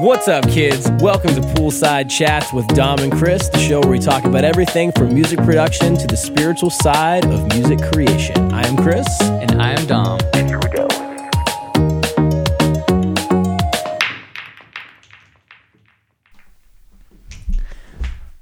[0.00, 0.90] What's up, kids?
[0.92, 4.92] Welcome to Poolside Chats with Dom and Chris, the show where we talk about everything
[4.92, 8.50] from music production to the spiritual side of music creation.
[8.50, 9.06] I am Chris.
[9.20, 10.18] And I am Dom.
[10.32, 10.88] And here we go.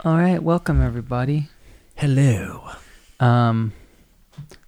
[0.05, 1.49] All right, welcome everybody.
[1.97, 2.71] Hello.
[3.19, 3.73] Um,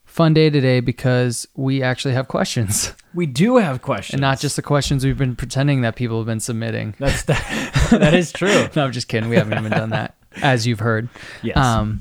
[0.05, 4.15] fun day today because we actually have questions, We do have questions.
[4.15, 6.95] and not just the questions we've been pretending that people have been submitting.
[6.99, 8.69] That's that, that is true.
[8.77, 9.29] No, I'm just kidding.
[9.29, 11.09] We haven't even done that, as you've heard.
[11.43, 11.57] Yes.
[11.57, 12.01] Um,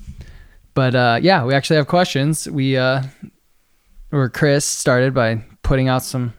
[0.73, 2.48] but uh, yeah, we actually have questions.
[2.50, 3.03] We uh,
[4.12, 6.34] or Chris started by putting out some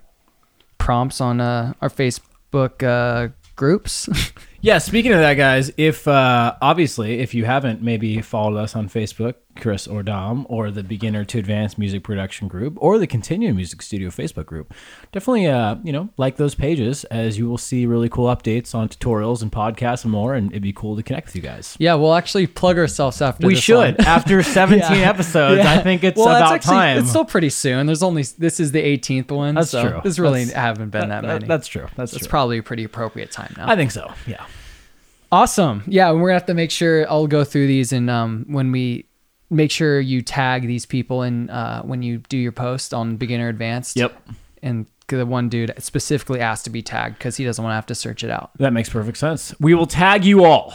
[0.78, 4.09] prompts on uh, our Facebook uh, groups.
[4.62, 8.91] Yeah, speaking of that, guys, if uh, obviously if you haven't maybe followed us on
[8.91, 13.57] Facebook, Chris or Dom, or the Beginner to Advanced Music Production group, or the Continuing
[13.57, 14.73] Music Studio Facebook group,
[15.12, 18.89] definitely uh, you know like those pages as you will see really cool updates on
[18.89, 21.77] tutorials and podcasts and more, and it'd be cool to connect with you guys.
[21.79, 23.47] yeah, we'll actually plug ourselves after.
[23.47, 24.01] we should one.
[24.07, 25.09] after 17 Yeah.
[25.09, 25.59] episodes.
[25.64, 25.73] Yeah.
[25.73, 26.98] I think it's Well, about actually- time.
[26.98, 27.87] It's still pretty soon.
[27.87, 29.55] There's only this is the 18th one.
[29.57, 30.01] That's so true.
[30.03, 31.47] There's really That's- haven't been that, many.
[31.47, 31.87] That's true.
[31.97, 32.29] That's, That's true.
[32.31, 33.69] probably a pretty appropriate time now.
[33.70, 34.12] I think so.
[34.27, 34.45] Yeah.
[35.33, 35.83] awesome.
[35.87, 38.73] Yeah, and we're gonna have to make sure I'll go through these and um when
[38.73, 39.07] we
[39.51, 43.48] make sure you tag these people in uh when you do your post on beginner
[43.48, 43.97] advanced.
[43.97, 44.17] Yep.
[44.62, 47.87] And the one dude specifically asked to be tagged because he doesn't want to have
[47.87, 48.51] to search it out.
[48.59, 49.55] That makes perfect sense.
[49.59, 50.75] We will tag you all.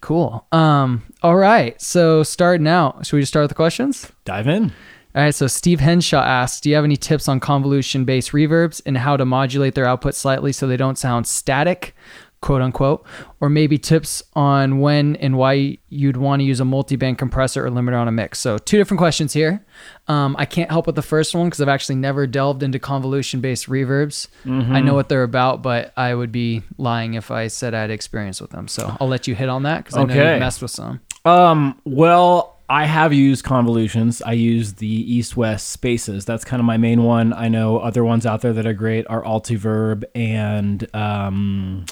[0.00, 0.46] Cool.
[0.52, 1.02] Um.
[1.22, 1.80] All right.
[1.80, 4.10] So starting out, should we just start with the questions?
[4.24, 4.72] Dive in.
[5.14, 8.96] All right, so Steve Henshaw asks, "Do you have any tips on convolution-based reverbs and
[8.98, 11.96] how to modulate their output slightly so they don't sound static,
[12.40, 13.04] quote unquote,
[13.40, 17.70] or maybe tips on when and why you'd want to use a multi-band compressor or
[17.70, 19.64] limiter on a mix?" So two different questions here.
[20.06, 23.68] Um, I can't help with the first one because I've actually never delved into convolution-based
[23.68, 24.28] reverbs.
[24.46, 27.90] I know what they're about, but I would be lying if I said I had
[27.90, 28.68] experience with them.
[28.68, 31.00] So I'll let you hit on that because I know you've messed with some.
[31.24, 34.20] Um, well, I have used convolutions.
[34.20, 36.26] I use the east west spaces.
[36.26, 37.32] That's kind of my main one.
[37.32, 41.86] I know other ones out there that are great are Altiverb and um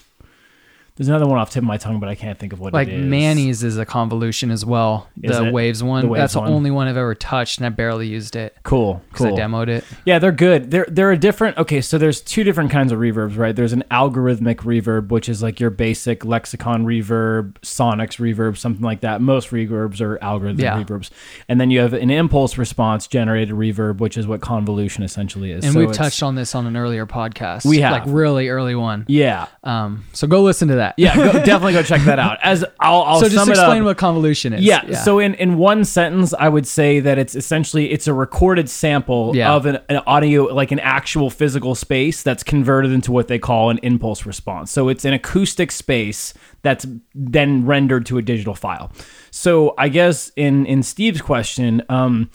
[0.96, 2.72] there's another one off the tip of my tongue, but I can't think of what
[2.72, 3.04] like it is.
[3.06, 5.08] Manny's is a convolution as well.
[5.22, 5.52] Is the it?
[5.52, 6.02] Waves one.
[6.02, 6.46] The Waves That's one.
[6.46, 9.36] the only one I've ever touched, and I barely used it Cool, because cool.
[9.36, 9.84] I demoed it.
[10.06, 10.70] Yeah, they're good.
[10.70, 11.58] They're they're a different.
[11.58, 13.54] Okay, so there's two different kinds of reverbs, right?
[13.54, 19.00] There's an algorithmic reverb, which is like your basic lexicon reverb, sonics reverb, something like
[19.02, 19.20] that.
[19.20, 20.82] Most reverbs are algorithmic Yeah.
[20.82, 21.10] reverbs,
[21.48, 25.64] and then you have an impulse response generated reverb, which is what convolution essentially is.
[25.64, 27.66] And So we've touched on this on an earlier podcast.
[27.66, 27.92] We have.
[27.92, 29.04] like really early one.
[29.08, 30.85] Yeah, Um, so go listen to that.
[30.96, 31.14] Yeah.
[31.16, 32.38] Go, definitely go check that out.
[32.42, 34.62] As I'll, I'll so just explain what convolution is.
[34.62, 38.68] Yeah, So in, in one sentence, I would say that it's essentially it's a recorded
[38.70, 39.52] sample Yeah.
[39.54, 43.70] of an, an audio, like an actual physical space that's converted into what they call
[43.70, 44.70] an impulse response.
[44.70, 48.90] So it's an acoustic space that's then rendered to a digital file.
[49.30, 52.30] So I guess in in Steve's question, um,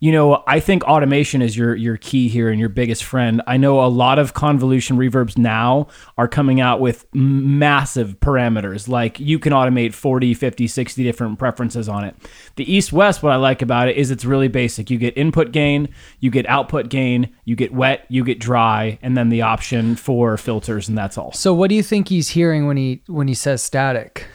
[0.00, 3.42] you know, I think automation is your your key here and your biggest friend.
[3.46, 8.88] I know a lot of convolution reverbs now are coming out with massive parameters.
[8.88, 12.14] Like you can automate 40, 50, 60 different preferences on it.
[12.56, 14.88] The east west what I like about it is it's really basic.
[14.88, 15.88] You get input gain,
[16.20, 20.36] you get output gain, you get wet, you get dry, and then the option for
[20.36, 21.32] filters and that's all.
[21.32, 24.26] So what do you think he's hearing when he when he says static?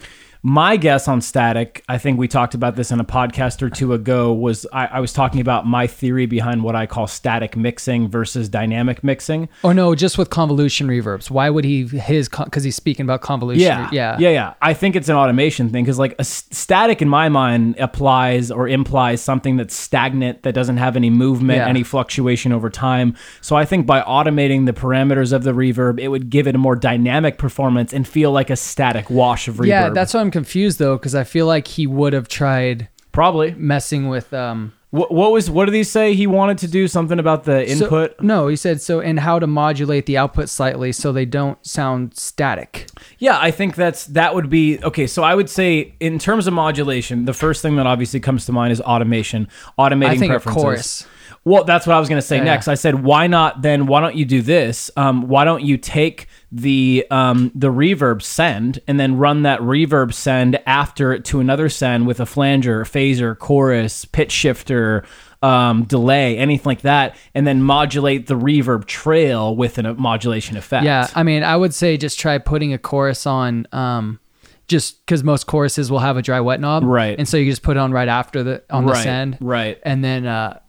[0.46, 3.94] My guess on static, I think we talked about this in a podcast or two
[3.94, 8.10] ago, was I, I was talking about my theory behind what I call static mixing
[8.10, 9.44] versus dynamic mixing.
[9.64, 11.32] Or Oh, no, just with convolution reverbs.
[11.32, 13.62] Why would he his because he's speaking about convolution?
[13.62, 14.54] Yeah, yeah, yeah, yeah.
[14.62, 18.52] I think it's an automation thing because like a s- static in my mind applies
[18.52, 21.70] or implies something that's stagnant that doesn't have any movement, Yeah.
[21.70, 23.16] any fluctuation over time.
[23.40, 26.58] So I think by automating the parameters of the reverb, it would give it a
[26.58, 29.68] more dynamic performance and feel like a static wash of reverb.
[29.68, 33.56] Yeah, that's what I'm confused though because I feel like he would have tried probably.
[33.58, 36.14] messing with um What, what was what did he say?
[36.14, 38.10] He wanted to do something about the So- input.
[38.22, 42.14] no, he said so, and how to modulate the output slightly so they don't sound
[42.16, 42.88] static.
[43.18, 45.08] Yeah, I think that's that would be okay.
[45.08, 48.52] So I would say in terms of modulation, the first thing that obviously comes to
[48.52, 49.48] mind is automation,
[49.80, 50.64] automating I think preferences.
[50.64, 51.08] chorus.
[51.46, 52.68] Well, that's what I was going to say Yeah, next.
[52.68, 52.72] yeah.
[52.72, 53.86] I said, why not then?
[53.86, 54.90] Why don't you do this?
[54.96, 60.14] Um, why don't you take the um, the reverb send and then run that reverb
[60.14, 65.04] send after it to another send with a flanger, phaser, chorus, pitch shifter,
[65.42, 70.86] um, delay, anything like that, and then modulate the reverb trail with a modulation effect.
[70.86, 74.22] Yeah, I mean, I would say just try putting a chorus on, um,
[74.70, 77.20] just because most choruses will have a dry wet knob, Right.
[77.20, 79.78] And so you just put it on right after the on the send, right.
[79.84, 80.60] And then uh,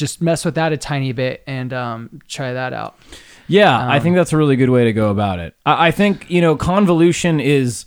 [0.00, 2.98] just mess with that a tiny bit and um, try that out.
[3.46, 5.54] Yeah, I think that's a really good way to go about it.
[5.66, 7.84] I, I think you know convolution is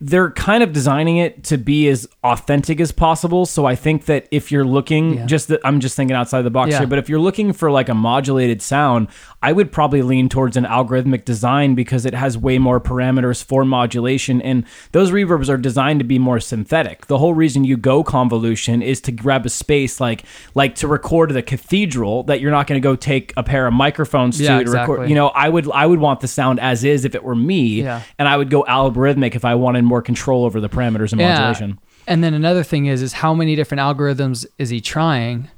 [0.00, 3.44] they're kind of designing it to be as authentic as possible.
[3.44, 5.26] So I think that if you're looking, Yeah.
[5.26, 6.78] just that I'm just thinking outside the box Yeah.
[6.80, 9.08] here, but if you're looking for like a modulated sound,
[9.42, 13.64] I would probably lean towards an algorithmic design because it has way more parameters for
[13.64, 17.06] modulation, and those reverbs are designed to be more synthetic.
[17.06, 21.30] The whole reason you go convolution is to grab a space like like to record
[21.30, 24.64] the cathedral that you're not going to go take a pair of microphones Yeah, to
[24.64, 24.80] to record.
[24.96, 25.08] exactly.
[25.08, 27.82] You know, I would I would want the sound as is if it were me,
[27.82, 28.02] Yeah.
[28.18, 31.78] and I would go algorithmic if I wanted more control over the parameters and modulation.
[32.06, 35.48] And then another thing is is how many different algorithms is he trying?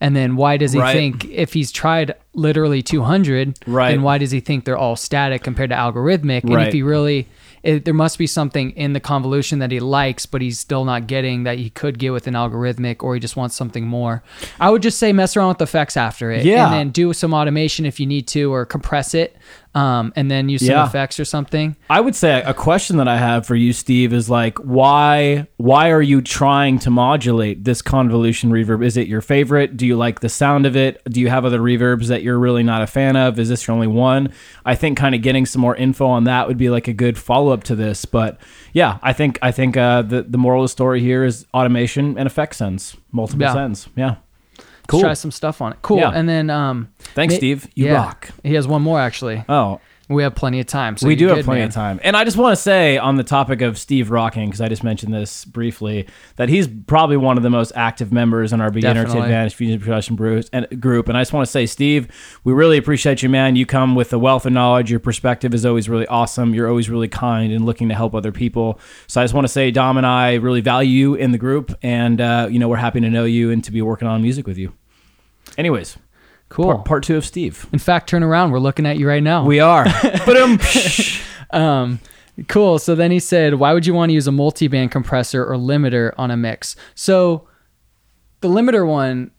[0.00, 0.92] And then why does he Right.
[0.94, 3.90] think if he's tried literally 200, Right.
[3.90, 6.44] then why does he think they're all static compared to algorithmic?
[6.44, 6.68] And Right.
[6.68, 7.26] if he really
[7.64, 11.08] it, there must be something in the convolution that he likes, but he's still not
[11.08, 14.22] getting that he could get with an algorithmic, or he just wants something more.
[14.60, 16.66] I would just say mess around with the effects after it, Yeah.
[16.66, 19.36] and then do some automation if you need to, or compress it,
[19.78, 20.86] um, and then use some Yeah.
[20.86, 21.76] effects or something.
[21.88, 25.90] I would say a question that I have for you, Steve, is like why why
[25.90, 28.84] are you trying to modulate this convolution reverb?
[28.84, 29.76] Is it your favorite?
[29.76, 31.00] Do you like the sound of it?
[31.04, 33.38] Do you have other reverbs that you're really not a fan of?
[33.38, 34.32] Is this your only one?
[34.64, 37.16] I think kind of getting some more info on that would be like a good
[37.18, 38.04] follow up to this.
[38.04, 38.38] But
[38.72, 42.18] yeah, I think I think uh, the the moral of the story here is automation
[42.18, 43.52] and effect sends, multiple Yeah.
[43.54, 43.88] sends.
[43.96, 44.14] Yeah,
[44.88, 45.00] cool.
[45.00, 45.78] try some stuff on it.
[45.82, 45.98] Cool.
[45.98, 46.10] Yeah.
[46.10, 47.68] And then um, Thanks, ma- Steve.
[47.74, 47.94] You yeah.
[48.04, 48.30] rock.
[48.42, 49.44] He has one more actually.
[49.48, 50.96] Oh, We have plenty of time.
[50.96, 51.68] So we do you're have plenty man.
[51.68, 52.00] of time.
[52.02, 54.82] And I just want to say on the topic of Steve rocking, because I just
[54.82, 59.04] mentioned this briefly, that he's probably one of the most active members in our beginner
[59.04, 61.08] to Advanced fusion production Brews and group.
[61.08, 62.08] And I just want to say, Steve,
[62.42, 63.54] we really appreciate you, man.
[63.54, 64.90] You come with a wealth of knowledge.
[64.90, 66.54] Your perspective is always really awesome.
[66.54, 68.80] You're always really kind and looking to help other people.
[69.08, 71.76] So I just want to say, Dom and I really value you in the group,
[71.82, 74.46] and uh, you know we're happy to know you and to be working on music
[74.46, 74.72] with you.
[75.56, 75.98] Anyways,
[76.50, 76.64] Cool.
[76.66, 77.66] part, part two of Steve.
[77.72, 78.50] In fact, turn around.
[78.52, 79.44] We're looking at you right now.
[79.44, 79.86] We are.
[80.26, 80.58] um.
[81.50, 82.00] um,
[82.48, 82.78] cool.
[82.78, 86.12] So then he said, why would you want to use a multi-band compressor or limiter
[86.16, 86.76] on a mix?
[86.94, 87.46] So
[88.40, 89.30] the limiter one.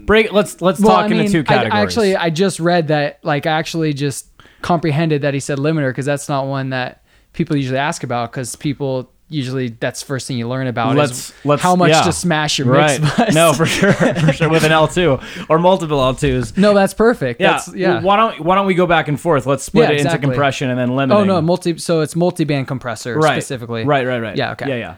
[0.00, 0.32] Break.
[0.32, 1.72] Let's let's Well, talk I mean, into two I- categories.
[1.84, 3.20] actually, I just read that.
[3.24, 4.26] Like, I actually just
[4.60, 8.56] comprehended that he said limiter because that's not one that people usually ask about because
[8.56, 12.02] people usually that's the first thing you learn about let's is let's how much yeah.
[12.02, 13.00] to smash your right.
[13.00, 13.34] mix bus.
[13.34, 15.18] No, for sure, for sure, with an L two
[15.48, 16.56] or multiple L twos.
[16.56, 17.40] no, that's perfect.
[17.40, 18.00] Yeah, That's, yeah.
[18.00, 19.46] Why don't Why don't we go back and forth?
[19.46, 21.22] Let's split Yeah, it into compression and then limiting.
[21.22, 21.78] Oh no, multi.
[21.78, 23.84] So it's multi-band compressor right, specifically.
[23.84, 24.36] Right, right, right.
[24.36, 24.68] Yeah, okay.
[24.68, 24.96] Yeah, yeah.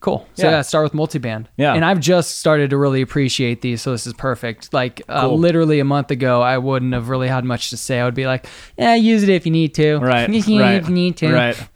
[0.00, 0.26] Cool.
[0.34, 0.50] So Yeah.
[0.52, 1.50] yeah, start with multi-band.
[1.58, 1.74] Yeah.
[1.74, 4.72] And I've just started to really appreciate these, so this is perfect.
[4.72, 5.38] Like uh, Cool.
[5.38, 8.00] literally a month ago, I wouldn't have really had much to say.
[8.00, 8.46] I would be like,
[8.78, 9.98] "Yeah, use it if you need to.
[9.98, 11.68] Right, Use it right, if you need to." right.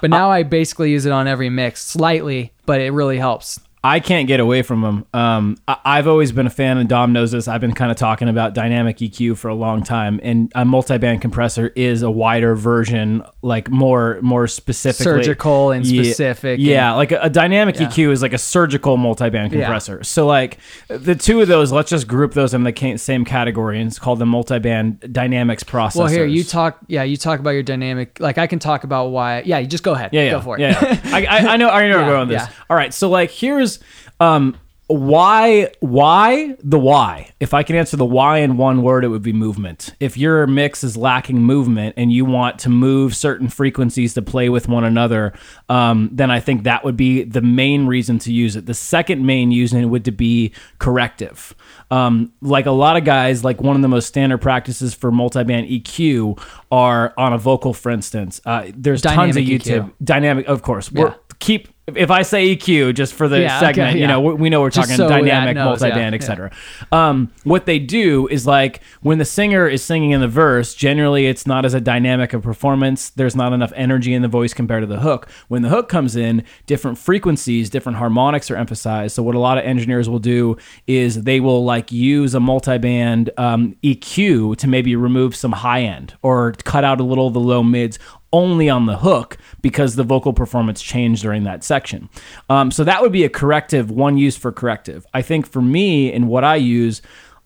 [0.00, 3.58] But uh, now I basically use it on every mix, slightly, but it really helps.
[3.82, 5.06] I can't get away from them.
[5.14, 7.48] Um, I, I've always been a fan, and Dom knows this.
[7.48, 11.22] I've been kind of talking about dynamic EQ for a long time, and a multi-band
[11.22, 16.92] compressor is a wider version, like more more specifically Surgical and Yeah, specific and- Yeah,
[16.92, 17.86] like a, a dynamic Yeah.
[17.88, 19.60] EQ is like a surgical multi-band Yeah.
[19.60, 20.04] compressor.
[20.04, 23.88] So like the two of those, let's just group those in the same category, and
[23.88, 25.96] it's called the multi-band dynamics processors.
[25.96, 26.78] Well, here you talk.
[26.86, 28.18] Yeah, you talk about your dynamic.
[28.20, 29.40] Like I can talk about why.
[29.46, 30.10] Yeah, you just go ahead.
[30.12, 30.60] Yeah, yeah, Go for it.
[30.60, 31.00] Yeah, yeah.
[31.16, 31.70] I, I, I know.
[31.70, 32.46] I know Yeah, we're going with this.
[32.46, 32.54] yeah.
[32.68, 32.92] All right.
[32.92, 33.30] So like,
[33.76, 33.84] here's
[34.20, 34.56] um,
[34.90, 37.30] why, why the why.
[37.38, 39.94] If I can answer the why in one word, it would be movement.
[40.00, 44.48] If your mix is lacking movement and you want to move certain frequencies to play
[44.48, 45.32] with one another,
[45.68, 48.66] um, then I think that would be the main reason to use it.
[48.66, 51.54] The second main reason would to be corrective.
[51.92, 55.68] Um, like a lot of guys, like one of the most standard practices for multi-band
[55.68, 58.40] EQ are on a vocal, for instance.
[58.44, 59.92] Uh, there's tons of YouTube EQ.
[60.02, 60.90] dynamic, of course.
[60.92, 61.14] Yeah.
[61.40, 64.06] Keep if I say EQ just for the Yeah, okay, segment, you yeah.
[64.08, 66.50] know, we, we know we're Just talking so that dynamic, knows, multi-band, yeah, etc.
[66.92, 71.26] Um, what they do is like when the singer is singing in the verse, generally
[71.26, 73.10] it's not as a dynamic of performance.
[73.10, 75.28] There's not enough energy in the voice compared to the hook.
[75.48, 79.14] When the hook comes in, different frequencies, different harmonics are emphasized.
[79.14, 80.56] So what a lot of engineers will do
[80.86, 86.14] is they will like use a multi-band um, EQ to maybe remove some high end
[86.22, 87.98] or cut out a little of the low mids
[88.32, 92.08] only on the hook because the vocal performance changed during that section.
[92.48, 95.06] Um, so that would be a corrective, one use for corrective.
[95.14, 97.02] I think for me and what I use,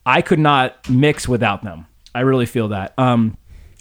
[0.07, 1.87] I could not mix without them.
[2.15, 2.95] I really feel that.
[2.99, 3.37] Um,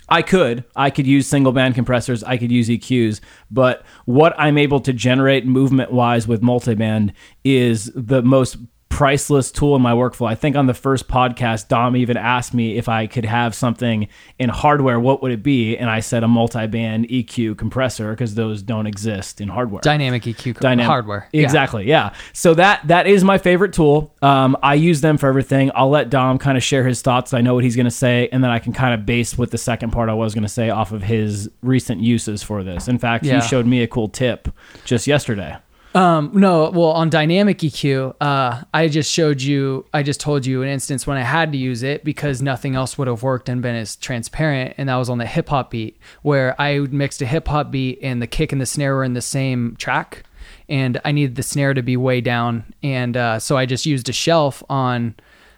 [0.09, 0.63] I could.
[0.75, 2.23] I could use single band compressors.
[2.23, 3.21] I could use EQs.
[3.49, 8.57] But what I'm able to generate movement wise with multiband is the most
[8.93, 10.27] priceless tool in my workflow.
[10.29, 14.07] I think on the first podcast, Dom even asked me if I could have something
[14.37, 15.75] in hardware, what would it be?
[15.75, 19.81] And I said a multi-band EQ compressor because those don't exist in hardware.
[19.81, 21.27] Dynamic EQ Dynam- hardware.
[21.33, 21.41] Yeah.
[21.41, 21.87] Exactly.
[21.87, 22.13] Yeah.
[22.33, 24.13] So that that is my favorite tool.
[24.21, 25.71] Um, I use them for everything.
[25.73, 27.33] I'll let Dom kind of share his thoughts.
[27.33, 29.49] I know what he's going to say, and then I can kind of base what
[29.49, 32.87] the second part I was going to say off of his recent uses for this.
[32.87, 33.41] In fact, Yeah.
[33.41, 34.49] he showed me a cool tip
[34.85, 35.57] just yesterday.
[35.95, 40.63] Um, no, well, on dynamic EQ, uh, I just showed you, I just told you
[40.63, 43.61] an instance when I had to use it because nothing else would have worked and
[43.61, 44.73] been as transparent.
[44.77, 47.99] And that was on the hip hop beat where I mixed a hip hop beat
[48.01, 50.23] and the kick and the snare were in the same track.
[50.67, 52.73] And I needed the snare to be way down.
[52.81, 55.15] And uh, so I just used a shelf on,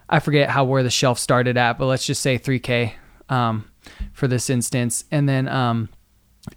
[0.10, 2.92] I forget how where the shelf started at, but let's just say 3K
[3.30, 3.70] um,
[4.12, 5.06] for this instance.
[5.12, 5.90] And then, um,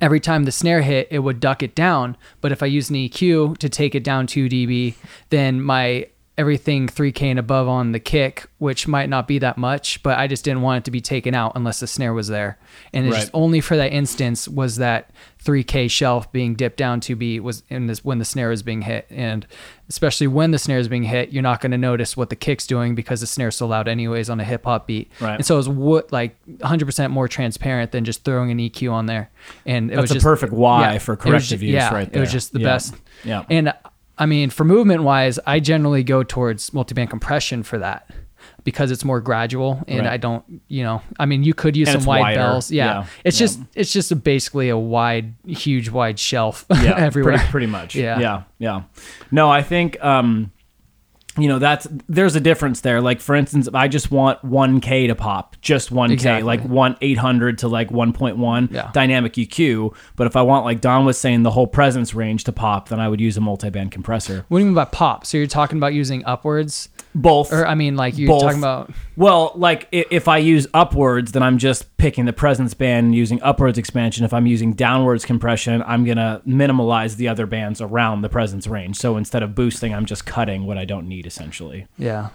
[0.01, 2.17] every time the snare hit, it would duck it down.
[2.41, 4.95] But if I use an EQ to take it down 2 dB,
[5.31, 6.07] then my
[6.39, 10.29] everything 3K and above on the kick, which might not be that much, but I
[10.29, 12.59] just didn't want it to be taken out unless the snare was there.
[12.95, 15.11] And it's just only for that instance was that
[15.45, 18.83] 3K shelf being dipped down to be was in this when the snare is being
[18.83, 19.07] hit.
[19.11, 19.47] And
[19.89, 22.67] especially when the snare is being hit, you're not going to notice what the kick's
[22.67, 25.11] doing because the snare's so loud anyways on a hip hop beat.
[25.21, 25.35] Right.
[25.35, 29.07] And so it was what like 100% more transparent than just throwing an EQ on
[29.07, 29.31] there.
[29.67, 32.19] And it That's was a just perfect why for corrective ju- use yeah, right there.
[32.19, 32.67] It was just the Yeah.
[32.67, 32.95] best.
[33.25, 33.45] Yeah.
[33.51, 33.73] And
[34.19, 38.11] I mean, for movement wise, I generally go towards multiband compression for that
[38.65, 40.09] because it's more gradual and Right.
[40.15, 42.41] I don't, you know, I mean, you could use And some wide wider.
[42.41, 42.71] bells.
[42.71, 42.85] Yeah.
[43.01, 43.07] Yeah.
[43.25, 43.47] It's Yeah.
[43.47, 47.35] just, it's just a, basically a wide, huge, wide shelf yeah, everywhere.
[47.39, 47.95] Pretty, pretty much.
[47.95, 48.19] Yeah.
[48.19, 48.83] yeah, yeah.
[49.31, 50.51] No, I think um,
[51.39, 53.01] you know that's there's a difference there.
[53.01, 56.43] Like for instance, if I just want 1K to pop, just 1K, Exactly.
[56.43, 58.91] like one 800 to like 1.1 Yeah.
[58.93, 59.95] dynamic EQ.
[60.17, 63.01] But if I want like Dom was saying the whole presence range to pop, then
[63.01, 64.45] I would use a multi-band compressor.
[64.49, 65.25] What do you mean by pop?
[65.27, 67.53] So you're talking about using upwards Both.
[67.53, 68.43] or I mean, like you're Both.
[68.43, 73.15] talking about, Well, like if I use upwards, then I'm just picking the presence band
[73.15, 74.25] using upwards expansion.
[74.25, 78.97] If I'm using downwards compression, I'm gonna minimalize the other bands around the presence range.
[78.97, 81.87] So instead of boosting, I'm just cutting what I don't need essentially.
[81.97, 82.31] yeah.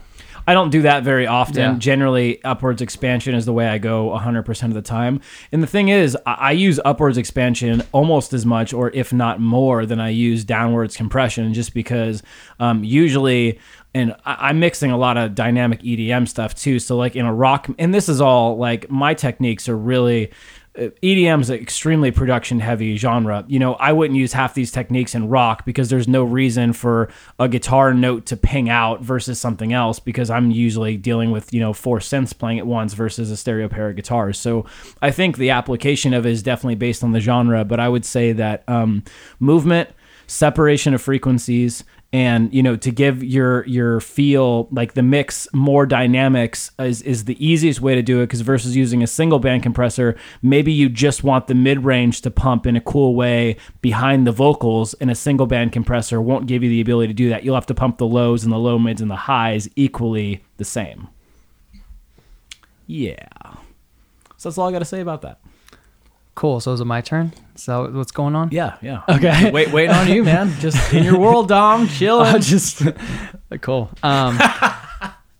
[0.45, 1.55] I don't do that very often.
[1.55, 1.75] Yeah.
[1.77, 5.21] Generally, upwards expansion is the way I go 100% of the time.
[5.51, 9.39] And the thing is, I, I use upwards expansion almost as much, or if not
[9.39, 12.23] more, than I use downwards compression, just because
[12.59, 13.59] um, usually,
[13.93, 16.79] and I, I'm mixing a lot of dynamic EDM stuff too.
[16.79, 20.31] So, like in a rock, and this is all like my techniques are really.
[20.75, 23.45] EDM is an extremely production heavy genre.
[23.47, 27.09] You know, I wouldn't use half these techniques in rock because there's no reason for
[27.37, 31.59] a guitar note to ping out versus something else because I'm usually dealing with, you
[31.59, 34.39] know, four synths playing at once versus a stereo pair of guitars.
[34.39, 34.65] So
[34.99, 38.05] I think the application of it is definitely based on the genre, but I would
[38.05, 39.03] say that um,
[39.39, 39.91] movement,
[40.25, 45.85] separation of frequencies, and you know to give your your feel like the mix more
[45.85, 49.63] dynamics is, is the easiest way to do it because versus using a single band
[49.63, 54.27] compressor maybe you just want the mid range to pump in a cool way behind
[54.27, 57.43] the vocals and a single band compressor won't give you the ability to do that.
[57.43, 60.65] You'll have to pump the lows and the low mids and the highs equally the
[60.65, 61.07] same.
[62.87, 63.27] Yeah.
[64.37, 65.39] So that's all i got to say about that
[66.35, 66.59] Cool.
[66.59, 67.31] So is it my turn?
[67.55, 68.49] So what's going on?
[68.51, 69.51] yeah yeah Okay.
[69.57, 72.81] wait waiting on you man just in your world dom chill just
[73.61, 73.89] cool.
[74.01, 74.39] Um,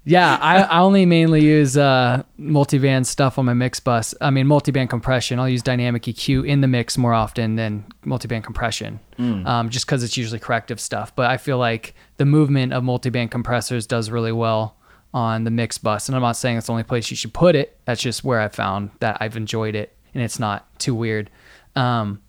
[0.06, 4.14] yeah, I, I only mainly use uh, multiband stuff on my mix bus.
[4.20, 5.40] I mean, multiband compression.
[5.40, 10.04] I'll use dynamic EQ in the mix more often than multiband compression, um, just because
[10.04, 11.16] it's usually corrective stuff.
[11.16, 14.76] But I feel like the movement of multiband compressors does really well
[15.14, 16.10] on the mix bus.
[16.10, 17.80] And I'm not saying it's the only place you should put it.
[17.86, 21.29] That's just where I found that I've enjoyed it, and it's not too weird.
[21.75, 22.22] Um,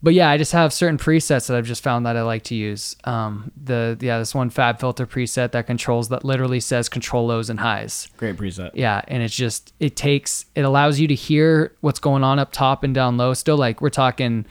[0.00, 2.54] but yeah, I just have certain presets that I've just found that I like to
[2.54, 2.94] use.
[3.02, 7.50] Um, the yeah, this one Fab Filter preset that controls that literally says control lows
[7.50, 8.08] and highs.
[8.16, 12.22] great preset Yeah, and it's just it takes it allows you to hear what's going
[12.22, 13.34] on up top and down low.
[13.34, 14.46] Still, like we're talking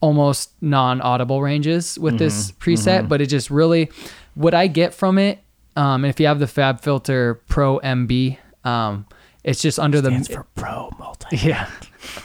[0.00, 3.90] almost non-audible ranges with this preset, but it just really
[4.34, 5.40] what I get from it.
[5.76, 9.06] Um, and if you have the Fab Filter Pro MB, um,
[9.42, 11.68] it's just under stands the for pro multi yeah.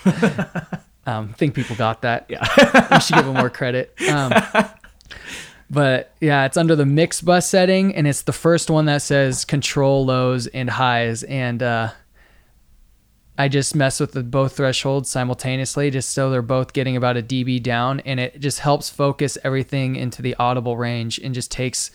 [1.05, 2.25] um, think people got that.
[2.29, 2.45] Yeah.
[2.91, 3.93] we should give them more credit.
[4.09, 4.33] Um,
[5.69, 9.45] but yeah, it's under the mix bus setting, and it's the first one that says
[9.45, 11.23] control lows and highs.
[11.23, 11.91] And uh,
[13.37, 17.21] I just mess with the both thresholds simultaneously, just so they're both getting about a
[17.21, 21.91] dB down, and it just helps focus everything into the audible range, and just takes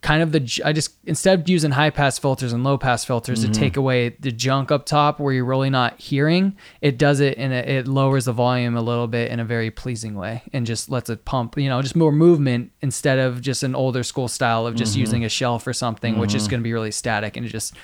[0.00, 3.42] kind of the I just instead of using high pass filters and low pass filters
[3.42, 3.52] Mm-hmm.
[3.52, 7.36] to take away the junk up top where you're really not hearing, it does it
[7.36, 10.88] and it, lowers the volume a little bit in a very pleasing way and just
[10.88, 14.66] lets it pump, you know, just more movement instead of just an older school style
[14.66, 14.78] of Mm-hmm.
[14.78, 17.48] just using a shelf or something, which is going to be really static and it
[17.48, 17.74] just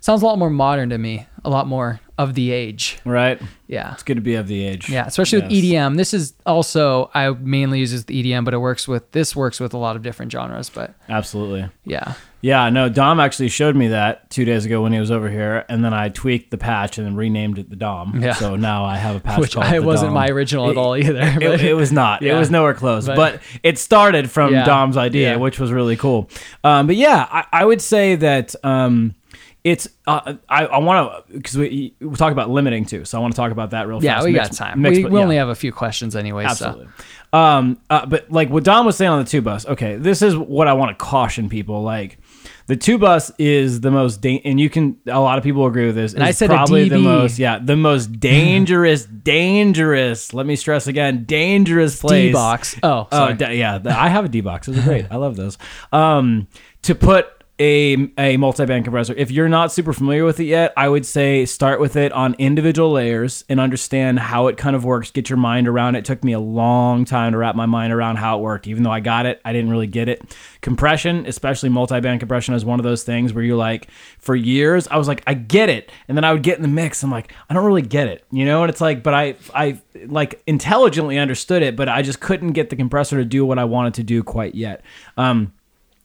[0.00, 2.98] sounds a lot more modern to me, a lot more of the age.
[3.04, 3.40] Right.
[3.66, 3.94] Yeah.
[3.94, 4.90] It's good to be of the age.
[4.90, 5.96] Yeah, especially with EDM.
[5.96, 9.72] This is also I mainly use the EDM, but it works with this works with
[9.72, 10.68] a lot of different genres.
[10.68, 11.68] But Absolutely.
[11.84, 15.30] yeah, Yeah, no, Dom actually showed me that two days ago when he was over
[15.30, 18.20] here, and then I tweaked the patch and then renamed it the Dom.
[18.22, 18.34] Yeah.
[18.34, 20.14] So now I have a patch which I wasn't Dom.
[20.14, 21.20] my original at all either.
[21.22, 22.22] It, but- it was not.
[22.30, 23.06] It was nowhere close.
[23.06, 24.64] But, But- it started from Yeah.
[24.66, 25.36] Dom's idea, Yeah.
[25.36, 26.28] which was really cool.
[26.64, 29.14] Um, but yeah, I, I would say that um,
[29.64, 29.88] it's.
[30.06, 33.04] Uh, I, I want to because we we talk about limiting too.
[33.04, 34.26] So I want to talk about that real yeah, fast.
[34.26, 34.80] we Mixed- got time.
[34.82, 35.22] mixed, we but we yeah.
[35.24, 36.44] only have a few questions anyway.
[36.44, 36.86] Absolutely.
[37.32, 40.22] So Um, uh, but like what Dom was saying on the two bus, okay, this
[40.22, 41.82] is what I want to caution people.
[41.82, 42.18] Like
[42.66, 45.86] the two bus is the most, da- and you can, a lot of people agree
[45.86, 46.14] with this.
[46.14, 50.32] And I said probably the most, yeah, the most dangerous, dangerous.
[50.32, 52.28] Let me stress again, dangerous place.
[52.28, 52.76] D box.
[52.82, 53.34] Oh, Oh, sorry.
[53.34, 53.80] d- yeah.
[53.86, 54.66] I have a D box.
[54.66, 55.06] Those are great.
[55.10, 55.58] I love those.
[55.92, 56.46] Um,
[56.82, 57.26] to put
[57.60, 59.12] a, a multi-band compressor.
[59.14, 62.34] If you're not super familiar with it yet, I would say start with it on
[62.38, 65.10] individual layers and understand how it kind of works.
[65.10, 65.98] Get your mind around it.
[65.98, 68.66] It took me a long time to wrap my mind around how it worked.
[68.66, 70.34] Even though I got it, I didn't really get it.
[70.62, 74.96] Compression, especially multi-band compression, is one of those things where you're like, for years, I
[74.96, 77.02] was like, I get it, and then I would get in the mix.
[77.02, 78.62] I'm like, I don't really get it, you know.
[78.62, 82.70] And it's like, but I, I like intelligently understood it, but I just couldn't get
[82.70, 84.82] the compressor to do what I wanted to do quite yet.
[85.18, 85.52] Um,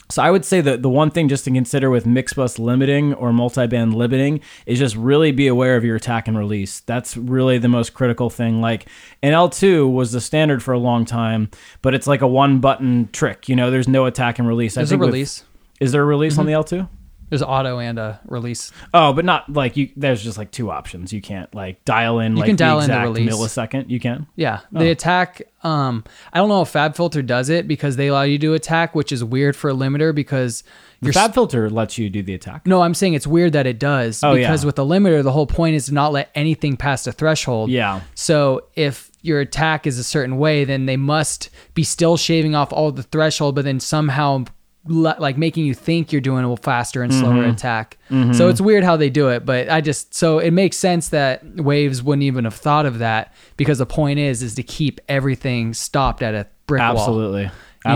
[0.10, 3.14] so I would say that the one thing just to consider with mix bus limiting
[3.16, 6.82] or multi-band limiting is just really be aware of your attack and release.
[6.82, 8.62] That's really the most critical thing.
[8.62, 8.88] Like
[9.24, 11.50] an L2 was the standard for a long time,
[11.82, 13.50] but it's like a one button trick.
[13.50, 14.78] You know, there's no attack and release.
[14.78, 15.44] I There's a think with- release.
[15.80, 16.70] is there a release on mm-hmm.
[16.70, 16.90] the L2?
[17.30, 18.72] There's auto and a release.
[18.94, 19.90] Oh, but not like you.
[19.98, 21.12] There's just like two options.
[21.12, 23.34] You can't like dial in like can dial the in the exact release.
[23.34, 23.90] millisecond.
[23.90, 24.28] You can.
[24.36, 24.80] Yeah, Oh.
[24.80, 25.42] the attack.
[25.64, 29.12] Um, I don't know if FabFilter does it because they allow you to attack, which
[29.12, 30.64] is weird for a limiter because
[31.02, 32.68] your Fab filter lets you do the attack.
[32.68, 34.68] No, I'm saying it's weird that it does Oh, because yeah.
[34.68, 37.72] with the limiter, the whole point is to not let anything past a threshold.
[37.72, 38.02] Yeah.
[38.14, 42.72] So if your attack is a certain way, then they must be still shaving off
[42.72, 44.46] all the threshold, but then somehow
[44.88, 47.50] like making you think you're doing a faster and slower Mm-hmm.
[47.52, 47.98] attack.
[48.34, 51.44] So it's weird how they do it, but I just so it makes sense that
[51.56, 55.74] waves wouldn't even have thought of that because the point is is to keep everything
[55.74, 57.42] stopped at a brick wall Absolutely.
[57.44, 57.48] you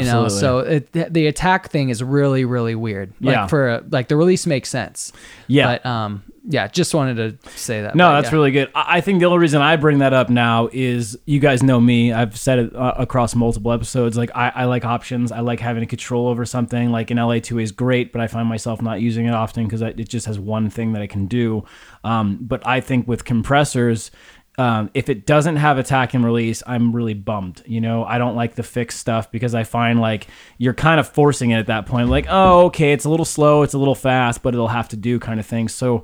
[0.05, 0.29] know Absolutely.
[0.39, 3.47] so it, the attack thing is really really weird like Yeah.
[3.47, 5.11] for like the release makes sense
[5.47, 5.65] Yeah.
[5.77, 8.35] but um yeah just wanted to say that No, but, that's yeah.
[8.35, 8.71] really good.
[8.75, 11.79] I I think the only reason I bring that up now is you guys know
[11.79, 12.11] me.
[12.11, 14.17] I've said it uh, across multiple episodes.
[14.17, 15.31] Like I, I like options.
[15.31, 16.91] I like having control over something.
[16.91, 20.09] Like an LA2 is great, but I find myself not using it often because it
[20.09, 21.63] just has one thing that I can do.
[22.03, 24.11] Um, but I think with compressors.
[24.59, 27.63] Um, if it doesn't have attack and release, I'm really bummed.
[27.65, 31.07] You know, I don't like the fixed stuff because I find like you're kind of
[31.07, 32.09] forcing it at that point.
[32.09, 34.97] Like, oh, okay, it's a little slow, it's a little fast, but it'll have to
[34.97, 35.69] do kind of thing.
[35.69, 36.03] So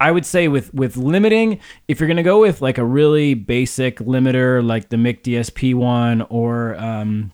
[0.00, 3.98] I would say with with limiting, if you're gonna go with like a really basic
[3.98, 7.32] limiter, like the Mic DSP one or um,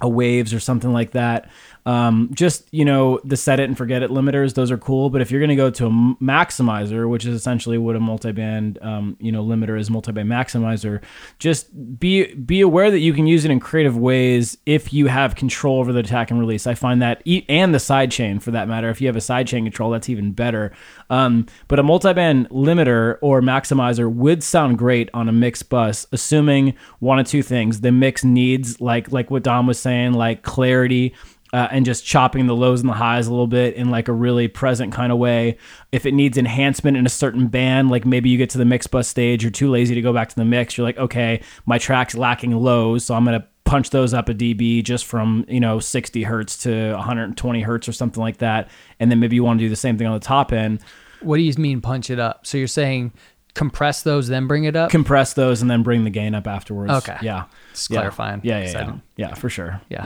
[0.00, 1.50] a Waves or something like that,
[1.86, 5.08] um, just you know the set it and forget it limiters, those are cool.
[5.08, 9.16] But if you're gonna go to a maximizer, which is essentially what a multiband um,
[9.20, 11.00] you know limiter is, multiband maximizer,
[11.38, 15.36] just be be aware that you can use it in creative ways if you have
[15.36, 16.66] control over the attack and release.
[16.66, 18.90] I find that and the side chain for that matter.
[18.90, 20.72] If you have a side chain control, that's even better.
[21.08, 26.74] Um, but a multiband limiter or maximizer would sound great on a mix bus, assuming
[26.98, 31.14] one of two things: the mix needs like like what Dom was saying, like clarity.
[31.56, 34.12] Uh, and just chopping the lows and the highs a little bit in like a
[34.12, 35.56] really present kind of way.
[35.90, 38.86] If it needs enhancement in a certain band, like maybe you get to the mix
[38.86, 40.76] bus stage, you're too lazy to go back to the mix.
[40.76, 44.84] You're like, okay, my track's lacking lows, so I'm gonna punch those up a dB
[44.84, 48.68] just from you know 60 hertz to 120 hertz or something like that,
[49.00, 50.80] and then maybe you want to do the same thing on the top end.
[51.22, 53.14] what do you mean punch it up so you're saying
[53.54, 56.92] compress those then bring it up compress those and then bring the gain up afterwards.
[56.92, 57.16] Okay.
[57.22, 57.44] Yeah.
[57.76, 57.98] Just Yeah.
[58.00, 58.40] clarifying.
[58.42, 58.92] Yeah, yeah, yeah.
[59.16, 59.80] Yeah, for sure.
[59.88, 60.04] Yeah.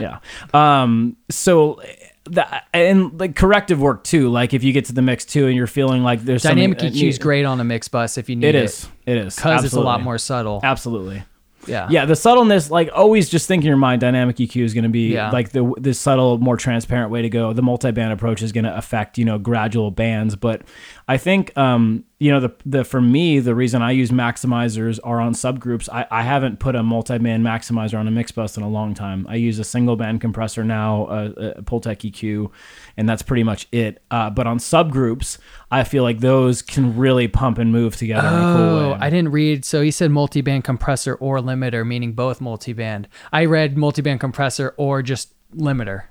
[0.53, 0.79] Yeah.
[0.83, 1.81] Um so
[2.25, 4.29] that and like corrective work too.
[4.29, 7.07] Like if you get to the mix too and you're feeling like there's dynamic EQ
[7.07, 8.87] is great on a mix bus if you need It it is.
[9.05, 9.35] It is.
[9.35, 11.23] because it's a lot more subtle Absolutely.
[11.67, 14.83] Yeah Yeah, the subtleness, like always, just think in your mind, dynamic EQ is going
[14.83, 15.29] to be Yeah.
[15.31, 17.53] like the the subtle, more transparent way to go.
[17.53, 20.61] The multi-band approach is going to affect you know gradual bands, but
[21.07, 25.19] I think um, you know the the for me the reason I use maximizers are
[25.19, 25.89] on subgroups.
[25.91, 29.25] I, I haven't put a multi-band maximizer on a mix bus in a long time.
[29.29, 31.25] I use a single band compressor now, a,
[31.59, 32.49] a Pultec EQ,
[33.01, 34.01] and that's pretty much it.
[34.11, 35.39] Uh, but on subgroups,
[35.71, 38.97] I feel like those can really pump and move together in a cool Oh, way.
[39.01, 39.65] I didn't read.
[39.65, 43.07] So he said multi-band compressor or limiter, meaning both multi-band.
[43.33, 46.03] I read multi-band compressor or just limiter.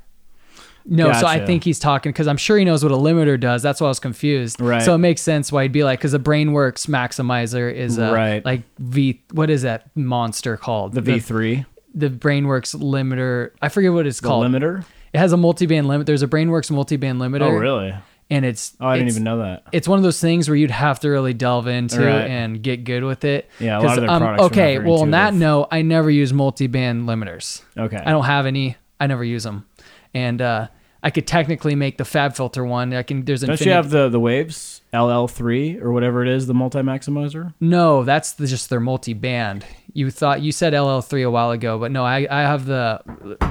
[0.85, 3.63] No, so I think he's talking because I'm sure he knows what a limiter does.
[3.63, 4.61] That's why I was confused.
[4.61, 4.83] Right.
[4.83, 8.45] So it makes sense why he'd be like, because the Brainworx maximizer is a Right.
[8.45, 9.23] like V.
[9.33, 10.95] What is that monster called?
[10.95, 13.51] the V3, The, Brainworx limiter.
[13.61, 14.47] I forget what it's the called.
[14.47, 14.85] limiter.
[15.13, 16.07] It has a multi-band limit.
[16.07, 17.43] There's a Brainworx multi-band limiter.
[17.43, 17.95] Oh, really?
[18.33, 19.65] And it's Oh, I didn't it's- even know that.
[19.73, 22.31] it's one of those things where you'd have to really delve into Right.
[22.31, 23.51] and get good with it.
[23.59, 26.33] Yeah, a lot of their um, products Okay, well, on that note, I never use
[26.33, 27.63] multi-band limiters.
[27.77, 27.97] Okay.
[27.97, 28.77] I don't have any.
[29.01, 29.67] I never use them,
[30.15, 30.69] and uh,
[31.03, 32.93] I could technically make the Fab Filter one.
[32.93, 33.25] I can.
[33.25, 33.67] There's Don't infinite.
[33.71, 37.55] you have the the waves LL3 or whatever it is, the multi maximizer?
[37.61, 39.65] no, that's the, just their multi-band.
[39.93, 43.01] You thought you said LL3 a while ago, but no, I, I have the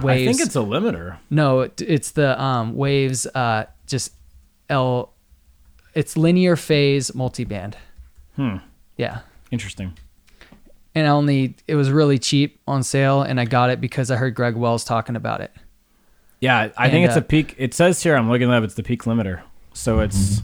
[0.03, 0.27] waves.
[0.27, 1.17] I think it's a limiter.
[1.29, 3.25] no, it, it's the um, waves.
[3.25, 4.13] Uh, just
[4.69, 5.13] L.
[5.95, 7.75] It's linear phase multi-band.
[8.35, 8.57] Hmm.
[8.95, 9.21] Yeah.
[9.51, 9.97] Interesting.
[10.93, 14.15] and I only it was really cheap on sale and I got it because I
[14.17, 15.51] heard Greg Wells talking about it.
[16.41, 17.55] Yeah, I think it's uh, a peak.
[17.57, 19.41] It says here, I'm looking it up, it's the peak limiter.
[19.73, 20.41] So it's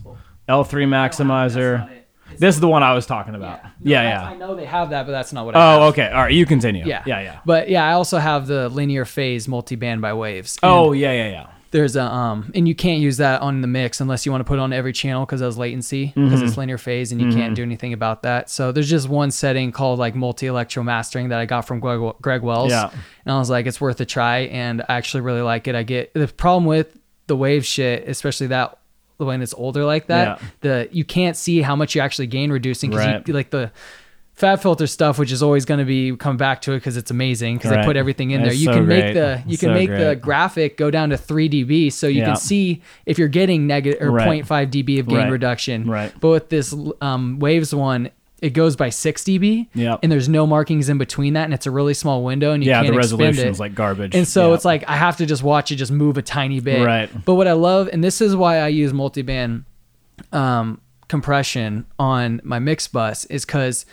[0.50, 1.90] L3 maximizer.
[2.38, 3.62] This is the one I was talking about.
[3.82, 4.24] Yeah, I yeah.
[4.30, 5.82] I know they have that, but that's not what I have.
[5.82, 6.10] Oh, okay.
[6.10, 6.86] All right, you continue.
[6.86, 7.04] Yeah.
[7.06, 7.40] Yeah, yeah.
[7.46, 10.60] But yeah, I also have the linear phase multi-band by waves.
[10.62, 11.48] Oh, yeah, yeah, yeah.
[11.76, 14.46] There's a um and you can't use that on the mix unless you want to
[14.46, 16.46] put it on every channel because has latency because Mm-hmm.
[16.48, 18.50] it's linear phase and you can't do anything about that.
[18.50, 22.14] So there's just one setting called like multi electro mastering that I got from Greg,
[22.22, 22.72] Greg Wells.
[22.72, 22.90] Yeah.
[23.26, 25.76] And I was like, it's worth a try, and I actually really like it.
[25.76, 28.78] I get the problem with the wave shit, especially that
[29.18, 30.48] when it's older like that, Yeah.
[30.62, 33.28] the you can't see how much you actually gain reducing because Right.
[33.30, 33.72] like the
[34.36, 37.10] Fab filter stuff, which is always going to be come back to it because it's
[37.10, 37.86] amazing because they Right.
[37.86, 38.52] put everything in there.
[38.52, 39.04] It's You so can great.
[39.06, 42.08] make the you It's can so make the graphic go down to 3 dB, so
[42.08, 42.26] you Yeah.
[42.26, 44.26] can see if you're getting negative or Right.
[44.44, 45.32] 0.5 dB of gain Right.
[45.32, 45.88] reduction.
[45.90, 46.12] Right.
[46.20, 48.10] But with this um, waves one,
[48.42, 49.68] it goes by 6 dB.
[50.04, 52.70] And there's no markings in between that, and it's a really small window, and you
[52.72, 54.14] Yeah, can't Yeah, the resolution is like garbage.
[54.14, 54.56] And so Yeah.
[54.56, 56.86] it's like I have to just watch it just move a tiny bit.
[56.86, 57.10] Right.
[57.24, 59.64] But what I love, and this is why I use multiband
[60.34, 63.86] um, compression on my mix bus, is because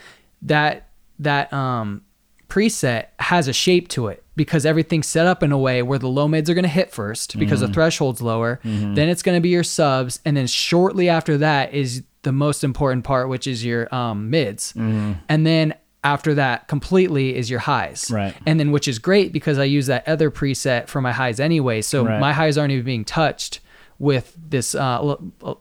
[0.42, 2.02] that that um,
[2.48, 6.08] preset has a shape to it because everything's set up in a way where the
[6.08, 7.72] low mids are going to hit first because Mm-hmm.
[7.72, 8.60] the threshold's lower.
[8.62, 12.64] Then it's going to be your subs, and then shortly after that is the most
[12.64, 15.74] important part, which is your um, mids, and then
[16.04, 18.34] after that completely is your highs Right.
[18.44, 21.80] and then which is great because i use that other preset for my highs anyway
[21.80, 22.18] so Right.
[22.18, 23.60] my highs aren't even being touched
[24.02, 25.14] with this uh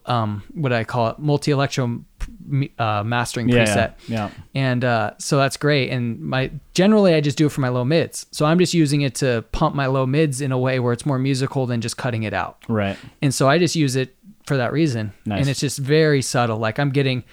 [0.08, 2.04] um what do i call it multi-electro
[2.80, 4.30] uh, mastering yeah, preset yeah.
[4.56, 7.86] and uh, so that's great and my generally i just do it for my low
[7.86, 10.92] mids so i'm just using it to pump my low mids in a way where
[10.92, 12.98] it's more musical than just cutting it out Right.
[13.22, 14.16] and so I just use it
[14.48, 15.14] for that reason.
[15.26, 15.42] Nice.
[15.42, 16.58] And it's just very subtle.
[16.58, 17.24] Like I'm getting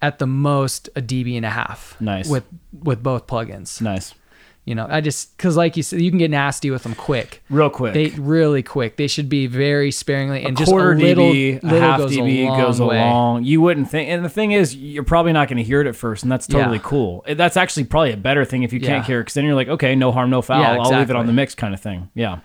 [0.00, 1.94] at the most a dB and a half.
[2.00, 2.26] Nice.
[2.28, 3.80] With with both plugins.
[3.82, 4.14] Nice.
[4.66, 7.42] You know, I just because like you said, you can get nasty with them quick.
[7.50, 7.92] Real quick.
[7.92, 8.96] They really quick.
[8.96, 12.16] They should be very sparingly and just quarter a little, dB, a little half goes
[12.16, 12.98] dB a goes way.
[12.98, 13.44] along.
[13.44, 15.94] You wouldn't think, and the thing is, you're probably not going to hear it at
[15.94, 16.82] first, and that's totally Yeah.
[16.82, 17.24] cool.
[17.28, 19.06] That's actually probably a better thing if you can't Yeah.
[19.06, 20.62] hear it, because then you're like, okay, no harm, no foul.
[20.62, 22.08] Yeah, I'll leave it on the mix, kind of thing.
[22.14, 22.38] Yeah.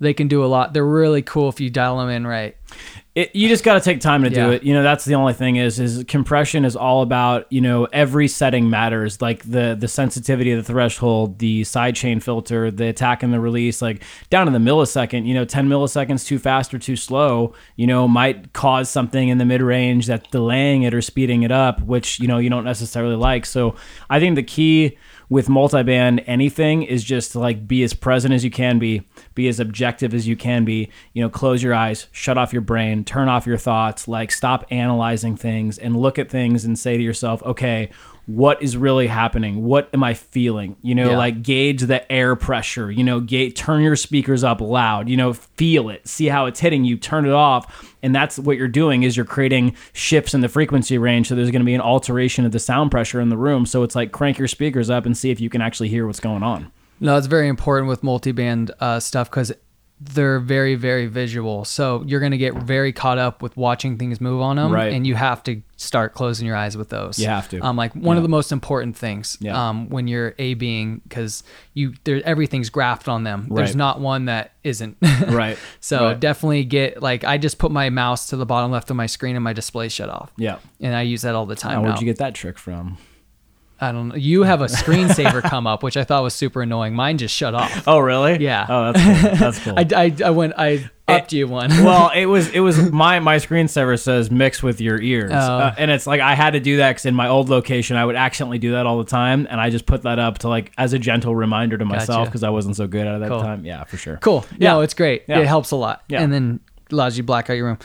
[0.00, 0.72] They can do a lot.
[0.72, 2.56] They're really cool if you dial them in right.
[3.14, 4.46] It, you just got to take time to Yeah.
[4.46, 4.62] do it.
[4.62, 8.26] You know, that's the only thing is is compression is all about you know every
[8.26, 9.20] setting matters.
[9.20, 13.82] Like the the sensitivity of the threshold, the sidechain filter, the attack and the release,
[13.82, 15.26] like down to the millisecond.
[15.26, 17.52] You know, ten milliseconds too fast or too slow.
[17.76, 21.52] You know, might cause something in the mid range that's delaying it or speeding it
[21.52, 23.44] up, which you know you don't necessarily like.
[23.44, 23.76] So
[24.08, 24.96] I think the key
[25.32, 29.02] with multiband anything is just like be as present as you can be
[29.34, 30.90] be as objective as you can be.
[31.14, 34.66] You know close your eyes shut off your brain turn off your thoughts like stop
[34.70, 37.88] analyzing things and look at things and say to yourself okay
[38.26, 39.64] what is really happening?
[39.64, 40.76] What am i feeling?
[40.82, 41.16] You know Yeah.
[41.16, 45.32] like gauge the air pressure you know gauge turn your speakers up loud you know
[45.32, 49.02] feel it see how it's hitting you turn it off and that's what you're doing
[49.02, 52.44] is you're creating shifts in the frequency range so there's going to be an alteration
[52.46, 55.16] of the sound pressure in the room so it's like crank your speakers up and
[55.16, 56.70] see if you can actually hear what's going on.
[57.00, 59.52] No, it's very important with multi-band uh, stuff because
[60.04, 64.20] they're very very visual so you're going to get very caught up with watching things
[64.20, 64.92] move on them Right.
[64.92, 67.60] and you have to start closing your eyes with those You have to.
[67.60, 69.68] um like one of the most important things Yeah.
[69.68, 71.42] um when you're a being because
[71.74, 74.96] you there everything's graphed on them there's not one that isn't
[75.28, 75.56] Right.
[75.80, 76.20] so Right.
[76.20, 79.36] definitely get like i just put my mouse to the bottom left of my screen
[79.36, 80.58] and my display shut off Yeah.
[80.80, 81.88] and i use that all the time Now, now.
[81.88, 82.98] where'd you get that trick from?
[83.82, 86.94] I don't know you have a screensaver come up which i thought was super annoying
[86.94, 88.38] mine just shut off Oh, really?
[88.42, 88.66] Yeah.
[88.68, 89.36] Oh, that's cool.
[89.38, 89.74] That's cool.
[89.76, 93.36] I, I, I went I upped you one well, it was it was my my
[93.36, 95.36] screensaver says mix with your ears, Oh.
[95.36, 98.04] uh, and it's like I had to do that because in my old location I
[98.04, 100.72] would accidentally do that all the time, and I just put that up to like
[100.78, 102.30] as a gentle reminder to myself Gotcha.
[102.30, 103.40] because I wasn't so good at it at that Cool.
[103.42, 103.64] time.
[103.66, 104.16] Yeah, for sure.
[104.18, 104.46] Cool.
[104.58, 104.74] Yeah.
[104.74, 105.24] No, it's great.
[105.26, 105.40] Yeah.
[105.40, 106.04] It helps a lot.
[106.08, 106.22] Yeah.
[106.22, 106.60] And then
[106.92, 107.78] allows you to black out your room.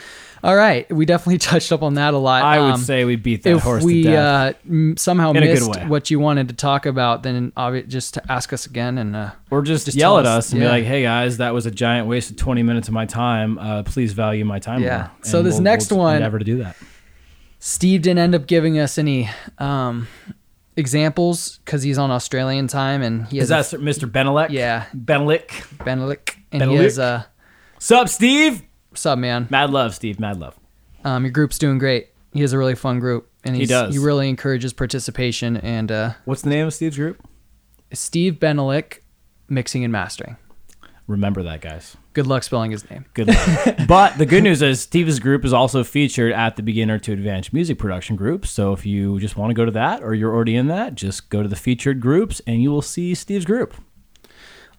[0.44, 0.90] All right.
[0.94, 2.44] We definitely touched up on that a lot.
[2.44, 4.56] I would Um, say we beat that if horse we to death.
[4.56, 8.32] uh, m- somehow In missed what you wanted to talk about, then obvi- just to
[8.32, 10.68] ask us again and uh, or just, just yell at us- us and yeah.
[10.68, 13.58] be like, "Hey guys, that was a giant waste of twenty minutes of my time.
[13.58, 14.98] Uh, please value my time." Yeah.
[14.98, 16.76] more." So And this we'll- next we'll one- endeavor to do that.
[17.60, 20.08] Steve didn't end up giving us any um,
[20.76, 24.10] examples because he's on Australian time and he Is that Mr.
[24.10, 24.50] Benelek?
[24.52, 24.86] Yeah.
[24.96, 25.50] Benelek.
[25.80, 26.84] a Benelux and he Benelux?
[26.84, 27.24] has uh,
[27.80, 28.62] Sup, Steve?
[28.98, 29.48] Sub man.
[29.50, 30.20] Mad love, Steve.
[30.20, 30.58] Mad love.
[31.04, 32.10] Um, your group's doing great.
[32.34, 33.94] He has a really fun group and He does.
[33.94, 37.26] He really encourages participation and uh, What's the name of Steve's group?
[37.94, 39.00] Steve Benelick,
[39.48, 40.38] mixing and mastering.
[41.08, 41.96] Remember that, guys.
[42.12, 43.06] Good luck spelling his name.
[43.14, 43.78] Good luck.
[43.88, 47.54] but the good news is Steve's group is also featured at the beginner to advanced
[47.54, 48.46] music production group.
[48.46, 51.30] So if you just want to go to that or you're already in that, just
[51.30, 53.74] go to the featured groups and you will see Steve's group.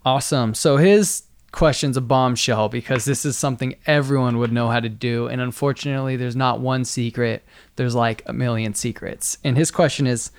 [0.04, 0.52] Awesome.
[0.52, 5.26] So his question's a bombshell because this is something everyone would know how to do.
[5.28, 7.42] And unfortunately, there's not one secret,
[7.76, 9.38] there's like a million secrets.
[9.44, 10.30] And his question is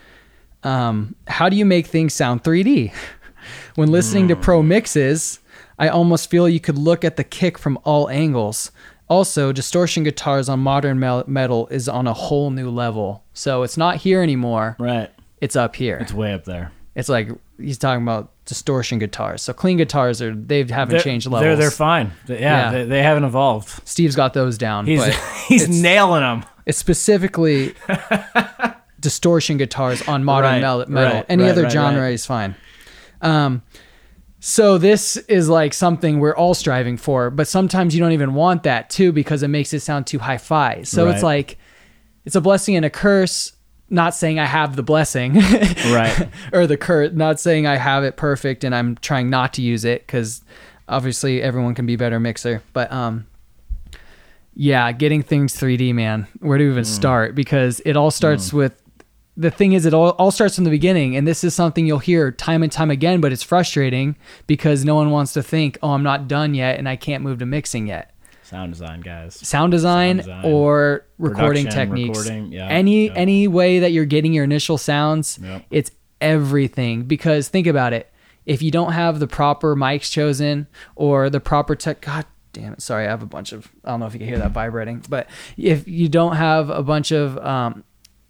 [0.64, 2.94] um, How do you make things sound 3D?
[3.76, 5.40] when listening to pro mixes,
[5.78, 8.72] I almost feel you could look at the kick from all angles.
[9.08, 13.24] Also, distortion guitars on modern metal is on a whole new level.
[13.34, 14.76] So it's not here anymore.
[14.78, 15.10] Right.
[15.42, 15.98] It's up here.
[15.98, 16.72] It's way up there.
[16.96, 19.42] It's like he's talking about distortion guitars.
[19.44, 21.42] So clean guitars are they haven't They're, changed levels.
[21.44, 22.12] they're, they're fine.
[22.28, 22.72] Yeah, Yeah.
[22.72, 23.88] They, they haven't evolved.
[23.88, 24.86] Steve's got those down.
[24.88, 25.06] He's,
[25.48, 26.44] he's nailing them.
[26.66, 27.76] it's specifically
[29.00, 31.14] distortion guitars on modern Right, metal.
[31.14, 32.56] right, Any right, other genre is fine.
[33.22, 33.62] Um,
[34.40, 38.64] so this is like something we're all striving for, but sometimes you don't even want
[38.64, 40.84] that too because it makes it sound too hi-fi.
[40.84, 41.58] So it's like
[42.26, 43.52] it's a blessing and a curse.
[43.90, 45.34] Not saying I have the blessing,
[45.92, 46.30] Right.
[46.54, 47.12] or the curse.
[47.14, 50.44] Not saying I have it perfect and I'm trying not to use it because
[50.88, 52.62] obviously everyone can be a better mixer.
[52.74, 53.26] But um,
[54.56, 56.28] yeah, getting things 3D, man.
[56.40, 56.72] Where to Mm.
[56.72, 57.36] even start?
[57.36, 58.74] Because it all starts with
[59.38, 61.16] the thing is, it all, all starts from the beginning.
[61.16, 64.96] And this is something you'll hear time and time again, but it's frustrating because no
[64.96, 67.88] one wants to think, oh, I'm not done yet and I can't move to mixing
[67.88, 68.14] yet.
[68.50, 69.36] Sound design, guys.
[69.36, 72.18] Sound design, design, or recording techniques.
[72.20, 73.14] recording, yeah, any yeah.
[73.14, 75.66] any way that you're getting your initial sounds, Yep.
[75.70, 77.04] it's everything.
[77.04, 78.12] Because think about it.
[78.46, 82.82] If you don't have the proper mics chosen or the proper tech God damn it,
[82.82, 85.04] sorry, I have a bunch of I don't know if you can hear that vibrating,
[85.08, 87.84] but if you don't have a bunch of um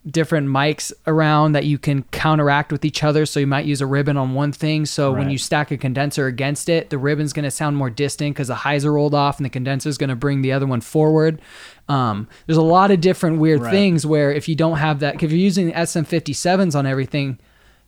[0.09, 3.25] different mics around that you can counteract with each other.
[3.25, 4.85] So you might use a ribbon on one thing.
[4.85, 8.33] So when you stack a condenser against it, the ribbon's going to sound more distant
[8.33, 10.65] because the highs are rolled off and the condenser is going to bring the other
[10.65, 11.41] one forward.
[11.89, 13.71] Um, there's a lot of different weird Right.
[13.71, 17.38] things where if you don't have that, if you're using SM57s on everything,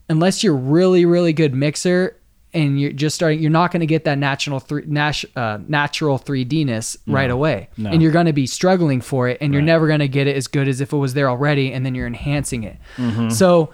[0.10, 2.18] unless you're really, really good mixer
[2.54, 6.20] and you're just starting, you're not going to get that natural three, nat- uh, natural
[6.20, 7.70] 3D-ness right away.
[7.78, 7.90] No.
[7.90, 10.36] And you're going to be struggling for it and you're never going to get it
[10.36, 12.78] as good as if it was there already and then you're enhancing it.
[12.98, 13.30] Mm-hmm.
[13.30, 13.74] So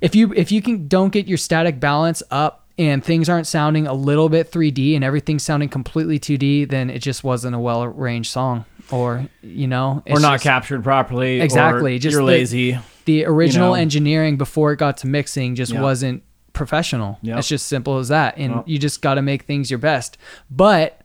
[0.00, 3.86] if you if you can don't get your static balance up and things aren't sounding
[3.86, 7.82] a little bit 3D and everything's sounding completely 2D, then it just wasn't a well
[7.82, 11.40] arranged song or you know, Or not just- captured properly.
[11.40, 12.78] or Exactly, just you're the- lazy.
[13.04, 13.74] the original know.
[13.74, 15.82] engineering before it got to mixing just Yeah.
[15.82, 17.18] wasn't professional.
[17.22, 17.38] Yep.
[17.38, 18.36] It's just simple as that.
[18.36, 18.64] And Yep.
[18.66, 20.18] you just got to make things your best.
[20.50, 21.00] But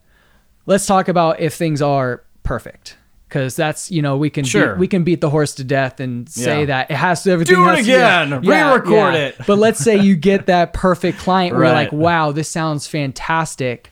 [0.65, 2.97] let's talk about if things are perfect.
[3.29, 4.73] Cause that's you know we can Sure.
[4.75, 6.65] beat, we can beat the horse to death and say Yeah.
[6.67, 8.41] that it has to everything Do it has to- yeah, again.
[8.41, 9.19] Re-record yeah.
[9.19, 9.35] it.
[9.47, 13.89] But let's say you get that perfect client where you're like, wow, this sounds fantastic.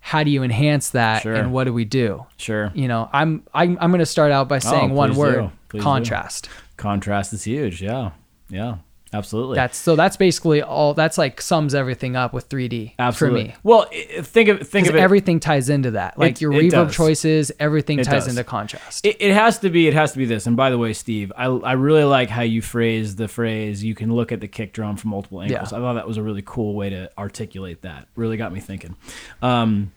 [0.00, 1.20] How do you enhance that?
[1.20, 1.34] Sure.
[1.34, 2.24] And what do we do?
[2.38, 2.72] Sure.
[2.74, 5.50] You know, I'm I'm, I'm going to start out by oh, saying one please word.
[5.68, 5.82] Please do.
[5.84, 6.48] contrast.
[6.78, 7.82] Contrast is huge.
[7.82, 8.12] Yeah.
[8.48, 8.76] Yeah.
[9.12, 9.56] Absolutely.
[9.56, 10.94] That's so that's basically all.
[10.94, 13.42] That's like sums everything up with 3D Absolutely.
[13.42, 13.54] for me.
[13.64, 15.00] Well, i- think of think of it.
[15.00, 16.16] everything ties into that.
[16.18, 16.94] Like It- your it reverb does.
[16.94, 18.28] choices, everything It ties does.
[18.28, 19.04] into contrast.
[19.04, 19.88] It, it has to be.
[19.88, 20.46] It has to be this.
[20.46, 23.82] And by the way, Steve, I, I really like how you phrase the phrase.
[23.82, 25.72] You can look at the kick drum from multiple angles.
[25.72, 25.78] Yeah.
[25.78, 28.06] I thought that was a really cool way to articulate that.
[28.14, 28.94] Really got me thinking.
[29.42, 29.90] Um,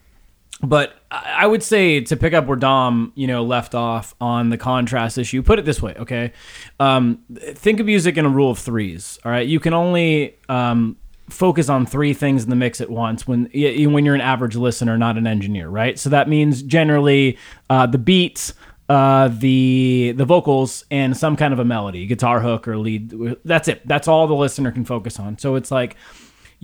[0.62, 4.58] but I would say to pick up where Dom, you know, left off on the
[4.58, 5.42] contrast issue.
[5.42, 6.32] Put it this way, okay?
[6.80, 9.18] Um, think of music in a rule of threes.
[9.24, 10.96] All right, you can only um,
[11.28, 14.96] focus on three things in the mix at once when when you're an average listener,
[14.96, 15.98] not an engineer, right?
[15.98, 17.38] So that means generally
[17.70, 18.54] uh, the beats.
[18.86, 23.14] Uh, the the vocals and some kind of a melody, guitar hook or lead.
[23.42, 23.80] That's it.
[23.88, 25.38] That's all the listener can focus on.
[25.38, 25.96] So it's like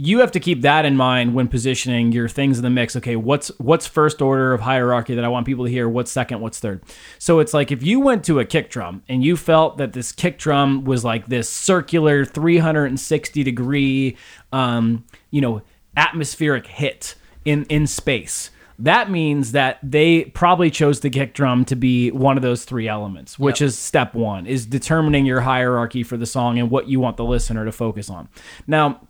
[0.02, 2.96] you have to keep that in mind when positioning your things in the mix.
[2.96, 5.90] Okay, what's what's first order of hierarchy that I want people to hear?
[5.90, 6.40] What's second?
[6.40, 6.82] What's third?
[7.18, 10.10] So it's like if you went to a kick drum and you felt that this
[10.10, 14.16] kick drum was like this circular 360 degree,
[14.54, 15.60] um, you know,
[15.98, 18.50] atmospheric hit in in space.
[18.78, 22.88] That means that they probably chose the kick drum to be one of those three
[22.88, 27.00] elements, which is step one, is determining your hierarchy for the song and what you
[27.00, 28.30] want the listener to focus on.
[28.66, 29.02] Now,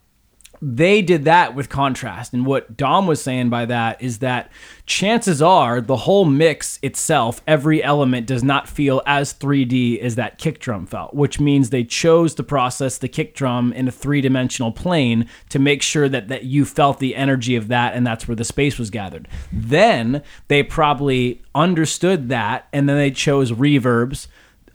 [0.63, 2.33] they did that with contrast.
[2.35, 4.51] And what Dom was saying by that is that
[4.85, 10.39] chances are the whole mix itself, every element does not feel as 3D as that
[10.39, 14.21] kick drum felt, which means they chose to process the kick drum in a three
[14.21, 18.29] dimensional plane to make sure that, that you felt the energy of that and that's
[18.29, 19.29] where the space was gathered.
[19.51, 24.27] Then they probably understood that and then they chose reverbs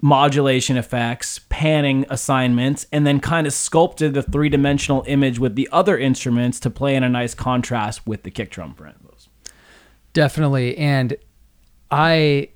[0.06, 5.68] modulation effects, panning assignments, and then kind of sculpted the three dimensional image with the
[5.72, 9.30] other instruments to play in a nice contrast with the kick drum, for instance.
[10.14, 10.78] Definitely.
[10.78, 11.16] And
[11.90, 12.50] I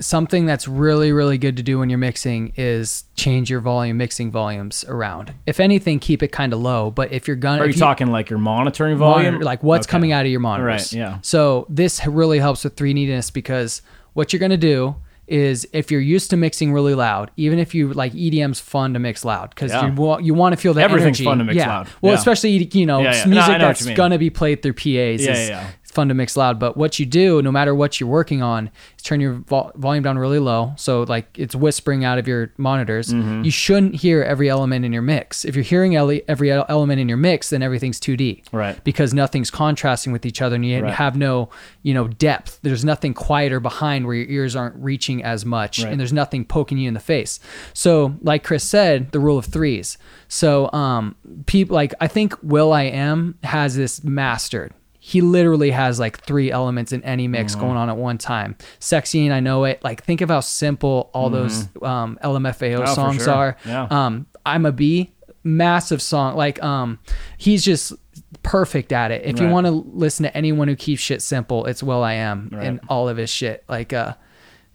[0.00, 4.32] something that's really really good to do when you're mixing is change your volume mixing
[4.32, 5.32] volumes around.
[5.46, 6.90] If anything, keep it kind of low.
[6.90, 9.34] But if you're gonna, Are you if talking like your monitoring volume?
[9.34, 9.92] monitor- like what's Okay.
[9.92, 10.92] coming out of your monitors.
[10.92, 11.18] Right, yeah.
[11.22, 13.82] So this really helps with 3Dness because
[14.14, 14.96] what you're gonna do
[15.28, 18.98] is if you're used to mixing really loud, even if you like EDM's fun to
[18.98, 19.86] mix loud because Yeah.
[19.86, 21.24] you want you want to feel the Everything's energy.
[21.24, 21.68] fun to mix yeah.
[21.68, 21.88] loud.
[22.00, 22.18] Well, Yeah.
[22.18, 24.84] especially you know Yeah, music No, know that's gonna be played through PAs.
[25.24, 25.66] Yeah, is, yeah,
[25.98, 29.02] fun to mix loud, but what you do, no matter what you're working on, is
[29.02, 33.08] turn your vol- volume down really low, so like it's whispering out of your monitors.
[33.12, 33.42] Mm-hmm.
[33.42, 35.44] You shouldn't hear every element in your mix.
[35.44, 38.82] If you're hearing ele- every element in your mix, then everything's 2D, Right.
[38.84, 40.94] Because nothing's contrasting with each other, and you Right.
[40.94, 41.48] have no,
[41.82, 42.60] you know, depth.
[42.62, 45.90] There's nothing quieter behind where your ears aren't reaching as much, Right.
[45.90, 47.40] and there's nothing poking you in the face.
[47.74, 49.98] So, like Chris said, the rule of threes.
[50.28, 54.72] So, um, people like I think will.i.am has this mastered
[55.08, 57.62] he literally has like three elements in any mix Mm-hmm.
[57.62, 58.56] going on at one time.
[58.78, 59.82] Sexy and I know it.
[59.82, 62.82] Like think of how simple all those um, LMFAO Mm-hmm.
[62.82, 63.32] Oh, songs sure.
[63.32, 63.56] are.
[63.64, 63.86] Yeah.
[63.90, 66.36] Um, Imma Be, massive song.
[66.36, 66.98] Like um,
[67.38, 67.94] he's just
[68.42, 69.24] perfect at it.
[69.24, 72.66] If you want to listen to anyone who keeps shit simple, it's will.i.am Right.
[72.66, 73.64] and all of his shit.
[73.66, 74.12] Like uh,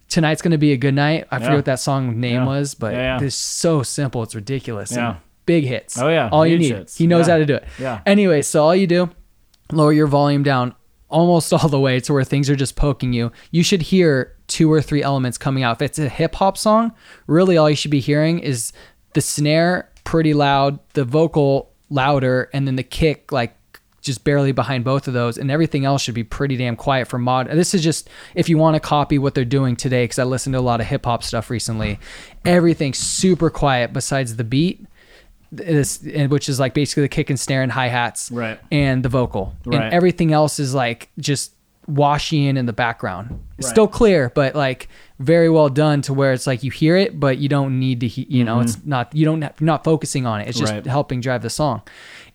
[0.10, 1.28] tonight's gonna be a good night.
[1.32, 1.40] I Yeah.
[1.44, 2.46] forget what that song name Yeah.
[2.48, 4.24] was, but Yeah, it's so simple.
[4.24, 4.90] It's ridiculous.
[4.92, 5.16] and Yeah.
[5.46, 6.00] Big hits.
[6.02, 6.30] Oh, yeah.
[6.32, 6.72] All you need.
[6.74, 6.98] hits.
[6.98, 7.66] He knows how to do it.
[7.78, 8.00] Yeah.
[8.06, 9.10] Anyway, so all you do
[9.76, 10.76] lower your volume down
[11.10, 13.32] almost all the way to where things are just poking you.
[13.52, 15.78] You should hear two or three elements coming out.
[15.78, 16.94] If it's a hip hop song,
[17.28, 18.74] really all you should be hearing is
[19.14, 23.56] the snare pretty loud, the vocal louder, and then the kick like
[24.02, 27.18] just barely behind both of those, and everything else should be pretty damn quiet for
[27.18, 27.48] mod.
[27.50, 30.54] This is just if you want to copy what they're doing today, because I listened
[30.54, 32.00] to a lot of hip hop stuff recently.
[32.44, 34.86] Everything's super quiet besides the beat
[35.56, 38.60] this which is like basically the kick and snare and hi hats, Right.
[38.72, 39.82] and the vocal, Right.
[39.82, 41.54] and everything else is like just
[41.88, 43.40] washing in in the background.
[43.58, 43.72] It's Right.
[43.72, 44.88] still clear, but like
[45.20, 48.08] very well done to where it's like you hear it, but you don't need to.
[48.08, 50.48] He- you know, it's not you don't you're not focusing on it.
[50.48, 50.90] It's just Mm-hmm.
[50.90, 51.82] Helping drive the song.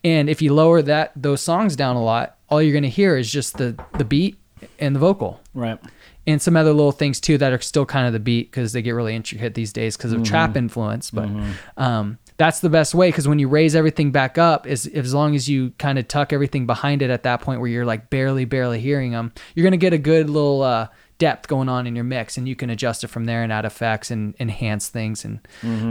[0.03, 3.31] And if you lower that those songs down a lot, all you're gonna hear is
[3.31, 4.37] just the the beat
[4.79, 5.79] and the vocal Right.
[6.27, 8.81] and some other little things too that are still kind of the beat because they
[8.81, 10.57] get really intricate these days because of trap Mm-hmm.
[10.59, 11.09] influence.
[11.11, 11.27] But
[11.75, 15.35] um, that's the best way because when you raise everything back up, is as long
[15.35, 18.45] as you kind of tuck everything behind it at that point where you're like barely,
[18.45, 20.87] barely hearing them, you're gonna get a good little uh,
[21.19, 23.65] depth going on in your mix, and you can adjust it from there and add
[23.65, 25.25] effects and enhance things.
[25.25, 25.39] And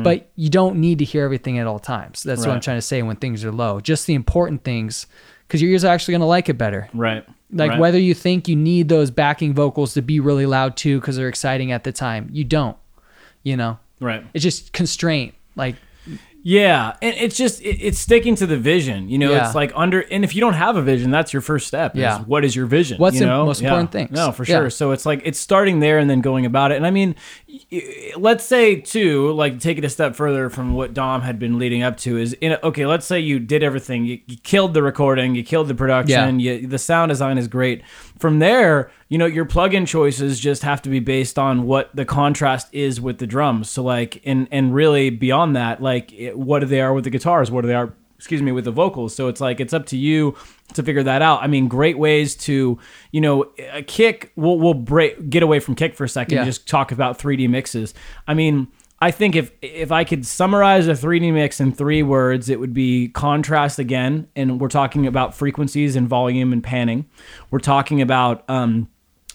[0.03, 2.23] but you don't need to hear everything at all times.
[2.25, 3.79] That's what I'm trying to say when things are low.
[3.81, 5.07] Just the important things
[5.47, 7.25] because your ears are actually gonna like it better Right.
[7.53, 7.79] like Right.
[7.81, 11.29] whether you think you need those backing vocals to be really loud too because they're
[11.29, 12.77] exciting at the time you don't
[13.43, 14.23] you know Right.
[14.35, 15.77] it's just constraint like
[16.43, 19.09] Yeah, and it's just it, it's sticking to the vision.
[19.09, 19.47] You know, Yeah.
[19.47, 21.97] it's like under and if you don't have a vision, that's your first step.
[21.97, 22.21] Yeah.
[22.21, 22.99] what is your vision?
[22.99, 23.45] What's you the know?
[23.45, 23.69] most Yeah.
[23.69, 24.09] important thing?
[24.13, 24.61] No, for Yeah.
[24.61, 24.71] sure.
[24.71, 26.77] So it's like it's starting there and then going about it.
[26.77, 27.17] And I mean,
[28.17, 31.83] let's say too, like take it a step further from what Dom had been leading
[31.83, 32.87] up to is in a, okay.
[32.87, 34.05] Let's say you did everything.
[34.05, 35.35] You, you killed the recording.
[35.35, 36.41] You killed the production.
[36.41, 37.83] You, the sound design is great.
[38.19, 42.05] From there, you know, your plug-in choices just have to be based on what the
[42.05, 43.71] contrast is with the drums.
[43.71, 47.11] So like, and and really beyond that, like it, what do they are with the
[47.11, 47.51] guitars?
[47.51, 49.97] What do they are excuse me with the vocals so it's like it's up to
[49.97, 50.35] you
[50.75, 52.77] to figure that out i mean great ways to
[53.13, 56.41] you know a kick we'll, we'll break get away from kick for a second Yeah.
[56.41, 57.95] and just talk about 3d mixes
[58.27, 58.67] i mean
[59.01, 62.75] i think if if i could summarize a 3d mix in three words it would
[62.75, 67.07] be contrast again and we're talking about frequencies and volume and panning.
[67.51, 68.89] We're talking about um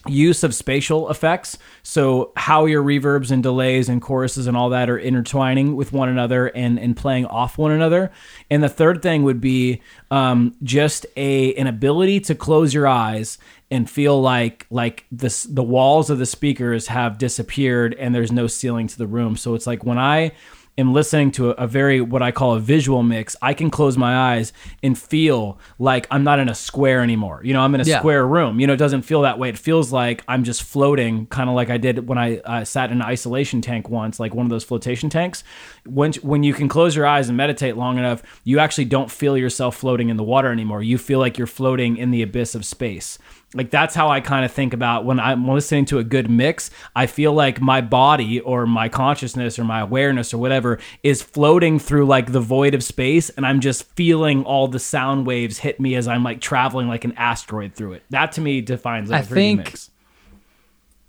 [0.06, 1.58] use of spatial effects.
[1.82, 6.08] So how your reverbs and delays and choruses and all that are intertwining with one
[6.08, 8.10] another and, and playing off one another.
[8.50, 13.38] And the third thing would be um, just a an ability to close your eyes
[13.70, 18.46] and feel like like this the walls of the speakers have disappeared and there's no
[18.46, 19.36] ceiling to the room.
[19.36, 20.32] So it's like when I
[20.76, 23.96] am listening to a, a very what I call a visual mix, I can close
[23.96, 24.52] my eyes
[24.82, 27.40] and feel like I'm not in a square anymore.
[27.44, 27.98] You know, I'm in a Yeah.
[28.00, 28.58] square room.
[28.60, 29.48] You know, it doesn't feel that way.
[29.48, 32.90] It feels like I'm just floating, kind of like I did when I uh, sat
[32.90, 35.44] in an isolation tank once, like one of those flotation tanks.
[35.86, 39.36] When when you can close your eyes and meditate long enough, you actually don't feel
[39.38, 40.82] yourself floating in the water anymore.
[40.82, 43.18] You feel like you're floating in the abyss of space.
[43.54, 46.70] Like that's how I kind of think about when I'm listening to a good mix.
[46.94, 51.78] I feel like my body or my consciousness or my awareness or whatever is floating
[51.78, 55.78] through like the void of space and I'm just feeling all the sound waves hit
[55.78, 58.02] me as I'm like traveling like an asteroid through it.
[58.10, 59.90] That to me defines like I a think- mix.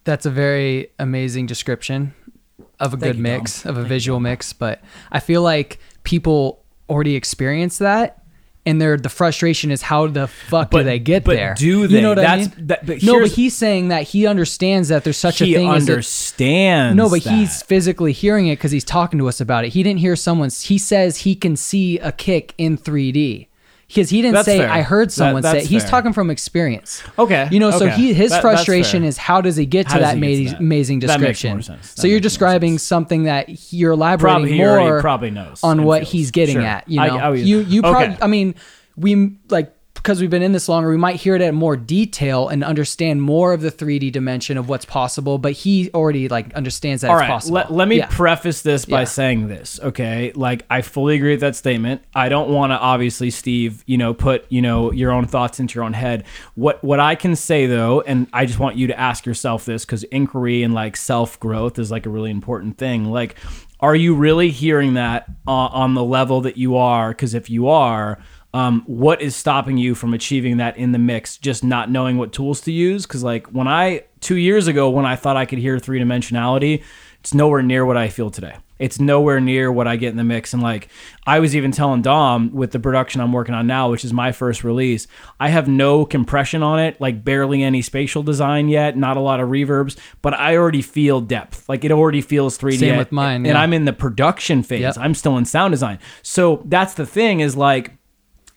[0.04, 2.14] That's a very amazing description
[2.80, 4.54] of a good you, mix, of a visual mix.
[4.54, 8.22] But I feel like people already experience that.
[8.68, 11.54] And their the frustration is how the fuck But- do they get but there?
[11.56, 11.98] do they?
[11.98, 12.68] You know what That's- I mean?
[12.68, 15.88] that- but no, but he's saying that he understands that there's such a thing as
[15.88, 16.98] a, understands.
[16.98, 17.30] no, but that.
[17.32, 19.74] he's physically hearing it because he's talking to us about it.
[19.74, 20.50] He didn't hear someone.
[20.50, 23.48] He says he can see a kick in 3D
[23.88, 24.70] because he didn't That's say fair.
[24.70, 25.54] I heard That- someone say.
[25.54, 25.92] that's He's fair.
[25.92, 27.04] talking from experience.
[27.20, 27.96] Okay, You know, so okay.
[27.96, 29.10] he his That- that's frustration fair.
[29.10, 30.60] is how does he get to How does that, he get to amazing, that?
[30.60, 31.52] amazing That makes description?
[31.52, 31.94] more sense.
[31.94, 35.02] That so you're makes more describing something that he- you're elaborating Probably- he already more
[35.02, 36.12] probably knows on and what feels.
[36.12, 36.64] he's getting Sure.
[36.64, 36.84] at.
[36.90, 38.08] You I- know, you you probably.
[38.08, 38.18] okay.
[38.22, 38.56] I mean,
[38.98, 39.72] we like
[40.06, 43.24] because we've been in this longer, we might hear it at more detail and understand
[43.24, 45.40] more of the 3D dimension of what's possible.
[45.40, 47.56] But he already like understands that All it's right, possible.
[47.56, 48.08] let, let me Yeah.
[48.12, 49.06] preface this by Yeah.
[49.06, 50.32] saying this, okay?
[50.36, 52.04] Like, I fully agree with that statement.
[52.14, 55.74] I don't want to, obviously, Steve, you know, put, you know, your own thoughts into
[55.74, 56.26] your own head.
[56.54, 59.86] What, what I can say, though, and I just want you to ask yourself this
[59.86, 63.06] because inquiry and, like, self growth is, like, a really important thing.
[63.06, 63.38] Like,
[63.80, 67.10] are you really hearing that uh, on the level that you are?
[67.10, 68.20] Because if you are,
[68.56, 72.32] um, what is stopping you from achieving that in the mix just not knowing what
[72.32, 73.06] tools to use?
[73.06, 76.82] Because like when i two years ago when i thought i could hear three dimensionality
[77.20, 78.56] it's nowhere near what i feel today.
[78.78, 80.54] It's nowhere near what i get in the mix.
[80.54, 80.88] And like
[81.28, 84.32] i was even telling dom with the production i'm working on now which is my
[84.32, 85.08] first release
[85.40, 89.40] i have no compression on it like barely any spatial design yet not a lot
[89.40, 91.68] of reverbs but i already feel depth.
[91.68, 93.60] Like it already feels 3d Same with mine, and yeah.
[93.60, 94.82] i'm in the production phase.
[94.82, 94.98] Yep.
[95.00, 96.00] i'm still in sound design.
[96.22, 97.95] So that's the thing is like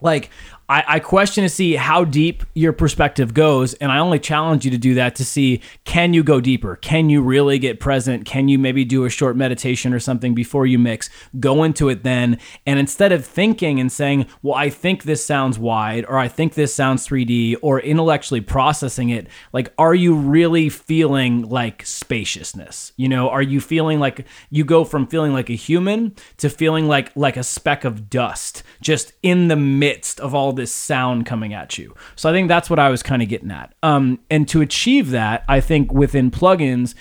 [0.00, 0.30] like
[0.68, 4.70] I, I question to see how deep your perspective goes and i only challenge you
[4.70, 6.76] to do that to see can you go deeper?
[6.76, 8.24] Can you really get present?
[8.24, 11.08] Can you maybe do a short meditation or something before you mix?
[11.40, 15.58] Go into it then and instead of thinking and saying well i think this sounds
[15.58, 20.68] wide or i think this sounds 3d or intellectually processing it like are you really
[20.68, 22.92] feeling like spaciousness?
[22.96, 26.86] You know are you feeling like you go from feeling like a human to feeling
[26.86, 31.54] like like a speck of dust just in the midst of all this sound coming
[31.54, 31.94] at you.
[32.16, 33.74] So i think that's what i was kind of getting at.
[33.82, 36.94] Um and to achieve that i think within plugins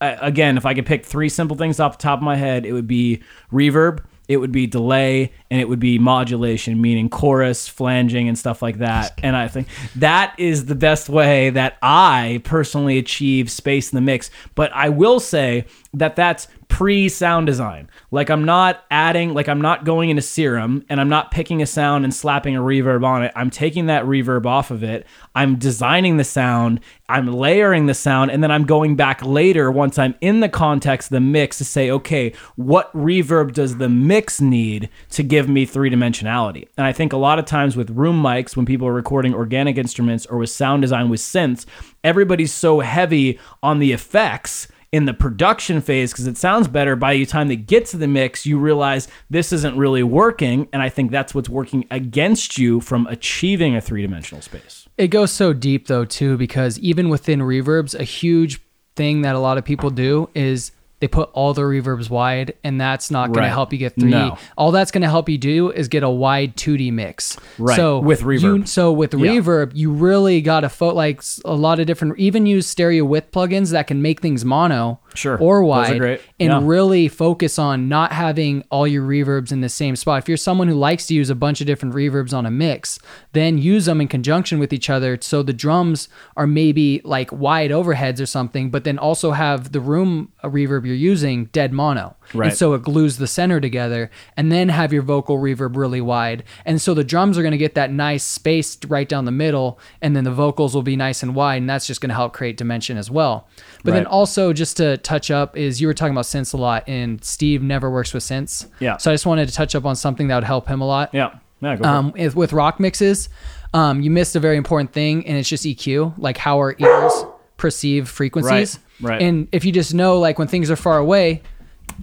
[0.00, 2.66] uh, again if i could pick three simple things off the top of my head
[2.66, 7.68] it would be reverb it would be delay and it would be modulation meaning chorus
[7.68, 9.12] flanging and stuff like that.
[9.22, 14.00] And i think that is the best way that i personally achieve space in the
[14.00, 14.30] mix.
[14.54, 17.88] But i will say that that's pre sound design.
[18.10, 21.66] Like i'm not adding like i'm not going into serum and i'm not picking a
[21.66, 23.32] sound and slapping a reverb on it.
[23.36, 25.06] I'm taking that reverb off of it.
[25.34, 26.80] I'm designing the sound.
[27.08, 31.08] I'm layering the sound and then i'm going back later once i'm in the context
[31.08, 35.66] of the mix to say okay what reverb does the mix need to give me
[35.66, 38.92] three dimensionality and i think a lot of times with room mics when people are
[38.92, 41.66] recording organic instruments or with sound design with synths
[42.02, 46.94] everybody's so heavy on the effects in the production phase because it sounds better.
[46.94, 50.80] By the time they get to the mix you realize this isn't really working and
[50.80, 54.88] i think that's what's working against you from achieving a three-dimensional space.
[54.96, 58.60] It goes so deep though too because even within reverbs, a huge
[58.94, 60.70] thing that a lot of people do is
[61.04, 63.48] they put all the reverbs wide, and that's not going Right.
[63.48, 64.08] to help you get 3D.
[64.10, 64.38] No.
[64.56, 67.36] All that's going to help you do is get a wide 2D mix.
[67.58, 68.40] Right, So with reverb.
[68.60, 69.32] You, so with Yeah.
[69.32, 72.18] reverb, you really got to fo- like a lot of different.
[72.18, 74.98] Even use stereo width plugins that can make things mono.
[75.14, 75.38] Sure.
[75.38, 76.20] or wide great.
[76.38, 76.60] and Yeah.
[76.62, 80.18] really focus on not having all your reverbs in the same spot.
[80.22, 82.98] If you're someone who likes to use a bunch of different reverbs on a mix,
[83.32, 87.70] then use them in conjunction with each other so the drums are maybe like wide
[87.70, 92.16] overheads or something, but then also have the room reverb you're using dead mono.
[92.32, 92.48] Right.
[92.48, 96.42] And so it glues the center together and then have your vocal reverb really wide.
[96.64, 99.78] And so the drums are going to get that nice space right down the middle
[100.02, 102.32] and then the vocals will be nice and wide and that's just going to help
[102.32, 103.48] create dimension as well.
[103.84, 106.84] But then also just to touch up is you were talking about synths a lot
[106.88, 108.66] and Steve never works with synths.
[108.80, 108.96] Yeah.
[108.96, 111.10] So I just wanted to touch up on something that would help him a lot.
[111.12, 111.38] Yeah.
[111.60, 111.74] Yeah.
[111.82, 113.28] Um, with, with rock mixes,
[113.72, 117.12] um, you missed a very important thing, and it's just EQ, like how our ears
[117.56, 118.78] perceive frequencies.
[119.00, 119.22] Right, right.
[119.22, 121.42] And if you just know, like when things are far away,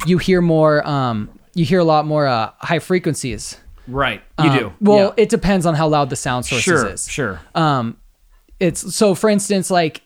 [0.08, 0.86] you hear more.
[0.88, 3.58] Um, you hear a lot more uh, high frequencies.
[3.88, 4.22] Right.
[4.40, 4.74] You Um, do.
[4.82, 5.24] Well, Yeah.
[5.24, 6.88] it depends on how loud the sound source sure.
[6.88, 7.08] is.
[7.10, 7.40] Sure.
[7.54, 7.98] Um,
[8.60, 10.02] it's so for instance, like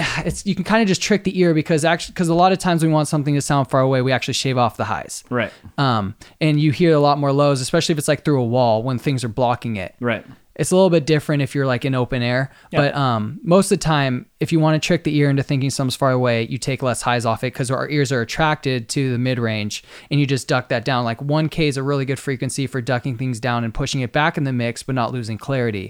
[0.24, 2.58] it's you can kind of just trick the ear because actually because a lot of
[2.58, 5.24] times we want something to sound far away, we actually shave off the highs.
[5.30, 5.52] right.
[5.78, 8.82] Um, and you hear a lot more lows, especially if it's like through a wall
[8.82, 9.94] when things are blocking it.
[10.00, 10.24] Right.
[10.60, 12.80] It's a little bit different if you're like in open air, Yeah.
[12.82, 15.70] but um, most of the time, if you want to trick the ear into thinking
[15.70, 19.10] something's far away, you take less highs off it because our ears are attracted to
[19.10, 21.04] the mid range, and you just duck that down.
[21.04, 24.36] Like 1K is a really good frequency for ducking things down and pushing it back
[24.36, 25.88] in the mix, but not losing clarity,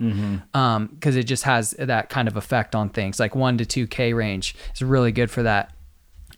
[0.52, 3.18] because it just has that kind of effect on things.
[3.18, 5.72] Like 1 to 2K range is really good for that.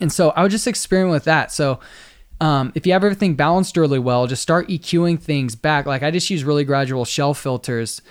[0.01, 1.53] And so I would just experiment with that.
[1.53, 1.78] So
[2.41, 5.87] um, if you have everything balanced really well, just start EQing things back.
[5.87, 8.03] Like I just use really gradual shell filters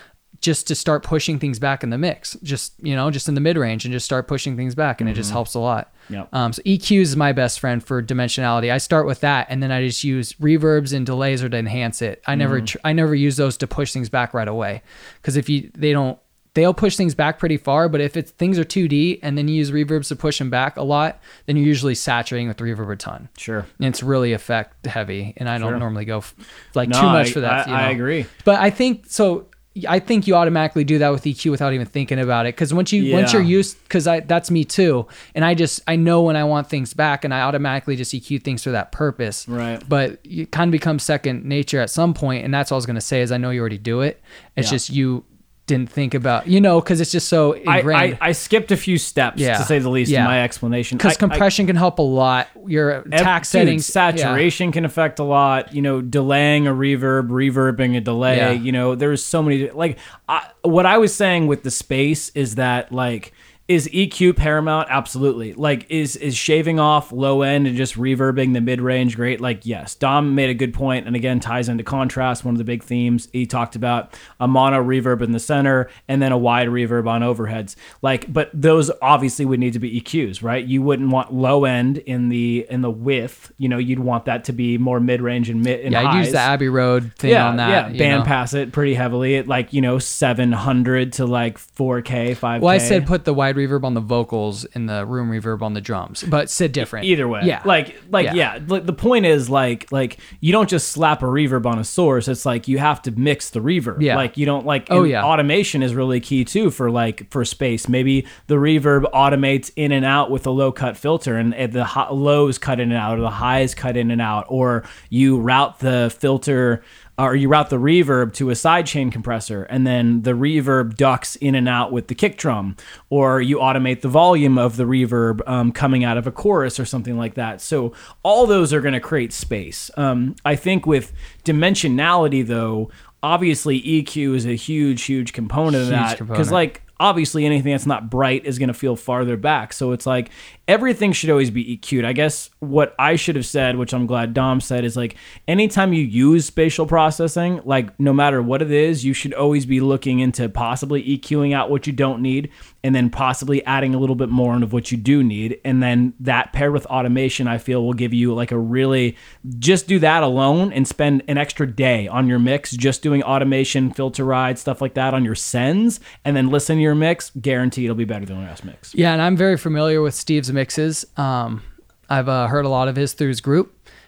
[0.41, 2.35] just to start pushing things back in the mix.
[2.43, 5.09] Just you know, just in the mid range, and just start pushing things back, and
[5.09, 5.93] it just helps a lot.
[6.09, 6.29] Yep.
[6.33, 8.71] Um, so EQ is my best friend for dimensionality.
[8.71, 12.01] I start with that, and then I just use reverbs and delays or to enhance
[12.01, 12.21] it.
[12.27, 14.81] I never, tr- I never use those to push things back right away,
[15.21, 16.17] because if you, they don't,
[16.53, 17.87] they'll push things back pretty far.
[17.87, 20.75] But if it's things are 2D and then you use reverbs to push them back
[20.75, 23.29] a lot, then you're usually saturating with reverb a ton.
[23.37, 23.65] Sure.
[23.79, 25.79] And it's really effect heavy, and I don't Sure.
[25.79, 26.35] normally go f-
[26.75, 27.67] like No, too much I- for that.
[27.67, 28.25] I- you I agree.
[28.43, 29.45] But I think so.
[29.87, 32.55] I think you automatically do that with EQ without even thinking about it.
[32.55, 35.95] Because once you once you're used, because I that's me too, and I just I
[35.95, 39.47] know when I want things back, and I automatically just EQ things for that purpose.
[39.47, 39.81] Right.
[39.87, 42.85] But it kind of becomes second nature at some point, and that's all I was
[42.85, 44.21] gonna say is I know you already do it.
[44.57, 44.71] It's Yeah.
[44.71, 45.23] just you
[45.67, 48.17] didn't think about you know because it's just so I, ingrained.
[48.19, 49.57] I, I skipped a few steps Yeah.
[49.57, 50.19] to say the least Yeah.
[50.21, 50.97] in my explanation.
[50.97, 52.47] because I- I- compression can help a lot.
[52.67, 54.11] Your Ev- tack dude, settings, yeah.
[54.11, 58.51] saturation can affect a lot you know delaying a reverb reverbing a delay Yeah.
[58.51, 59.97] you know there's so many like
[60.27, 63.31] I, what i was saying with the space is that like
[63.71, 64.89] is EQ paramount?
[64.91, 65.53] Absolutely.
[65.53, 69.39] Like, is is shaving off low end and just reverbing the mid range great?
[69.39, 69.95] Like, yes.
[69.95, 72.43] Dom made a good point, and again ties into contrast.
[72.43, 76.21] One of the big themes he talked about a mono reverb in the center and
[76.21, 77.77] then a wide reverb on overheads.
[78.01, 80.65] Like, but those obviously would need to be EQs, right?
[80.65, 83.53] You wouldn't want low end in the in the width.
[83.57, 85.79] You know, you'd want that to be more mid range and mid.
[85.79, 87.93] And Yeah, I highs use the Abbey Road thing yeah, on that.
[87.93, 88.25] Yeah, band know.
[88.25, 92.59] pass it pretty heavily at like, you know, 700 to like 4K, 5K.
[92.59, 95.73] Well, I said put the wide reverb on the vocals and the room reverb on
[95.73, 97.05] the drums, but said different.
[97.05, 97.41] either way.
[97.43, 97.61] Yeah.
[97.65, 98.33] Like, like, Yeah.
[98.33, 98.59] yeah.
[98.67, 102.27] Like, the point is like, like you don't just slap a reverb on a source.
[102.27, 104.01] It's like you have to mix the reverb.
[104.01, 104.15] Yeah.
[104.15, 105.23] Like you don't like, Oh, yeah.
[105.23, 107.87] Automation is really key too for like, for space.
[107.87, 112.09] Maybe the reverb automates in and out with a low cut filter and the hi-
[112.11, 115.79] lows cut in and out or the highs cut in and out, or you route
[115.79, 116.83] the filter
[117.27, 121.55] or you route the reverb to a sidechain compressor and then the reverb ducks in
[121.55, 122.75] and out with the kick drum
[123.09, 126.85] or you automate the volume of the reverb um, coming out of a chorus or
[126.85, 127.61] something like that.
[127.61, 127.93] So
[128.23, 129.91] all those are going to create space.
[129.97, 131.13] Um, i think with
[131.43, 132.89] dimensionality though
[133.23, 138.09] obviously eq is a huge huge component of that because like obviously anything that's not
[138.11, 139.73] bright is going to feel farther back.
[139.73, 140.29] So it's like
[140.71, 142.05] everything should always be EQ'd.
[142.05, 145.91] I guess what I should have said, which I'm glad Dom said, is like anytime
[145.91, 150.19] you use spatial processing, like no matter what it is, you should always be looking
[150.19, 152.51] into possibly EQing out what you don't need
[152.85, 155.59] and then possibly adding a little bit more of what you do need.
[155.65, 159.17] And then that paired with automation, I feel will give you like a really
[159.59, 163.91] just do that alone and spend an extra day on your mix just doing automation,
[163.91, 167.31] filter ride, stuff like that on your sends, and then listen to your mix.
[167.41, 168.95] Guarantee it'll be better than the last mix.
[168.95, 171.05] Yeah, and I'm very familiar with Steve's mixes.
[171.17, 171.63] Um,
[172.09, 173.67] I've uh, heard a lot of his through his group,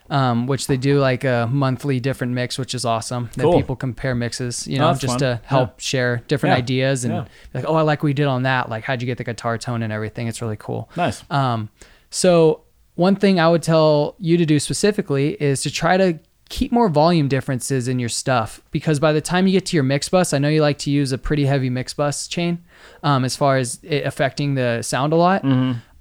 [0.09, 3.29] um, which they do like a monthly different mix, which is awesome.
[3.37, 3.57] That Cool.
[3.57, 5.19] people compare mixes, you Oh, know, that's just fun.
[5.19, 5.73] to help Yeah.
[5.91, 6.57] share different Yeah.
[6.63, 7.25] ideas and Yeah.
[7.55, 8.69] like, oh, I like what you did on that.
[8.69, 10.27] Like, how'd you get the guitar tone and everything?
[10.27, 10.89] It's really cool.
[10.95, 11.23] Nice.
[11.31, 11.69] Um,
[12.11, 12.61] so
[12.95, 16.89] one thing I would tell you to do specifically is to try to keep more
[16.89, 20.33] volume differences in your stuff because by the time you get to your mix bus,
[20.33, 22.59] I know you like to use a pretty heavy mix bus chain
[23.01, 25.41] um, as far as it affecting the sound a lot.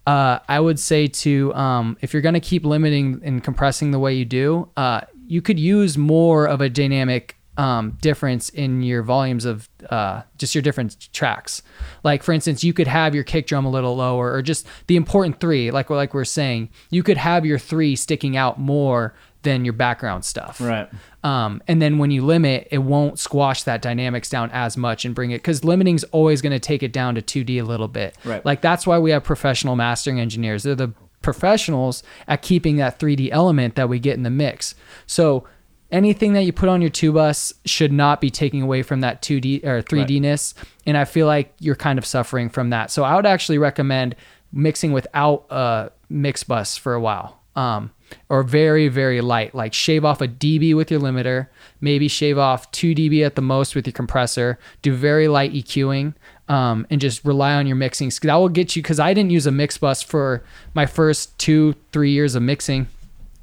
[0.06, 3.98] Uh, I would say to um, if you're going to keep limiting and compressing the
[3.98, 9.02] way you do, uh, you could use more of a dynamic um, difference in your
[9.02, 11.62] volumes of uh, just your different tracks.
[12.02, 14.96] Like for instance, you could have your kick drum a little lower, or just the
[14.96, 19.64] important three, like like we're saying, you could have your three sticking out more than
[19.64, 20.60] your background stuff.
[20.60, 20.88] Right.
[21.24, 25.14] Um, and then when you limit, it won't squash that dynamics down as much and
[25.14, 28.16] bring it because limiting's always going to take it down to 2D a little bit.
[28.24, 28.44] Right.
[28.44, 30.62] Like that's why we have professional mastering engineers.
[30.62, 34.74] They're the professionals at keeping that 3D element that we get in the mix.
[35.06, 35.46] So
[35.90, 39.22] anything that you put on your two bus should not be taking away from that
[39.22, 40.54] 2D or 3D-ness.
[40.86, 42.90] And I feel like you're kind of suffering from that.
[42.90, 44.16] So I would actually recommend
[44.52, 47.40] mixing without a mix bus for a while.
[47.54, 47.92] Um,
[48.28, 51.48] or very, very light, like shave off a dB with your limiter,
[51.80, 56.14] maybe shave off 2 dB at the most with your compressor, do very light EQing,
[56.48, 58.10] um, and just rely on your mixing.
[58.22, 60.42] That will get you, because I didn't use a mix bus for
[60.74, 62.88] my first two, three years of mixing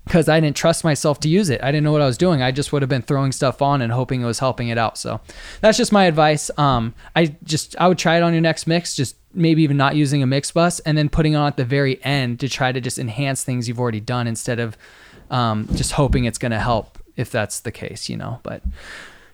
[0.10, 1.62] because I didn't trust myself to use it.
[1.64, 2.42] I didn't know what I was doing.
[2.42, 4.98] I just would have been throwing stuff on and hoping it was helping it out.
[4.98, 5.22] So
[5.62, 6.50] that's just my advice.
[6.58, 9.96] Um, I just I would try it on your next mix, just maybe even not
[9.96, 12.82] using a mix bus, and then putting on at the very end to try to
[12.82, 14.78] just enhance things you've already done instead of
[15.30, 18.40] um, just hoping it's going to help if that's the case, you know.
[18.44, 18.64] But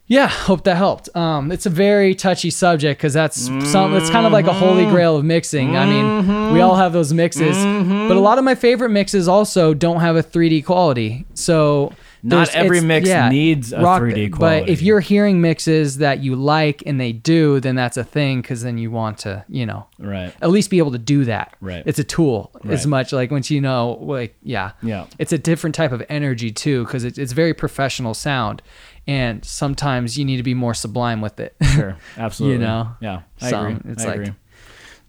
[0.08, 1.16] yeah, hope that helped.
[1.16, 3.96] Um, it's a very touchy subject because that's some.
[3.96, 5.76] It's kind of like a holy grail of mixing.
[5.76, 9.74] I mean, we all have those mixes, but a lot of my favorite mixes also
[9.74, 11.26] don't have a 3D quality.
[11.34, 11.94] So
[12.28, 14.64] Not every mix needs a 3D quality.
[14.66, 18.42] But if you're hearing mixes that you like and they do, then that's a thing
[18.42, 20.34] because then you want to, you know, Right.
[20.42, 21.56] at least be able to do that.
[21.62, 21.84] Right.
[21.86, 24.72] It's a tool as much like once you know, like, yeah.
[24.82, 25.06] Yeah.
[25.20, 28.62] It's a different type of energy too because it's, it's very professional sound.
[29.08, 31.56] And sometimes you need to be more sublime with it.
[31.74, 31.96] Sure.
[32.18, 32.58] Absolutely.
[32.58, 32.90] you know?
[33.02, 33.22] Yeah.
[33.40, 33.92] I So, agree.
[33.92, 34.34] it's I like- agree.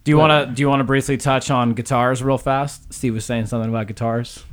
[0.03, 2.93] Do you want to do you want to briefly touch on guitars real fast?
[2.93, 4.45] Steve was saying something about guitars.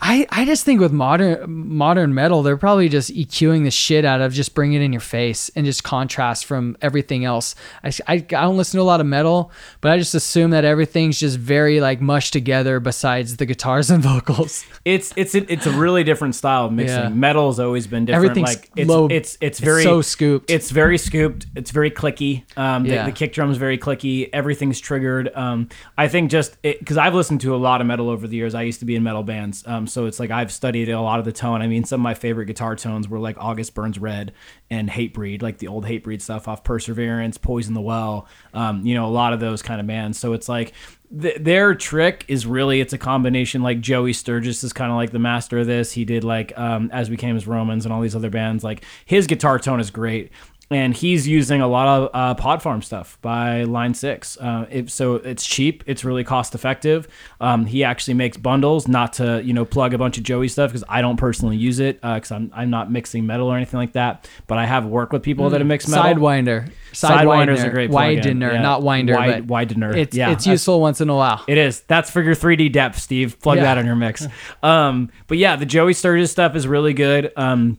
[0.00, 1.44] I, I just think with modern
[1.76, 5.00] modern metal, they're probably just EQing the shit out of just bring it in your
[5.00, 7.54] face and just contrast from everything else.
[7.82, 10.64] I, I, I don't listen to a lot of metal, but I just assume that
[10.64, 14.64] everything's just very like mushed together besides the guitars and vocals.
[14.84, 16.96] It's it's a, it's a really different style of mixing.
[16.98, 17.08] Yeah.
[17.08, 18.24] Metal has always been different.
[18.30, 20.50] Everything's like it's low- it's it's it's very so scooped.
[20.50, 21.46] It's very scooped.
[21.56, 22.44] It's very clicky.
[22.56, 23.04] Um, the, Yeah.
[23.06, 24.30] the kick drum's very clicky.
[24.32, 25.30] Everything's triggered.
[25.34, 28.54] Um, I think just because I've listened to a lot of metal over the years.
[28.54, 31.18] I used to be in metal bands, um, so it's like I've studied a lot
[31.18, 31.62] of the tone.
[31.62, 34.32] I mean, some of my favorite guitar tones were like August Burns Red
[34.70, 38.26] and Hatebreed, like the old Hatebreed stuff off Perseverance, Poison the Well.
[38.54, 40.18] Um, you know, a lot of those kind of bands.
[40.18, 40.72] So it's like
[41.20, 45.10] th- their trick is really it's a combination like Joey Sturgis is kind of like
[45.10, 45.92] the master of this.
[45.92, 48.64] He did like um, As We Came as Romans and all these other bands.
[48.64, 50.30] Like his guitar tone is great.
[50.70, 54.36] And he's using a lot of uh, Pod Farm stuff by Line Six.
[54.36, 55.82] Uh, it, so it's cheap.
[55.86, 57.08] It's really cost effective.
[57.40, 60.70] Um, he actually makes bundles, not to you know plug a bunch of Joey stuff
[60.70, 63.92] because I don't personally use it because I'm I'm not mixing metal or anything like
[63.92, 64.28] that.
[64.46, 66.04] But I have worked with people that have mixed metal.
[66.04, 66.70] Sidewinder.
[66.92, 67.88] sidewinder is a great.
[67.90, 68.60] Widener, Yeah.
[68.60, 69.96] not winder, Wide- but widener.
[69.96, 71.42] It's, Yeah, it's useful once in a while.
[71.48, 71.80] It is.
[71.82, 73.40] That's for your 3D depth, Steve.
[73.40, 73.62] Plug Yeah.
[73.64, 74.26] that on your mix.
[74.62, 77.32] Um, but yeah, the Joey Sturgis stuff is really good.
[77.36, 77.78] Um,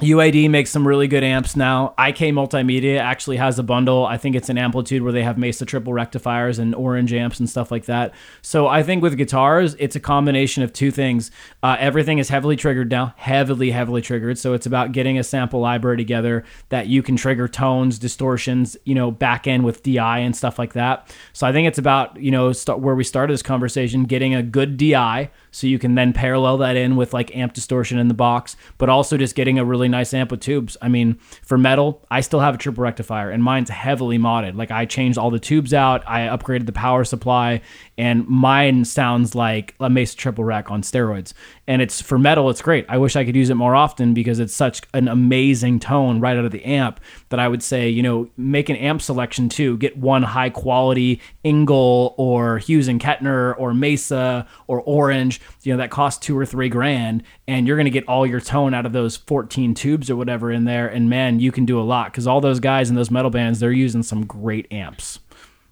[0.00, 1.94] UAD makes some really good amps now.
[1.98, 4.06] IK Multimedia actually has a bundle.
[4.06, 7.48] I think it's an AmpliTube where they have Mesa triple rectifiers and orange amps and
[7.48, 8.14] stuff like that.
[8.42, 11.30] So I think with guitars, it's a combination of two things.
[11.62, 14.38] Uh, everything is heavily triggered now, heavily, heavily triggered.
[14.38, 18.94] So it's about getting a sample library together that you can trigger tones, distortions, you
[18.94, 21.14] know, back end with DI and stuff like that.
[21.32, 24.42] So I think it's about, you know, start where we started this conversation, getting a
[24.42, 28.14] good DI so you can then parallel that in with like amp distortion in the
[28.14, 30.76] box, but also just getting a really nice amp with tubes.
[30.80, 34.56] I mean, for metal, I still have a triple rectifier and mine's heavily modded.
[34.56, 37.62] Like I changed all the tubes out, I upgraded the power supply,
[37.98, 41.32] and mine sounds like a Mesa triple rec on steroids.
[41.70, 42.84] And it's for metal, it's great.
[42.88, 46.36] I wish I could use it more often because it's such an amazing tone right
[46.36, 46.98] out of the amp
[47.28, 49.78] that I would say, you know, make an amp selection too.
[49.78, 55.78] Get one high quality Engl or Hughes and Kettner or Mesa or Orange, you know,
[55.78, 58.92] that costs two or three grand, and you're gonna get all your tone out of
[58.92, 60.88] those 14 tubes or whatever in there.
[60.88, 63.60] And man, you can do a lot because all those guys in those metal bands,
[63.60, 65.20] they're using some great amps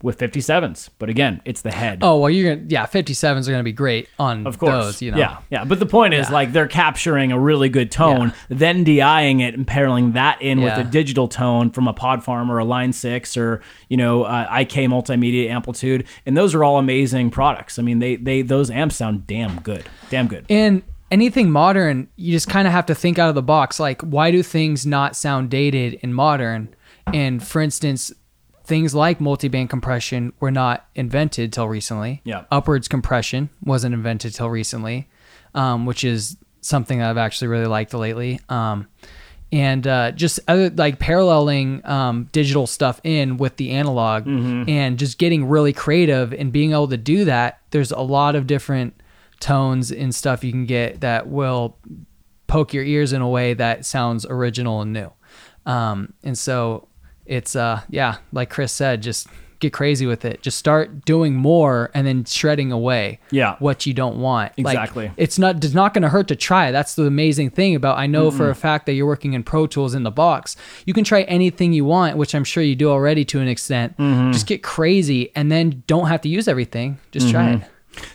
[0.03, 0.90] with 57s.
[0.99, 1.99] But again, it's the head.
[2.03, 4.72] Oh well, you're gonna yeah, 57s are gonna be great on Of course.
[4.72, 5.03] those.
[5.03, 5.64] You know, Yeah, yeah.
[5.64, 9.66] But the point is, like, they're capturing a really good tone, then DIing it and
[9.66, 10.76] pairing that in Yeah.
[10.78, 14.22] with a digital tone from a Pod Farm or a Line 6 or, you know,
[14.24, 16.05] uh, IK Multimedia AmpliTube.
[16.26, 17.78] And those are all amazing products.
[17.78, 19.84] I mean, they, they those amps sound damn good.
[20.11, 20.44] Damn good.
[20.49, 23.80] And anything modern, you just kind of have to think out of the box.
[23.80, 26.68] Like, why do things not sound dated in modern?
[27.12, 28.12] And for instance,
[28.68, 32.20] things like multiband compression were not invented till recently.
[32.24, 32.44] Yeah.
[32.50, 35.08] Upwards compression wasn't invented till recently,
[35.54, 38.40] um, which is something that I've actually really liked lately.
[38.50, 38.86] Um,
[39.50, 44.26] and uh, just other like paralleling um, digital stuff in with the analog
[44.68, 47.60] and just getting really creative and being able to do that.
[47.70, 49.00] There's a lot of different
[49.40, 51.78] tones and stuff you can get that will
[52.46, 55.10] poke your ears in a way that sounds original and new.
[55.64, 56.88] Um, and so
[57.29, 59.29] it's uh yeah, like Chris said, just
[59.61, 60.41] get crazy with it.
[60.41, 63.57] Just start doing more and then shredding away Yeah.
[63.59, 64.53] what you don't want.
[64.57, 65.11] Like, Exactly.
[65.16, 66.70] it's not it's not going to hurt to try.
[66.70, 69.66] That's the amazing thing about I know for a fact that you're working in Pro
[69.66, 70.57] Tools in the box.
[70.87, 73.97] You can try anything you want, which I'm sure you do already to an extent.
[73.97, 74.31] Mm-hmm.
[74.31, 76.99] Just get crazy and then don't have to use everything.
[77.11, 77.62] Just try Mm-hmm.
[77.64, 77.70] it.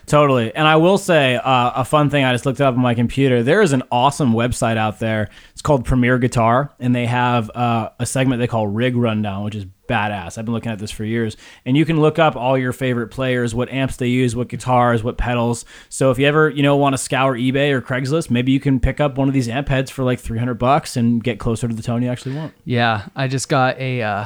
[0.06, 0.54] Totally.
[0.54, 3.44] And I will say uh, a fun thing I just looked up on my computer.
[3.44, 5.30] There is an awesome website out there.
[5.52, 9.56] It's called Premier Guitar, and they have uh, a segment they call Rig Rundown, which
[9.56, 10.38] is badass.
[10.38, 11.38] I've been looking at this for years.
[11.66, 15.04] And you can look up all your favorite players, what amps they use, what guitars,
[15.04, 15.66] what pedals.
[15.90, 18.80] So if you ever, you know, want to scour eBay or Craigslist, maybe you can
[18.80, 21.74] pick up one of these amp heads for like 300 bucks and get closer to
[21.74, 22.54] the tone you actually want.
[22.66, 24.26] Yeah, I just got a uh,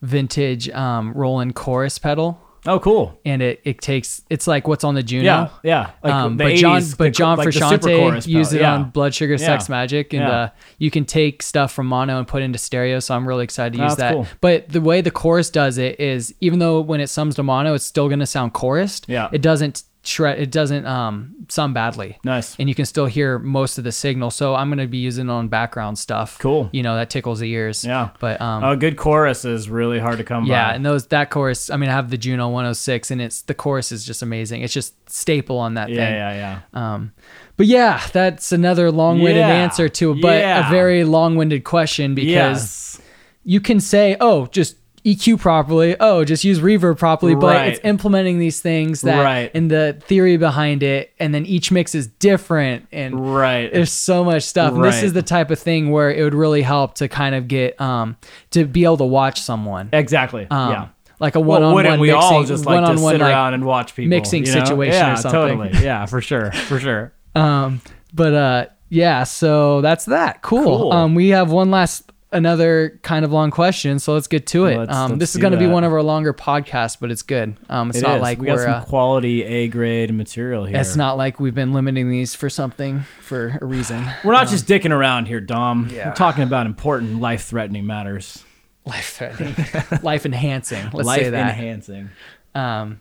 [0.00, 3.18] vintage um, Roland chorus pedal, Oh, cool.
[3.24, 5.24] and it it takes it's like what's on the Juno.
[5.24, 5.90] Yeah, yeah.
[6.04, 8.74] Like um, the but John, 80s, but the- John like Frusciante used it Yeah.
[8.74, 9.74] on Blood Sugar Sex Yeah.
[9.84, 10.30] Magik, and Yeah.
[10.30, 10.48] uh,
[10.78, 13.00] you can take stuff from mono and put into stereo.
[13.00, 14.14] So I'm really excited to Oh, use that's that.
[14.14, 14.26] cool.
[14.40, 17.74] But the way the chorus does it is, even though when it sums to mono,
[17.74, 19.04] it's still going to sound chorused.
[19.08, 19.28] Yeah.
[19.32, 20.38] it doesn't shred.
[20.40, 22.18] It doesn't um sound badly.
[22.24, 22.56] Nice.
[22.58, 24.30] And you can still hear most of the signal.
[24.30, 26.38] So I'm going to be using it on background stuff.
[26.38, 26.68] Cool.
[26.72, 27.84] You know that tickles the ears.
[27.84, 28.10] Yeah.
[28.18, 28.64] But um.
[28.64, 30.50] A good chorus is really hard to come by.
[30.50, 30.74] Yeah, by.
[30.74, 31.70] and those that chorus.
[31.70, 34.62] I mean, I have the Juno 106, and it's the chorus is just amazing.
[34.62, 36.14] It's just staple on that yeah, thing.
[36.14, 36.94] yeah, yeah.
[36.94, 37.12] Um,
[37.56, 39.48] but yeah, that's another long-winded Yeah.
[39.48, 40.66] answer to, but Yeah.
[40.66, 43.00] a very long-winded question because yes.
[43.44, 45.96] you can say, "Oh, just EQ properly.
[45.98, 47.68] Oh, just use reverb properly." But Right.
[47.72, 49.50] it's implementing these things that, Right.
[49.54, 53.72] and the theory behind it, and then each mix is different, and Right.
[53.72, 54.74] there's so much stuff.
[54.74, 57.48] And this is the type of thing where it would really help to kind of
[57.48, 58.16] get um
[58.50, 59.88] to be able to watch someone.
[59.92, 60.46] Exactly.
[60.50, 60.84] Um, yeah.
[61.20, 63.94] Like a one-on-one wouldn't we mixing, all just like to sit like, around and watch
[63.94, 64.64] people mixing you know?
[64.64, 65.40] situation or something.
[65.40, 65.58] yeah, something.
[65.70, 65.84] Totally.
[65.84, 66.50] Yeah, for sure.
[66.52, 67.12] For sure.
[67.36, 67.80] Um,
[68.12, 70.42] but uh, yeah, so that's that.
[70.42, 70.64] Cool.
[70.64, 70.92] Cool.
[70.92, 74.78] Um, we have one last another kind of long question, so let's get to it.
[74.78, 77.22] Let's- um, let's this is going to be one of our longer podcasts, but it's
[77.22, 77.56] good.
[77.68, 78.22] Um, it's It not is.
[78.22, 78.64] like we got we're.
[78.64, 80.78] some Uh, quality A grade material here.
[80.78, 84.04] it's not like we've been limiting these for something for a reason.
[84.24, 85.88] We're not just dicking around here, Dom.
[85.92, 86.08] Yeah.
[86.08, 88.42] We're talking about important life threatening matters.
[88.84, 89.54] Life threatening,
[90.02, 90.90] life enhancing.
[90.92, 91.50] Let's life say that.
[91.50, 92.10] enhancing.
[92.54, 93.00] um,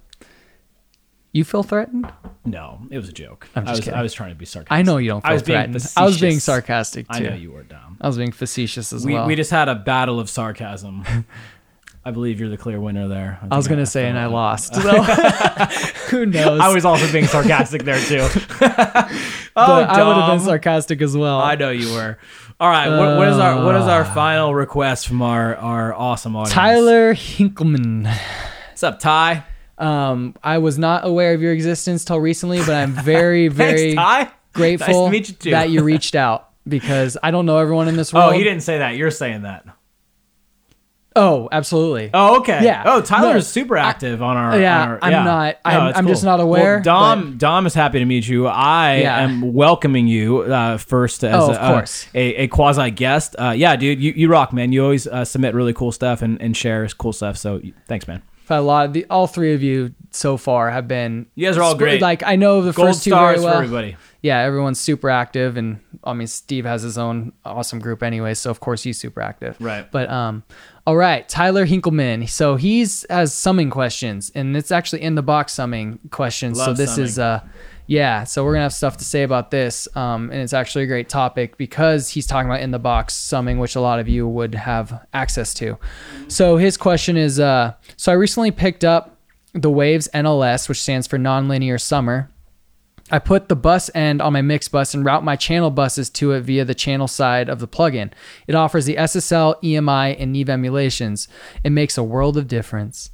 [1.32, 2.12] you feel threatened?
[2.46, 3.48] No, it was a joke.
[3.56, 3.94] I'm just I was kidding.
[4.00, 4.72] I was trying to be sarcastic.
[4.72, 5.94] I know you don't I feel was being threatened.
[5.98, 6.44] I was being facetious.
[6.44, 7.14] sarcastic too.
[7.14, 7.98] I know you were, Dom.
[8.02, 9.28] I was being facetious as We, well.
[9.28, 11.04] we just had a battle of sarcasm.
[12.04, 13.38] I believe you're the clear winner there.
[13.52, 14.74] I was think gonna say, and I lost.
[14.82, 15.04] So
[16.10, 16.60] who knows?
[16.60, 18.28] I was also being sarcastic there too.
[18.60, 19.08] but
[19.56, 21.40] oh, I would have been sarcastic as well.
[21.40, 22.18] I know you were.
[22.60, 24.14] All right, what, what is our what is our Uh.
[24.16, 26.54] final request from our our awesome audience?
[26.54, 28.06] Tyler Hinkleman.
[28.70, 29.44] what's up, Ty?
[29.82, 34.32] Um, I was not aware of your existence till recently, but I'm very, very Thanks,
[34.54, 38.32] grateful Nice you that you reached out because I don't know everyone in this world.
[38.34, 38.96] Oh, he didn't say that.
[38.96, 39.66] You're saying that.
[41.14, 42.10] Oh, absolutely.
[42.14, 42.64] Oh, okay.
[42.64, 42.84] Yeah.
[42.86, 44.58] Oh, Tyler No, is super active on our.
[44.58, 48.00] yeah, on our- I'm not- I'm- I'm just not aware, Well, Dom, Dom is happy
[48.00, 48.48] to meet you.
[48.48, 49.20] I Yeah.
[49.20, 53.36] am welcoming you uh, first as Oh, of a, a, a quasi guest.
[53.38, 54.72] Uh, yeah, dude, you, you rock, man.
[54.72, 57.36] You always uh, submit really cool stuff and, and share cool stuff.
[57.36, 57.60] So
[57.90, 58.22] thanks, man.
[58.52, 61.26] But a lot of the all three of you so far have been.
[61.36, 62.02] You guys are all sp- great.
[62.02, 63.54] Like I know the Gold first two stars very well.
[63.54, 63.96] for everybody.
[64.22, 68.52] yeah, everyone's super active, and I mean Steve has his own awesome group anyway, so
[68.52, 69.56] of course he's super active.
[69.62, 69.90] Right.
[69.90, 70.44] But um,
[70.86, 72.28] all right, Tyler Hinkleman.
[72.28, 76.58] So he's has summing questions, and it's actually in the box summing questions.
[76.58, 77.40] so Love this is uh,
[77.88, 78.24] yeah.
[78.24, 81.10] So we're gonna have stuff to say about this, um, and it's actually a great
[81.10, 84.56] topic because he's talking about in the box summing, which a lot of you would
[84.56, 85.78] have access to.
[86.28, 89.18] So his question is, uh, so I recently picked up
[89.54, 92.30] the Waves NLS, which stands for nonlinear summer.
[93.14, 96.32] I put the bus end on my mix bus and route my channel buses to
[96.32, 98.12] it via the channel side of the plugin.
[98.48, 101.28] It offers the SSL, EMI, and Neve emulations.
[101.62, 103.12] It makes a world of difference.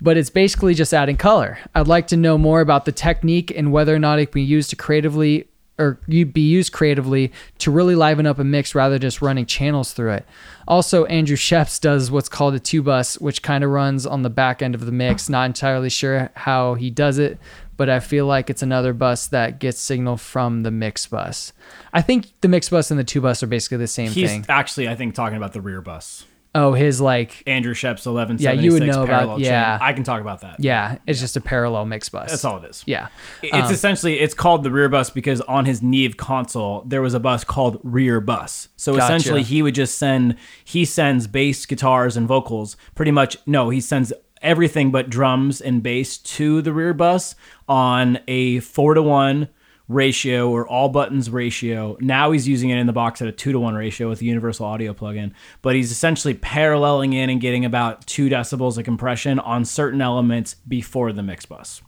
[0.00, 1.58] But it's basically just adding color.
[1.74, 4.42] I'd like to know more about the technique and whether or not it can be
[4.42, 5.46] used to creatively
[5.80, 9.46] or you be used creatively to really liven up a mix rather than just running
[9.46, 10.26] channels through it.
[10.68, 14.30] Also, Andrew Scheps does what's called a two bus, which kind of runs on the
[14.30, 15.28] back end of the mix.
[15.30, 17.38] Not entirely sure how he does it,
[17.78, 21.54] but I feel like it's another bus that gets signal from the mix bus.
[21.94, 24.44] I think the mix bus and the two bus are basically the same He's thing.
[24.50, 26.26] actually, I think, talking about the rear bus.
[26.52, 29.44] Oh, his like Andrew Scheps' 1176 Yeah, you would know about- parallel chain.
[29.46, 29.78] yeah.
[29.80, 30.56] I can talk about that.
[30.58, 32.30] yeah, it's just a parallel mix bus.
[32.30, 32.82] That's all it is.
[32.86, 33.06] Yeah.
[33.42, 37.14] It's um, essentially it's called the rear bus because on his Neve console there was
[37.14, 38.68] a bus called rear bus.
[38.76, 39.04] So Gotcha.
[39.04, 42.76] essentially he would just send he sends bass, guitars, and vocals.
[42.96, 47.34] Pretty much no, he sends everything but drums and bass to the rear bus
[47.68, 49.48] on a four to one
[49.90, 51.96] ratio or all buttons ratio.
[52.00, 54.26] Now he's using it in the box at a two to one ratio with the
[54.26, 55.32] universal audio plugin,
[55.62, 60.54] but he's essentially paralleling in and getting about two decibels of compression on certain elements
[60.68, 61.82] before the mix bus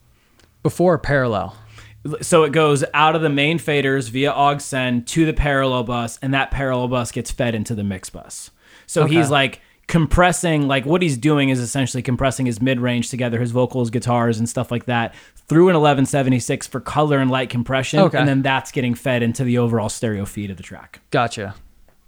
[0.62, 1.56] Before parallel.
[2.20, 6.18] so it goes out of the main faders via aux send to the parallel bus
[6.20, 8.50] and that parallel bus gets fed into the mix bus
[8.86, 9.14] so Okay.
[9.14, 9.60] he's like
[9.92, 14.48] compressing like what he's doing is essentially compressing his mid-range together his vocals guitars and
[14.48, 15.14] stuff like that
[15.48, 18.16] through an 1176 for color and light compression Okay.
[18.18, 21.54] and then that's getting fed into the overall stereo feed of the track Gotcha.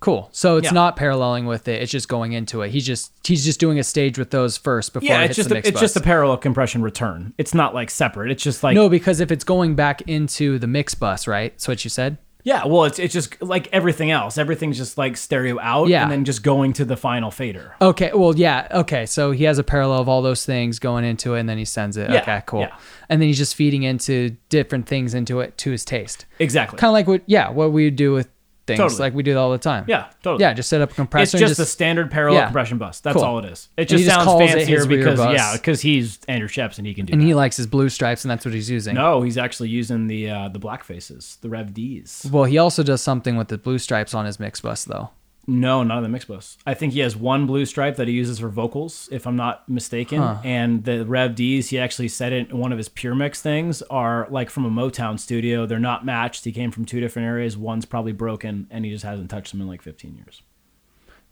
[0.00, 0.28] Cool.
[0.32, 0.72] So it's Yeah.
[0.72, 1.80] not paralleling with it.
[1.80, 2.70] It's just going into it.
[2.70, 5.36] He's just he's just doing a stage with those first before yeah it it's hits
[5.36, 8.62] just the a, it's just a parallel compression return it's not like separate it's just
[8.62, 11.52] like no, because if it's going back into the mix bus, right?
[11.52, 12.16] That's what you said.
[12.44, 16.02] Yeah well it's, it's just like everything else everything's just like stereo out Yeah.
[16.02, 18.10] and then just going to the final fader Okay.
[18.14, 18.68] Well, yeah.
[18.70, 19.04] Okay.
[19.06, 21.64] So he has a parallel of all those things going into it, and then he
[21.64, 22.10] sends it.
[22.10, 22.42] Yeah, Okay.
[22.46, 22.60] Cool.
[22.60, 22.76] yeah.
[23.08, 26.24] And then he's just feeding into different things into it to his taste.
[26.38, 28.28] exactly Kind of like what, yeah, what we would do with
[28.66, 28.98] things, Totally.
[29.00, 29.84] like we do all the time.
[29.86, 30.42] Yeah, totally.
[30.42, 30.54] Yeah.
[30.54, 31.36] Just set up a compressor.
[31.36, 32.46] It's and just, a standard parallel yeah.
[32.46, 33.00] compression bus.
[33.00, 33.24] That's Cool.
[33.24, 33.68] all it is.
[33.76, 37.12] It just just sounds fancier because yeah, because he's Andrew Scheps and he can do
[37.12, 37.26] and that.
[37.26, 38.94] he likes his blue stripes, and that's what he's using.
[38.94, 42.26] no, he's actually using the uh, the black faces, the Rev Ds.
[42.26, 45.10] Well, he also does something with the blue stripes on his mix bus, though.
[45.46, 46.56] No, not on the mix bus.
[46.66, 49.68] I think he has one blue stripe that he uses for vocals, if I'm not
[49.68, 50.22] mistaken.
[50.42, 53.82] And the Rev Ds, he actually said it in one of his pure mix things,
[53.82, 55.66] are like from a Motown studio.
[55.66, 56.44] They're not matched.
[56.44, 57.56] He came from two different areas.
[57.58, 60.42] One's probably broken, and he just hasn't touched them in like 15 years.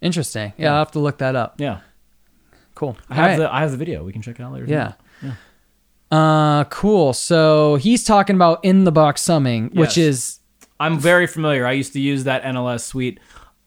[0.00, 0.52] Interesting.
[0.56, 1.54] Yeah, I'll have to look that up.
[1.58, 1.80] Yeah,
[2.74, 2.96] Cool.
[3.08, 3.36] I have right.
[3.38, 4.04] the I have the video.
[4.04, 4.66] We can check it out later.
[4.66, 4.94] Yeah.
[5.22, 5.34] yeah.
[6.10, 7.12] Uh, cool.
[7.12, 10.40] So he's talking about in the box summing, which is
[10.80, 11.66] I'm very familiar.
[11.66, 13.20] I used to use that NLS suite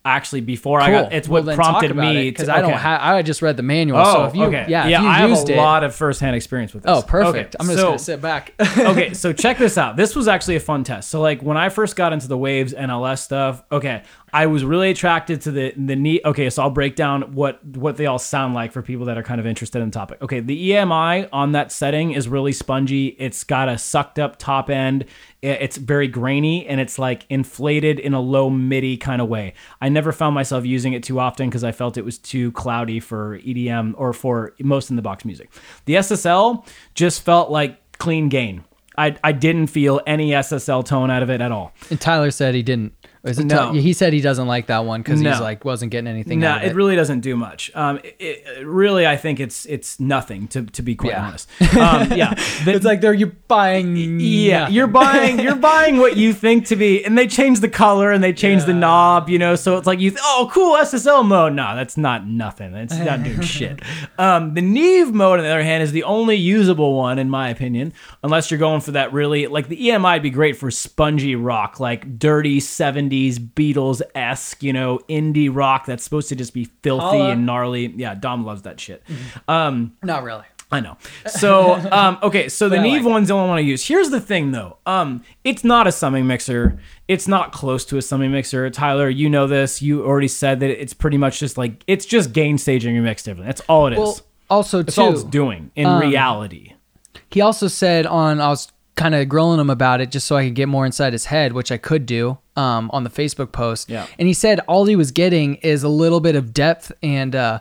[0.06, 1.01] actually before I cool.
[1.03, 1.14] got.
[1.14, 2.56] It's Well, what prompted me because to.
[2.56, 3.01] I don't have.
[3.01, 3.99] I just read the manual.
[3.99, 4.66] Oh, so if you, okay.
[4.70, 6.91] yeah, yeah, I have a it, lot of firsthand experience with this.
[6.91, 7.56] Oh, perfect.
[7.56, 8.53] Okay, I'm just so- gonna sit back.
[8.78, 9.97] okay, so check this out.
[9.97, 11.10] This was actually a fun test.
[11.10, 14.03] So like when I first got into the Waves NLS stuff, okay,
[14.36, 16.22] I was really attracted to the the neat.
[16.26, 19.24] Okay, so I'll break down what what they all sound like for people that are
[19.24, 20.22] kind of interested in the topic.
[20.22, 23.16] Okay, the EMI on that setting is really spongy.
[23.18, 25.06] It's got a sucked up top end.
[25.42, 29.54] It's very grainy and it's like inflated in a low MIDI kind of way.
[29.80, 33.00] I never found myself using it too often because I felt it was too cloudy
[33.00, 35.50] for EDM or for most in the box music.
[35.86, 38.66] The SSL just felt like clean gain.
[38.98, 41.74] I, I didn't feel any SSL tone out of it at all.
[41.90, 42.94] and Tyler said he didn't.
[43.26, 43.74] Is it No.
[43.74, 46.52] Ty- he said he doesn't like that one because he's like wasn't getting anything No,
[46.52, 46.76] out of it it.
[46.76, 47.72] really doesn't do much.
[47.76, 51.28] Um, it, it- really, I think it's it's nothing to, to be quite Yeah.
[51.28, 51.50] honest.
[51.76, 53.96] Um, yeah, The- it's like they're you buying.
[54.20, 54.76] yeah, nothing.
[54.76, 58.24] you're buying you're buying what you think to be, and they change the color and
[58.24, 59.56] they change the knob, you know.
[59.56, 61.54] So it's like you, th- oh, cool SSL mode.
[61.54, 62.74] No, that's not nothing.
[62.76, 63.80] It's not doing shit.
[64.20, 67.50] Um, the Neve mode, on the other hand, is the only usable one in my
[67.50, 71.36] opinion, unless you're going for that really like the EMI would be great for spongy
[71.36, 76.66] rock, like dirty '70s Beatles esque, you know, indie rock that's supposed to just be
[76.84, 77.32] filthy Holla.
[77.32, 77.88] and gnarly.
[77.95, 79.03] Yeah, Dom loves that shit.
[79.47, 80.45] Um, Not really.
[80.72, 80.97] I know.
[81.28, 83.13] So, um, okay, so the Neve like it.
[83.13, 83.88] one's the only one I use.
[83.88, 84.78] Here's the thing, though.
[84.86, 86.80] Um, it's not a summing mixer.
[87.07, 88.70] It's not close to a summing mixer.
[88.70, 89.82] Tyler, you know this.
[89.82, 93.24] You already said that it's pretty much just like it's just gain staging your mix
[93.24, 93.45] differently.
[93.47, 93.99] That's all it is.
[93.99, 96.74] Well, also That's all it's doing in um, reality.
[97.32, 100.46] he also said on I was kind of grilling him about it just so I
[100.46, 103.89] could get more inside his head, which I could do um, on the Facebook post.
[103.89, 104.08] Yeah.
[104.18, 107.60] And he said all he was getting is a little bit of depth and uh,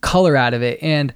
[0.00, 1.12] color out of it, and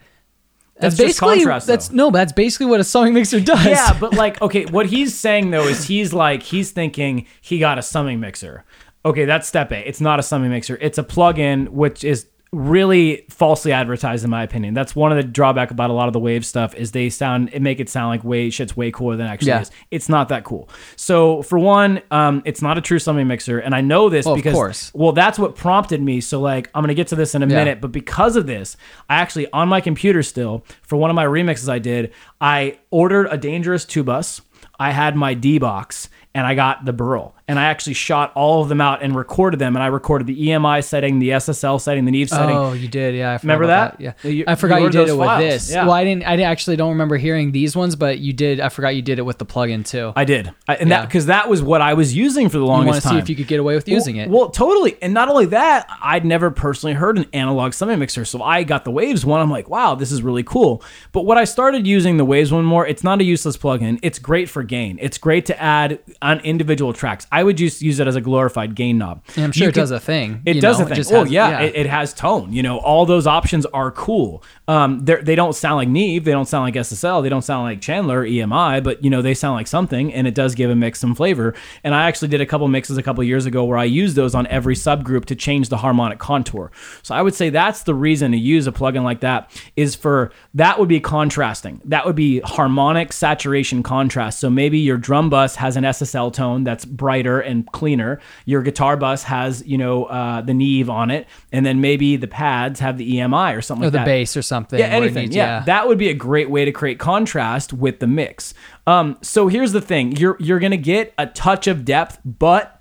[0.78, 1.96] that's, basically contrast, that's though.
[1.96, 3.64] no, that's basically what a summing mixer does.
[3.64, 7.78] Yeah, but like, okay, what he's saying though is he's like he's thinking he got
[7.78, 8.64] a summing mixer.
[9.04, 9.88] Okay, that's step A.
[9.88, 10.76] It's not a summing mixer.
[10.80, 14.72] It's a plug-in, which is really falsely advertised in my opinion.
[14.72, 17.51] That's one of the drawback about a lot of the wave stuff is they sound
[17.53, 19.61] it make it sound like way shit's way cooler than it actually Yeah.
[19.62, 19.70] is.
[19.90, 20.68] It's not that cool.
[20.97, 24.36] So for one, um, it's not a true summing mixer, and I know this Well,
[24.36, 26.20] because well, that's what prompted me.
[26.20, 27.57] So like, I'm gonna get to this in a Yeah.
[27.57, 28.76] minute, but because of this,
[29.11, 33.28] I actually on my computer still for one of my remixes I did, I ordered
[33.30, 34.40] a dangerous two bus.
[34.78, 37.34] I had my D box and I got the Burl.
[37.49, 39.76] And I actually shot all of them out and recorded them.
[39.76, 42.57] And I recorded the EMI setting, the SSL setting, the Neve setting.
[42.57, 43.32] Oh, you did, yeah.
[43.32, 44.16] I Remember about that?
[44.24, 45.40] Yeah, You- I forgot you you, did it with files.
[45.42, 45.70] this.
[45.70, 45.84] Yeah.
[45.84, 46.24] Well, I didn't.
[46.24, 48.59] I actually don't remember hearing these ones, but you did.
[48.61, 50.12] I forgot you did it with the plugin too.
[50.16, 52.84] I did, I, and that because that was what I was using for the longest
[52.84, 52.86] time.
[52.86, 53.16] Want to time.
[53.16, 54.30] see if you could get away with using well, it.
[54.30, 54.97] Well, totally.
[55.01, 58.24] And not only that, I'd never personally heard an analog summing mixer.
[58.24, 59.40] So I got the Waves one.
[59.40, 60.82] I'm like, wow, this is really cool.
[61.12, 64.01] But what I started using the Waves one more, it's not a useless plugin.
[64.03, 64.99] It's great for gain.
[65.01, 67.26] It's great to add on individual tracks.
[67.37, 69.22] I would just use it as a glorified gain knob.
[69.37, 70.41] And I'm sure You it could- does a thing.
[70.47, 70.84] It you does know?
[70.84, 70.97] a thing.
[70.97, 72.53] just oh has- yeah, It, it has tone.
[72.53, 74.43] You know, all those options are cool.
[74.68, 76.24] Um, they don't sound like Neve.
[76.24, 77.22] They don't sound like SSL.
[77.22, 78.82] They don't sound like Chandler EMI.
[78.82, 81.55] But you know, they sound like something, and it does give a mix some flavor.
[81.84, 84.34] And I actually did a couple mixes a couple years ago where I used those
[84.34, 86.72] on every subgroup to change the harmonic contour.
[87.03, 90.32] So I would say that's the reason to use a plugin like that is for
[90.55, 91.80] that would be contrasting.
[91.84, 94.41] That would be harmonic saturation contrast.
[94.41, 98.20] So maybe your drum bus has an SSL tone that's brighter and cleaner.
[98.44, 102.28] Your guitar bus has you know uh, the Neve on it, and then maybe the
[102.28, 104.04] pads have the EMI or something or like the that.
[104.04, 104.78] bass or something.
[104.78, 105.24] Yeah, anything.
[105.24, 105.62] needs- yeah.
[105.66, 108.54] that would be a great way to create contrast with the mix.
[108.86, 112.75] Um, so here's the thing: you're you're gonna get a touch of depth, but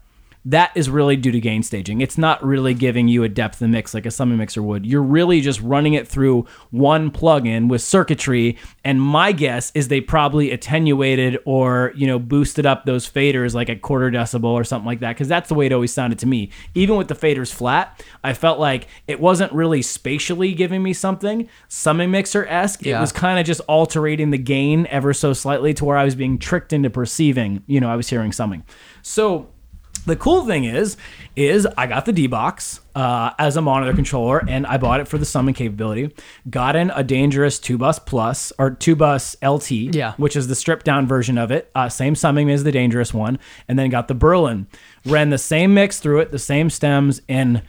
[0.46, 2.02] that is really due to gain staging.
[2.02, 4.86] It's not really giving you a depth of mix like a summing mixer would.
[4.86, 8.58] You're really just running it through one plugin with circuitry.
[8.84, 13.70] And my guess is they probably attenuated or you know boosted up those faders like
[13.70, 16.28] a quarter decibel or something like that because that's the way it always sounded to
[16.28, 16.52] me.
[16.76, 21.50] Even with the faders flat, I felt like it wasn't really spatially giving me something
[21.70, 22.86] summing mixer esque.
[22.86, 26.14] It was kind of just altering the gain ever so slightly to where I was
[26.14, 28.64] being tricked into perceiving, you know, I was hearing something.
[29.02, 29.50] So
[30.06, 30.98] the cool thing is,
[31.36, 35.08] is I got the D box uh, as a monitor controller, and I bought it
[35.08, 36.14] for the summing capability.
[36.50, 40.14] Got in a dangerous two bus plus or two bus LT, Yeah.
[40.18, 41.70] which is the stripped down version of it.
[41.76, 44.68] Uh, same summing as the dangerous one, and then got the Berlin.
[45.06, 47.62] Ran the same mix through it, the same stems, and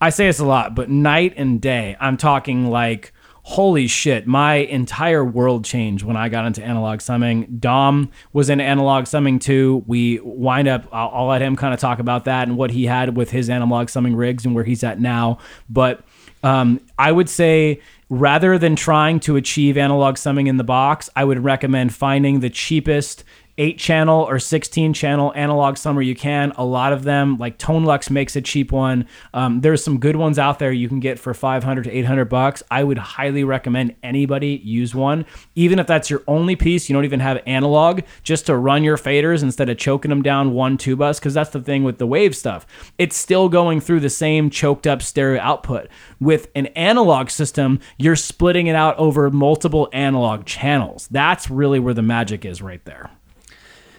[0.00, 1.96] I say this a lot, but night and day.
[1.98, 3.12] I'm talking like,
[3.48, 7.46] holy shit, my entire world changed when I got into analog summing.
[7.58, 9.82] Dom was in analog summing too.
[9.86, 12.84] We wind up, I'll, I'll let him kind of talk about that and what he
[12.84, 15.38] had with his analog summing rigs and where he's at now.
[15.70, 16.04] But
[16.42, 17.80] um, I would say
[18.10, 22.50] rather than trying to achieve analog summing in the box, I would recommend finding the
[22.50, 23.24] cheapest
[23.58, 26.52] eight channel or 16 channel analog summer you can.
[26.56, 29.06] A lot of them like tonelux makes a cheap one.
[29.34, 32.62] Um, there's some good ones out there you can get for 500 to 800 bucks.
[32.70, 35.26] I would highly recommend anybody use one.
[35.56, 38.96] Even if that's your only piece you don't even have analog just to run your
[38.96, 42.06] faders instead of choking them down one two bus because that's the thing with the
[42.06, 42.66] wave stuff.
[42.96, 45.88] It's still going through the same choked up stereo output.
[46.20, 51.08] With an analog system you're splitting it out over multiple analog channels.
[51.10, 53.10] That's really where the magic is right there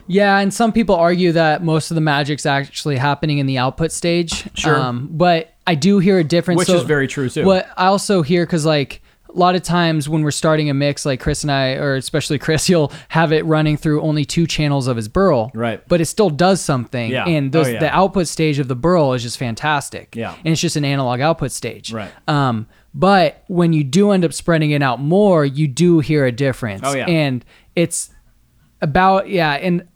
[0.09, 3.91] Yeah, and some people argue that most of the magic's actually happening in the output
[3.91, 4.49] stage.
[4.57, 4.91] Sure.
[4.93, 6.57] but I do hear a difference.
[6.57, 7.45] Which is very true, too.
[7.45, 11.05] What I also hear because like a lot of times when we're starting a mix,
[11.05, 14.87] like Chris and I, or especially Chris, he'll have it running through only two channels
[14.87, 15.51] of his burl.
[15.53, 15.87] Right.
[15.87, 17.11] But it still does something.
[17.11, 17.25] Yeah.
[17.25, 17.79] And those Oh, yeah.
[17.79, 20.15] the output stage of the burl is just fantastic.
[20.15, 20.33] Yeah.
[20.43, 21.93] And it's just an analog output stage.
[21.93, 22.11] Right.
[22.27, 26.31] Um, but when you do end up spreading it out more, you do hear a
[26.31, 26.81] difference.
[26.83, 27.05] Oh, yeah.
[27.05, 27.45] And
[27.75, 28.09] it's
[28.81, 29.87] about yeah, and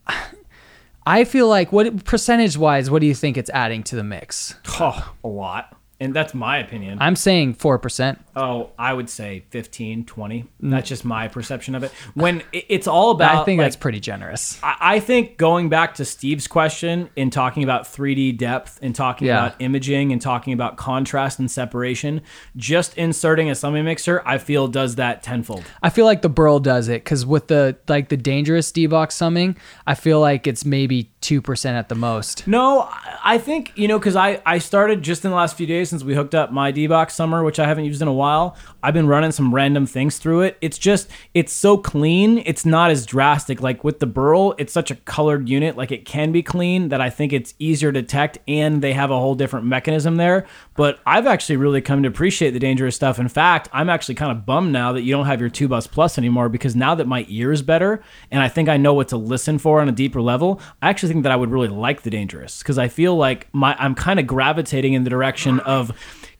[1.05, 4.55] I feel like what percentage wise, what do you think it's adding to the mix?
[4.79, 5.75] Oh, a lot.
[6.04, 6.97] And that's my opinion.
[7.01, 8.20] I'm saying four percent.
[8.36, 10.45] oh, I would say 15, 20.
[10.60, 11.91] That's just my perception of it.
[12.16, 14.60] When it's all about I think like, that's pretty generous.
[14.62, 19.28] I I think going back to Steve's question in talking about 3D depth and talking
[19.28, 19.45] Yeah.
[19.47, 22.22] about imaging and talking about contrast and separation,
[22.56, 25.64] just inserting a summing mixer, I feel does that tenfold.
[25.82, 29.16] I feel like the Burl does it because with the like the dangerous D box
[29.16, 29.56] summing,
[29.88, 32.45] I feel like it's maybe two percent at the most.
[32.47, 32.88] No,
[33.24, 36.03] I- think, you know, because I, I started just in the last few days since
[36.03, 38.55] we hooked up my D Box Summer, which I haven't used in a while.
[38.82, 40.57] I've been running some random things through it.
[40.61, 42.41] It's just, it's so clean.
[42.45, 43.61] It's not as drastic.
[43.61, 45.76] Like with the Burl, it's such a colored unit.
[45.78, 49.11] Like it can be clean that I think it's easier to detect and they have
[49.11, 50.45] a whole different mechanism there.
[50.76, 53.19] But I've actually really come to appreciate the dangerous stuff.
[53.19, 55.88] In fact, I'm actually kind of bummed now that you don't have your 2 Bus
[55.88, 58.01] Plus anymore because now that my ear is better
[58.32, 61.12] and I think I know what to listen for on a deeper level, I actually
[61.14, 64.20] think that I would really like the dangerous because I feel like my I'm kind
[64.20, 65.91] of gravitating in the direction of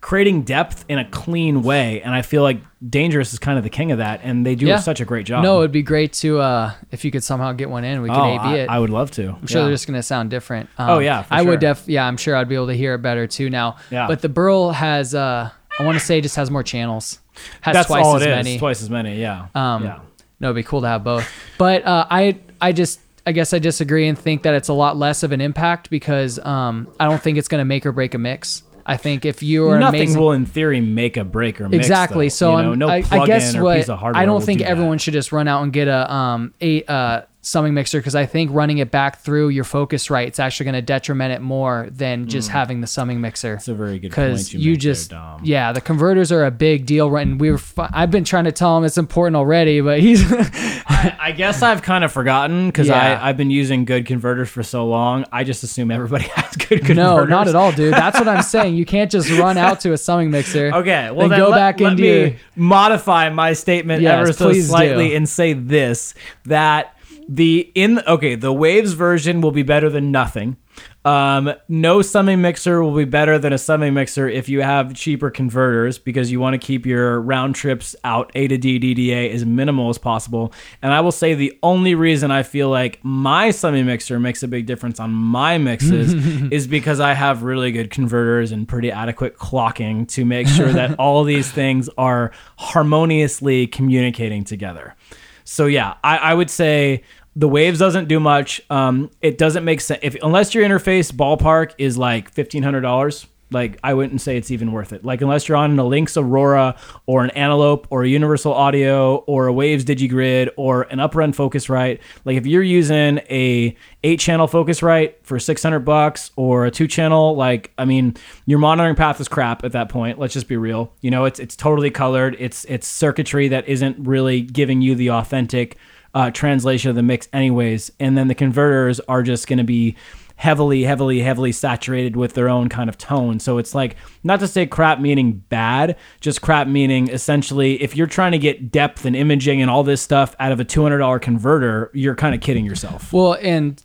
[0.02, 2.60] creating depth in a clean way and I feel like
[2.90, 4.80] dangerous is kind of the king of that and they do Yeah.
[4.80, 5.44] such a great job.
[5.44, 8.18] No, it'd be great to uh if you could somehow get one in, we could
[8.18, 8.70] oh, AB I, it.
[8.70, 9.30] I would love to.
[9.30, 10.70] I'm sure they're just gonna sound different.
[10.78, 11.52] Um, Oh, yeah, I sure.
[11.52, 11.84] would def.
[11.88, 13.78] Yeah, I'm sure I'd be able to hear it better too now.
[13.92, 14.08] Yeah.
[14.08, 15.50] But the Burl has, uh
[15.80, 17.20] I want to say, just has more channels.
[17.62, 18.36] Has That's twice all as it is.
[18.36, 18.60] many.
[18.60, 19.48] Twice as many, yeah.
[19.56, 20.00] Um, yeah.
[20.40, 21.28] No, it'd be cool to have both.
[21.58, 24.98] But uh, I, I just, I guess I disagree and think that it's a lot
[24.98, 28.14] less of an impact because um, I don't think it's going to make or break
[28.14, 28.64] a mix.
[28.86, 31.86] I think if you're Nothing amazing, will, in theory, make a break or mix.
[31.86, 32.26] exactly.
[32.26, 32.30] though.
[32.30, 34.66] So you know, no I, I guess what piece of hardware I don't think do
[34.66, 34.72] that.
[34.72, 38.26] everyone should just run out and get a um a uh summing mixer because I
[38.26, 42.28] think running it back through your Focusrite, it's actually going to detriment it more than
[42.28, 42.54] just hmm.
[42.54, 43.56] having the summing mixer.
[43.56, 44.54] It's a very good because point.
[44.54, 45.42] You, you, make there, just Dom.
[45.44, 48.46] yeah the converters are a big deal right and we were fi- i've been trying
[48.46, 52.68] to tell him it's important already but he's I, I guess I've kind of forgotten
[52.68, 53.20] because Yeah.
[53.22, 55.26] I've been using good converters for so long.
[55.32, 56.96] I just assume everybody has good converters.
[56.96, 59.92] no not at all dude that's what i'm saying you can't just run out to
[59.92, 63.30] a summing mixer Okay, well then then go let, back let into me your- modify
[63.30, 64.70] my statement Yes, ever so please do.
[64.70, 66.14] slightly and say this
[66.46, 66.96] that
[67.28, 70.58] the in okay the waves version will be better than nothing.
[71.06, 75.30] Um, no summing mixer will be better than a summing mixer if you have cheaper
[75.30, 79.46] converters because you want to keep your round trips out A to D DDA as
[79.46, 80.54] minimal as possible.
[80.82, 84.48] And I will say the only reason I feel like my summing mixer makes a
[84.48, 86.14] big difference on my mixes
[86.52, 90.96] is because I have really good converters and pretty adequate clocking to make sure that
[91.00, 94.96] all these things are harmoniously communicating together.
[95.44, 97.04] So yeah, I, I would say
[97.36, 98.62] the waves doesn't do much.
[98.70, 103.28] Um, it doesn't make sense if unless your interface ballpark is like fifteen hundred dollars.
[103.54, 105.06] Like I wouldn't say it's even worth it.
[105.06, 106.76] Like unless you're on a Lynx Aurora
[107.06, 112.00] or an Antelope or a Universal Audio or a Waves DigiGrid or an Uprun Focusrite.
[112.26, 116.88] Like if you're using a eight channel Focusrite for six hundred bucks or a two
[116.88, 120.20] channel, like I mean, your monitoring path is crap at that point.
[120.20, 120.92] Let's just be real.
[121.02, 122.36] You know, it's it's totally colored.
[122.40, 125.78] It's it's circuitry that isn't really giving you the authentic
[126.14, 129.96] uh, translation of the mix anyways and then the converters are just going to be
[130.44, 133.40] heavily heavily heavily saturated with their own kind of tone.
[133.40, 138.08] So it's like not to say crap meaning bad just crap meaning essentially if you're
[138.08, 141.90] trying to get depth and imaging and all this stuff out of a $200 converter
[141.94, 143.14] you're kind of kidding yourself.
[143.14, 143.82] Well and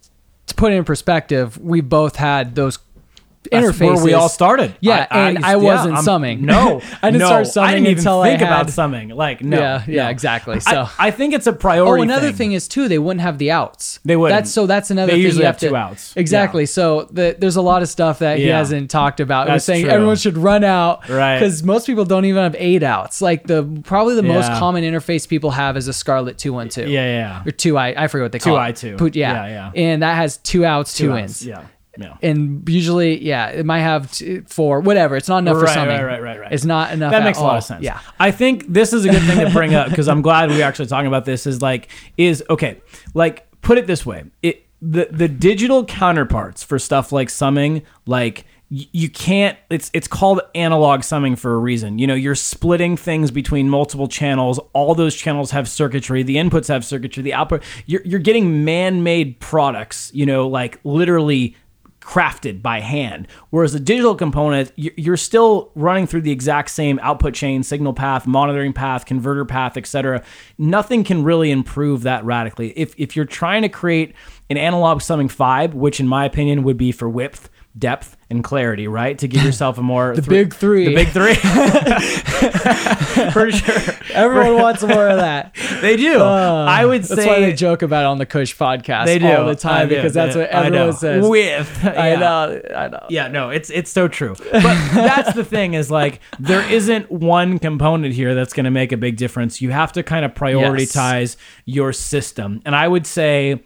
[0.47, 2.81] to put it in perspective we both had those
[3.51, 4.75] That's where we all started.
[4.81, 6.45] Yeah, and I wasn't I'm- summing.
[6.45, 9.09] No, I didn't no, start summing I didn't even until I think about had- summing.
[9.11, 10.11] Like, no, Yeah, yeah, no.
[10.11, 10.61] exactly.
[10.61, 12.01] So- I, think it's a priority.
[12.01, 12.37] Oh, another thing.
[12.37, 14.01] thing is too, they wouldn't have the outs.
[14.05, 14.37] They wouldn't.
[14.39, 14.67] That's so.
[14.67, 15.13] That's another.
[15.13, 16.15] They thing usually you have to- two outs.
[16.17, 16.63] Exactly.
[16.63, 16.67] Yeah.
[16.67, 19.47] So the, there's a lot of stuff that he hasn't talked about.
[19.47, 19.93] We're That's saying true.
[19.95, 21.39] everyone should run out, Right.
[21.39, 23.23] Because most people don't even have eight outs.
[23.23, 26.83] Like the probably the most common interface people have is a Scarlett two one two.
[26.89, 27.43] Yeah, yeah.
[27.47, 28.61] Or two I I forget what they call it.
[28.75, 28.99] 2i2.
[28.99, 29.33] Put- yeah.
[29.47, 29.83] Yeah, yeah.
[29.83, 31.45] And that has two outs, two, Two ins.
[31.47, 31.65] Yeah,
[31.99, 32.17] yeah.
[32.23, 35.17] And usually, yeah, it might have t- four, whatever.
[35.17, 35.97] It's not enough for Right, summing.
[35.97, 36.53] right, right, right, right.
[36.53, 37.11] It's not enough.
[37.11, 37.83] that at makes a lot of sense.
[37.83, 38.01] Yeah.
[38.19, 40.87] I think this is a good thing to bring up because I'm glad we're actually
[40.87, 41.47] talking about this.
[41.47, 42.81] Is like is okay.
[43.15, 48.45] Like put it this way: it the the digital counterparts for stuff like summing, like
[48.71, 49.57] you can't.
[49.71, 51.99] It's it's called analog summing for a reason.
[51.99, 54.61] You know, you're splitting things between multiple channels.
[54.75, 56.23] All those channels have circuitry.
[56.23, 57.23] The inputs have circuitry.
[57.23, 57.63] The output.
[57.87, 60.11] You're you're getting man-made products.
[60.13, 61.57] You know, like literally
[62.09, 63.29] crafted by hand.
[63.51, 68.27] Whereas the digital component, you're still running through the exact same output chain, signal path,
[68.27, 70.25] monitoring path, converter path, etc.
[70.57, 72.71] Nothing can really improve that radically.
[72.79, 74.15] If if you're trying to create
[74.49, 78.87] an analog summing five, which in my opinion would be for width, depth, and clarity,
[78.89, 79.17] right?
[79.19, 80.85] To give yourself a more The big three.
[80.85, 81.35] The big three.
[83.33, 83.95] for sure.
[84.13, 85.55] Everyone wants more of that.
[85.81, 86.21] They do.
[86.21, 89.19] Uh, I would say That's why they joke about it on the Kush podcast they
[89.19, 89.95] do all the time do.
[89.95, 91.27] because that's what I everyone says.
[91.27, 92.19] With I yeah.
[92.19, 93.07] know, I know.
[93.09, 94.35] Yeah, no, it's it's so true.
[94.53, 98.93] But that's the thing is like there isn't one component here that's going to make
[98.93, 99.63] a big difference.
[99.63, 102.61] You have to kind of prioritize your system.
[102.67, 103.63] And I would say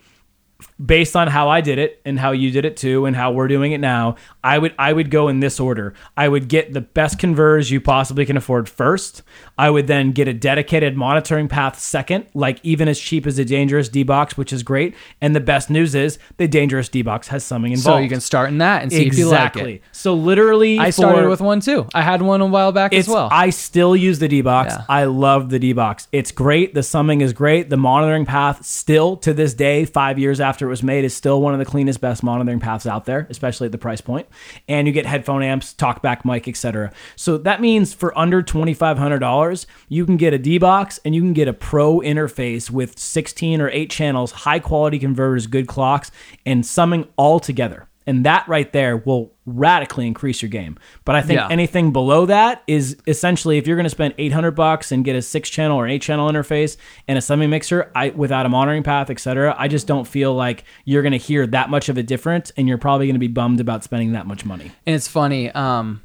[0.84, 3.48] based on how I did it and how you did it too and how we're
[3.48, 5.94] doing it now, I would I would go in this order.
[6.16, 9.22] I would get the best converters you possibly can afford first.
[9.58, 13.44] I would then get a dedicated monitoring path second, like even as cheap as the
[13.44, 14.94] Dangerous D box, which is great.
[15.20, 17.98] And the best news is the Dangerous D box has summing involved.
[17.98, 19.74] So you can start in that and see if you like exactly.
[19.76, 19.82] it.
[19.92, 21.86] So literally, I started for- with one too.
[21.94, 23.28] I had one a while back as well.
[23.30, 24.74] I still use the D box.
[24.74, 24.84] Yeah.
[24.88, 26.08] I love the D box.
[26.12, 26.74] It's great.
[26.74, 27.70] The summing is great.
[27.70, 31.40] The monitoring path still to this day, five years after it was made, is still
[31.40, 34.26] one of the cleanest, best monitoring paths out there, especially at the price point.
[34.68, 36.92] And you get headphone amps, talkback mic, etc.
[37.16, 41.00] So that means for under twenty five hundred dollars, you can get a D box
[41.04, 45.46] and you can get a pro interface with sixteen or eight channels, high quality converters,
[45.46, 46.10] good clocks,
[46.46, 47.88] and summing all together.
[48.06, 50.78] And that right there will radically increase your game.
[51.04, 51.48] But I think Yeah.
[51.50, 55.22] anything below that is essentially if you're going to spend 800 bucks and get a
[55.22, 56.76] six channel or eight channel interface
[57.08, 59.54] and a summing mixer, I without a monitoring path, etc.
[59.58, 62.68] I just don't feel like you're going to hear that much of a difference, and
[62.68, 64.70] you're probably going to be bummed about spending that much money.
[64.86, 65.50] And it's funny.
[65.50, 66.02] Um,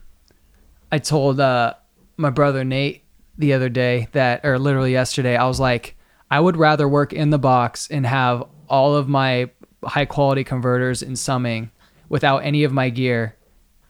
[0.91, 1.73] I told uh,
[2.17, 3.03] my brother Nate
[3.37, 5.95] the other day that, or literally yesterday, I was like,
[6.31, 9.51] I would rather work in the box and have all of my
[9.83, 11.69] high quality converters and summing
[12.09, 13.35] without any of my gear,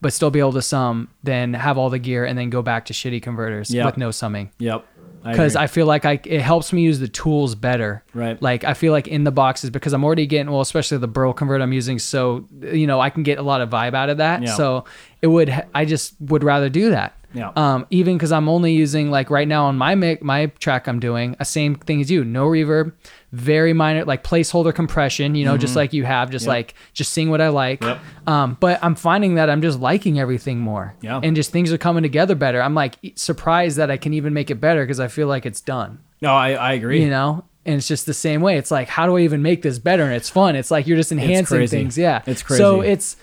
[0.01, 2.85] but still be able to sum than have all the gear and then go back
[2.85, 3.85] to shitty converters Yep.
[3.85, 4.51] with no summing.
[4.59, 4.85] Yep.
[5.23, 5.63] Because agree.
[5.63, 8.03] I, feel like I it helps me use the tools better.
[8.13, 8.41] Right.
[8.41, 11.33] Like I feel like in the boxes because I'm already getting well, especially the Burl
[11.33, 11.99] convert I'm using.
[11.99, 14.43] So you know I can get a lot of vibe out of that.
[14.43, 14.55] Yeah.
[14.55, 14.85] So
[15.21, 17.13] it would I just would rather do that.
[17.37, 17.51] Yeah.
[17.55, 20.99] Um, even because I'm only using like right now on my mic, my track I'm
[20.99, 22.93] doing a same thing as you, no reverb,
[23.31, 26.49] very minor like placeholder compression, you know, just like you have, just Mm-hmm.
[26.49, 26.55] Yep.
[26.57, 27.83] like just seeing what I like.
[27.83, 27.99] Yep.
[28.25, 30.95] Um, but I'm finding that I'm just liking everything more.
[31.01, 31.19] Yeah.
[31.23, 32.61] And just things are coming together better.
[32.61, 35.61] I'm like surprised that I can even make it better because I feel like it's
[35.61, 35.99] done.
[36.21, 37.01] no, I, I agree.
[37.03, 37.45] You know?
[37.65, 38.57] And it's just the same way.
[38.57, 40.03] It's like, how do I even make this better?
[40.03, 40.55] And it's fun.
[40.55, 41.97] It's like you're just enhancing things.
[41.97, 42.21] Yeah.
[42.25, 42.63] It's crazy.
[42.63, 43.17] So it's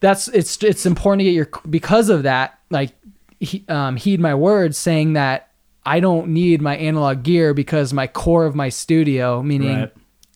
[0.00, 2.92] that's it's it's important to get your because of that, like
[3.42, 5.48] he, um, heed my words saying that
[5.84, 9.92] I don't need my analog gear because my core of my studio, meaning Right.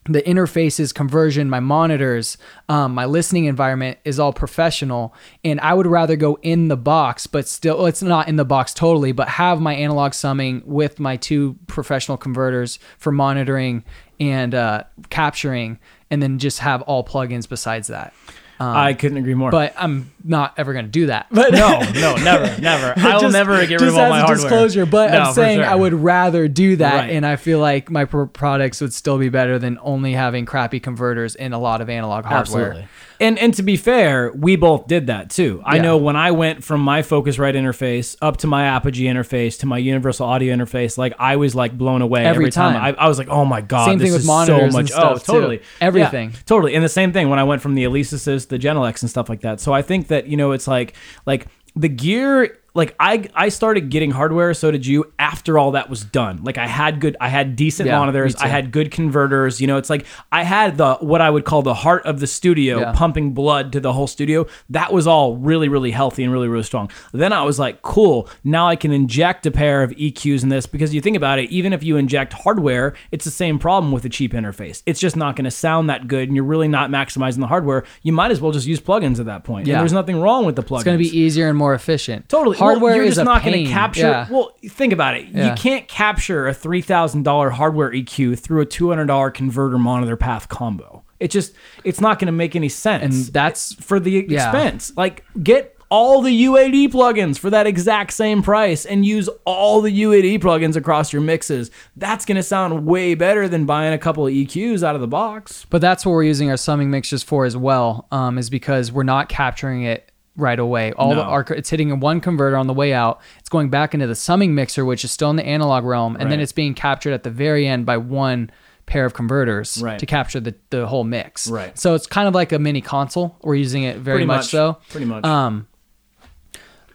[0.08, 2.36] the interfaces, conversion, my monitors,
[2.68, 5.14] um, my listening environment is all professional.
[5.44, 8.44] And I would rather go in the box, but still, well, it's not in the
[8.44, 13.84] box totally, but have my analog summing with my two professional converters for monitoring
[14.18, 15.78] and uh, capturing,
[16.10, 18.12] and then just have all plugins besides that.
[18.58, 19.50] Um, I couldn't agree more.
[19.50, 21.26] But I'm not ever going to do that.
[21.30, 22.94] But no, no, never, never.
[23.00, 24.36] I will never get rid of all as my a hardware.
[24.36, 25.66] disclosure, but No, I'm saying sure.
[25.66, 27.10] I would rather do that, Right.
[27.10, 30.80] and I feel like my pro- products would still be better than only having crappy
[30.80, 32.40] converters and a lot of analog hardware.
[32.68, 32.88] Absolutely.
[33.20, 35.62] And and to be fair, we both did that too.
[35.64, 35.82] I Yeah.
[35.82, 39.78] know when I went from my Focusrite interface up to my Apogee interface to my
[39.78, 42.74] Universal Audio interface, like I was like blown away Every every, time.
[42.74, 42.94] time.
[42.98, 44.72] I, I was like, oh my god, Same this thing with is monitors so and
[44.72, 44.88] much.
[44.88, 45.32] stuff, oh, too.
[45.32, 46.30] totally, Everything.
[46.30, 46.74] Yeah, totally.
[46.74, 49.40] And the same thing when I went from the Alesis the Genelecs and stuff like
[49.42, 49.60] that.
[49.60, 50.94] So I think that you know it's like
[51.26, 55.12] like the gear like I I started getting hardware, so did you.
[55.18, 58.46] After all that was done, like I had good, I had decent Yeah, monitors, I
[58.48, 59.60] had good converters.
[59.60, 62.26] You know, it's like I had the what I would call the heart of the
[62.26, 62.92] studio Yeah.
[62.92, 64.46] pumping blood to the whole studio.
[64.70, 66.90] That was all really, really healthy and really, really strong.
[67.12, 68.28] Then I was like, cool.
[68.44, 71.50] Now I can inject a pair of EQs in this because you think about it,
[71.50, 74.82] even if you inject hardware, it's the same problem with a cheap interface.
[74.86, 77.84] It's just not going to sound that good, and you're really not maximizing the hardware.
[78.02, 79.66] You might as well just use plugins at that point.
[79.66, 79.74] Yeah.
[79.74, 80.76] And there's nothing wrong with the plugins.
[80.80, 82.28] It's going to be easier and more efficient.
[82.28, 82.58] Totally.
[82.66, 84.00] Hardware well, you're is just a not going to capture.
[84.02, 84.28] Yeah.
[84.30, 85.28] Well, think about it.
[85.28, 85.50] Yeah.
[85.50, 89.78] You can't capture a three thousand dollar hardware EQ through a two hundred dollar converter
[89.78, 91.02] monitor path combo.
[91.18, 93.02] It just it's not going to make any sense.
[93.02, 94.50] And that's- for the yeah.
[94.50, 94.92] expense.
[94.96, 100.02] Like get all the UAD plugins for that exact same price and use all the
[100.02, 101.70] UAD plugins across your mixes.
[101.96, 105.06] That's going to sound way better than buying a couple of EQs out of the
[105.06, 105.64] box.
[105.70, 109.04] But that's what we're using our summing mixers for as well, um, is because we're
[109.04, 110.92] not capturing it right away.
[110.92, 111.22] All the No.
[111.22, 113.20] our, it's hitting in one converter on the way out.
[113.38, 116.30] It's going back into the summing mixer, which is still in the analog realm, and
[116.30, 118.50] then it's being captured at the very end by one
[118.86, 119.98] pair of converters Right.
[119.98, 121.48] to capture the, the whole mix.
[121.48, 121.76] Right.
[121.76, 123.36] So it's kind of like a mini console.
[123.42, 124.46] We're using it very much, much.
[124.50, 124.78] so.
[124.90, 125.24] Pretty much.
[125.24, 125.66] Um,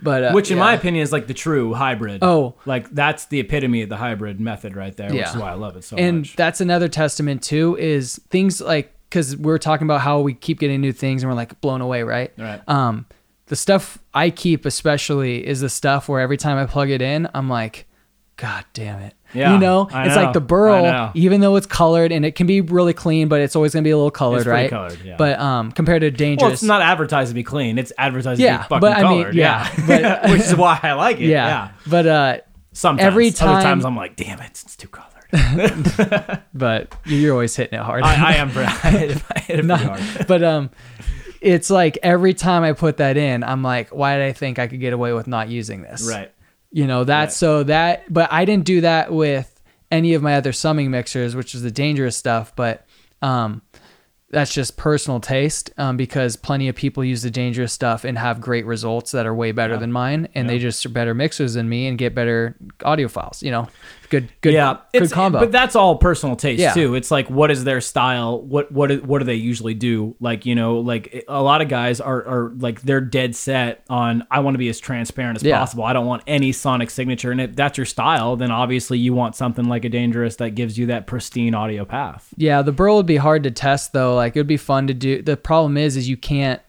[0.04, 0.64] but uh, Which, in yeah.
[0.64, 2.24] my opinion, is like the true hybrid.
[2.24, 2.56] Oh.
[2.66, 5.30] like that's the epitome of the hybrid method right there, which Yeah.
[5.32, 6.30] is why I love it so and much.
[6.30, 10.60] And that's another testament too is things like because we're talking about how we keep
[10.60, 12.62] getting new things and we're like blown away right Right.
[12.68, 13.06] um
[13.52, 17.28] the stuff i keep especially is the stuff where every time i plug it in
[17.34, 17.86] i'm like
[18.38, 21.68] god damn it Yeah, you know I it's know, like the burl even though it's
[21.68, 24.10] colored and it can be really clean but it's always going to be a little
[24.10, 25.16] colored It's right colored, yeah.
[25.18, 27.78] but um compared to dangerous Well, it's not advertised to be clean.
[27.78, 29.36] It's advertised Yeah, to be fucking but I mean, colored.
[29.36, 31.26] yeah, yeah, but- which is why I like it.
[31.28, 31.48] yeah.
[31.48, 31.72] Yeah.
[31.88, 32.38] but uh
[32.74, 33.06] Sometimes.
[33.06, 35.12] Every time- Other times I'm like, damn it, it's too colored.
[36.54, 38.50] but you're always hitting it hard I, I am.
[38.58, 40.28] I hit it, I hit it pretty hard.
[40.28, 40.70] but um
[41.42, 44.68] it's like every time I put that in, I'm like, why did I think I
[44.68, 46.08] could get away with not using this?
[46.08, 46.32] Right.
[46.72, 47.38] You know, that's Right.
[47.38, 49.62] so that but I didn't do that with
[49.92, 52.86] any of my other summing mixers, which is the dangerous stuff, but
[53.22, 53.62] um
[54.30, 58.40] that's just personal taste um, because plenty of people use the dangerous stuff and have
[58.40, 61.68] great results that are way better than mine and they just are better mixers than
[61.68, 62.56] me and get better
[62.86, 63.68] audio files you know
[64.12, 66.74] good good yeah, good it's, combo But that's all personal taste Yeah.
[66.76, 66.94] too.
[66.94, 68.40] It's like what is their style?
[68.42, 70.16] What what do- what do they usually do?
[70.20, 74.28] Like you know, like a lot of guys are are like they're dead set on
[74.30, 75.58] I want to be as transparent as Yeah.
[75.58, 75.84] possible.
[75.84, 77.32] I don't want any sonic signature.
[77.32, 80.78] And if that's your style, then obviously you want something like a dangerous that gives
[80.78, 82.28] you that pristine audio path.
[82.38, 84.14] Yeah, the burl would be hard to test though.
[84.16, 85.22] Like it would be fun to do.
[85.24, 86.62] The problem is, is you can't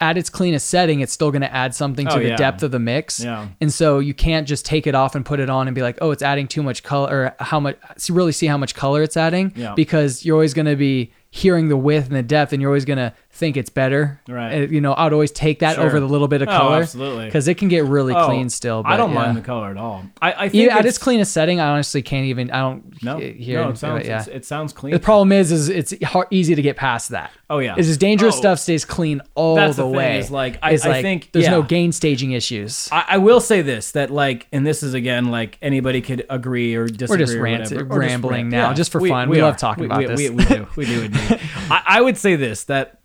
[0.00, 1.00] at its cleanest setting.
[1.00, 2.36] It's still going to add something to Oh, the yeah.
[2.36, 3.20] depth of the mix.
[3.22, 3.48] Yeah.
[3.60, 5.98] And so you can't just take it off and put it on and be like,
[6.00, 7.76] oh, it's adding too much color or how much.
[8.08, 9.74] Really see how much color it's adding Yeah.
[9.74, 12.84] because you're always going to be hearing the width and the depth, and you're always
[12.84, 14.20] going to think it's better.
[14.28, 14.52] Right.
[14.52, 15.84] Uh, You know, I'd always take that Sure.
[15.86, 16.82] over the little bit of Oh, color.
[16.82, 17.24] absolutely.
[17.24, 18.84] Because it can get really Oh, clean still.
[18.84, 19.14] But I don't yeah.
[19.24, 20.04] mind the color at all.
[20.22, 22.50] I, I think Yeah, at it's, cleanest setting, I honestly can't even.
[22.52, 23.62] I don't no, hear.
[23.64, 24.24] no, it, sounds, yeah.
[24.30, 24.92] it sounds clean.
[24.92, 27.32] the problem is, is it's hard, easy to get past that.
[27.48, 27.74] Oh, yeah.
[27.76, 28.38] is this dangerous Oh.
[28.38, 30.18] stuff stays clean all That's the, the thing, way.
[30.20, 32.88] is, like, I- I think- there's no gain staging issues.
[32.92, 36.74] I, I will say this that like, and this is again like anybody could agree
[36.76, 37.24] or disagree.
[37.24, 38.50] just or rant- or just rambling rant.
[38.50, 39.28] now, just for fun.
[39.30, 40.18] We love talking about we, this.
[40.18, 40.66] We, we do.
[40.76, 41.08] We do
[41.70, 42.99] I would say this that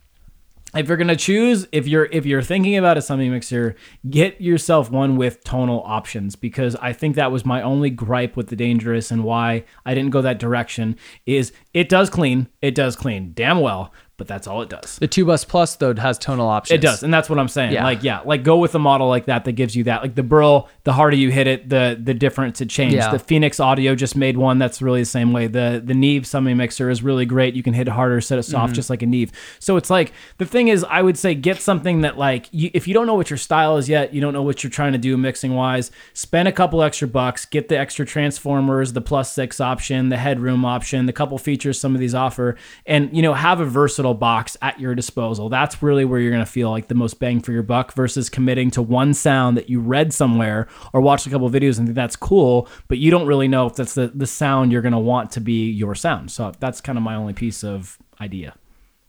[0.75, 3.75] if you're gonna choose, if you're if you're thinking about a summing mixer,
[4.09, 8.47] get yourself one with tonal options because I think that was my only gripe with
[8.47, 10.97] the dangerous and why I didn't go that direction.
[11.25, 14.97] Is it does clean, it does clean damn well, but that's all it does.
[14.97, 16.77] the two bus plus though has tonal options.
[16.77, 17.73] It does, and that's what I'm saying.
[17.73, 17.83] Yeah.
[17.83, 20.01] Like, yeah, like go with a model like that that gives you that.
[20.01, 22.97] Like the Burl, the harder you hit it, the the difference it changes.
[22.97, 23.11] Yeah.
[23.11, 25.47] The Phoenix Audio just made one that's really the same way.
[25.47, 27.55] The the Neve summing mixer is really great.
[27.55, 28.73] You can hit it harder, set it soft, Mm-hmm.
[28.75, 29.31] just like a Neve.
[29.59, 32.87] So it's like the thing is, I would say get something that like you, if
[32.87, 34.97] you don't know what your style is yet, you don't know what you're trying to
[34.97, 35.91] do mixing wise.
[36.13, 40.63] Spend a couple extra bucks, get the extra transformers, the plus six option, the headroom
[40.65, 42.55] option, the couple features some of these offer,
[42.85, 45.49] and you know have a versatile box at your disposal.
[45.49, 48.71] That's really where you're gonna feel like the most bang for your buck versus committing
[48.71, 52.15] to one sound that you read somewhere or watched a couple videos and think that's
[52.15, 55.41] cool, but you don't really know if that's the, the sound you're gonna want to
[55.41, 56.31] be your sound.
[56.31, 58.55] So that's kind of my only piece of idea.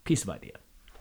[0.04, 0.52] Piece of idea.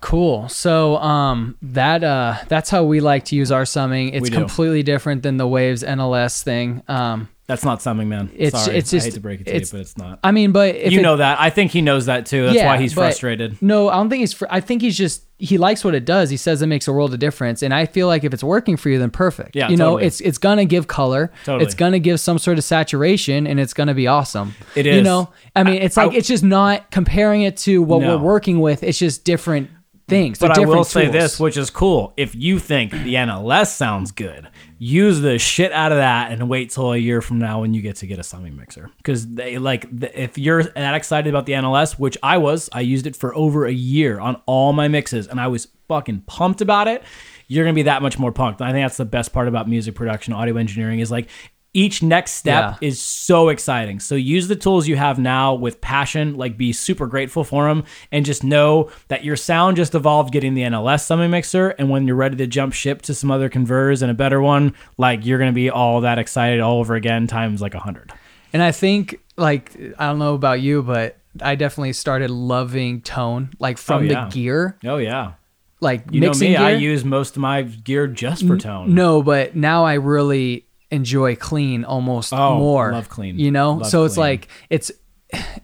[0.01, 0.47] Cool.
[0.49, 4.09] So um that uh that's how we like to use our summing.
[4.09, 6.83] It's completely different than the Waves NLS thing.
[6.87, 8.31] Um That's not summing, man.
[8.35, 8.77] It's- Sorry.
[8.77, 10.19] it's just- I hate to break it to you, but it's not.
[10.23, 11.39] I mean, but if you it- know that.
[11.39, 12.45] I think he knows that too.
[12.47, 13.61] That's why he's frustrated.
[13.61, 14.33] No, I don't think he's.
[14.33, 16.29] Fr- I think he's just he likes what it does.
[16.29, 18.77] He says it makes a world of difference, and I feel like if it's working
[18.77, 19.55] for you, then perfect.
[19.55, 21.31] Yeah, you know, it's it's gonna give color.
[21.43, 21.65] Totally.
[21.65, 24.55] It's gonna give some sort of saturation, and it's gonna be awesome.
[24.75, 28.01] It You know, I mean, it's like I- it's just not comparing it to what
[28.01, 28.17] No.
[28.17, 28.81] we're working with.
[28.81, 29.69] It's just different
[30.07, 32.13] But I will different say this, which is cool.
[32.15, 36.69] If you think the NLS sounds good, use the shit out of that and wait
[36.69, 38.91] till a year from now when you get to get a summing mixer.
[38.97, 43.07] Because they like if you're that excited about the NLS, which I was, I used
[43.07, 46.87] it for over a year on all my mixes, and I was fucking pumped about
[46.87, 47.03] it.
[47.47, 48.61] You're gonna be that much more pumped.
[48.61, 51.29] And I think that's the best part about music production, audio engineering is like
[51.75, 52.87] each next step Yeah.
[52.87, 53.99] is so exciting.
[53.99, 57.83] So use the tools you have now with passion, like be super grateful for them
[58.11, 62.07] and just know that your sound just evolved getting the NLS summing mixer and when
[62.07, 65.37] you're ready to jump ship to some other converters and a better one, like you're
[65.37, 68.11] going to be all that excited all over again times like a 100.
[68.53, 73.49] And I think, like, I don't know about you, but I definitely started loving tone,
[73.59, 74.25] like from Oh, yeah.
[74.25, 75.33] the gear, Oh yeah.
[75.81, 78.95] like You know mixing me, I use most of my gear just for tone.
[78.95, 82.91] No, but now I really enjoy clean almost Oh, more.
[82.91, 83.39] love clean.
[83.39, 83.73] You know?
[83.73, 84.91] Love so it's like it's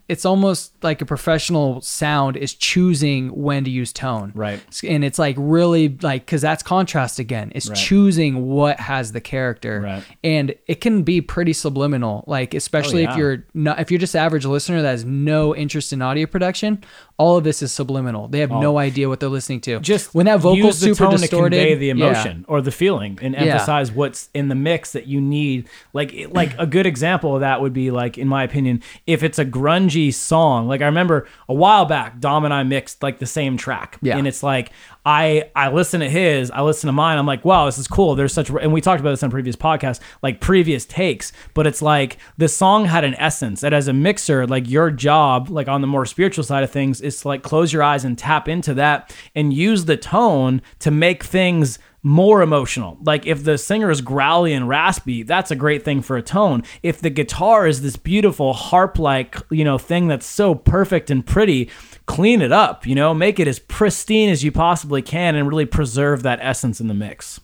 [0.09, 4.31] it's almost like a professional sound is choosing when to use tone.
[4.35, 4.59] Right.
[4.83, 7.51] And it's like really like cuz that's contrast again.
[7.55, 7.77] It's Right.
[7.77, 9.79] choosing what has the character.
[9.81, 10.03] Right.
[10.23, 13.11] And it can be pretty subliminal like especially Oh, yeah.
[13.11, 16.83] if you're not if you're just average listener that has no interest in audio production,
[17.21, 18.27] all of this is subliminal.
[18.27, 18.59] They have oh.
[18.59, 19.73] no idea what they're listening to.
[19.73, 19.79] Oh.
[19.79, 21.91] just when that vocal super distorted, to convey the yeah.
[21.91, 26.57] emotion or the feeling and emphasize what's in the mix that you need like like
[26.57, 30.11] a good example of that would be like in my opinion if it's a grungy
[30.11, 33.99] song like i remember a while back dom and i mixed like the same track
[34.01, 34.17] Yeah.
[34.17, 34.71] and it's like
[35.05, 38.15] i i listen to his i listen to mine i'm like wow this is cool
[38.15, 41.81] there's such and we talked about this on previous podcasts like previous takes but it's
[41.81, 45.81] like the song had an essence that as a mixer like your job like on
[45.81, 48.73] the more spiritual side of things is to like close your eyes and tap into
[48.73, 52.97] that and use the tone to make things more emotional.
[53.03, 56.63] Like if the singer is growly and raspy, that's a great thing for a tone.
[56.81, 61.25] If the guitar is this beautiful harp like, you know, thing that's so perfect and
[61.25, 61.69] pretty,
[62.11, 65.65] clean it up, you know, make it as pristine as you possibly can and really
[65.65, 67.39] preserve that essence in the mix.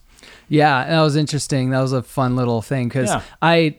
[0.48, 1.70] Yeah, that was interesting.
[1.70, 3.22] That was a fun little thing because Yeah.
[3.40, 3.76] I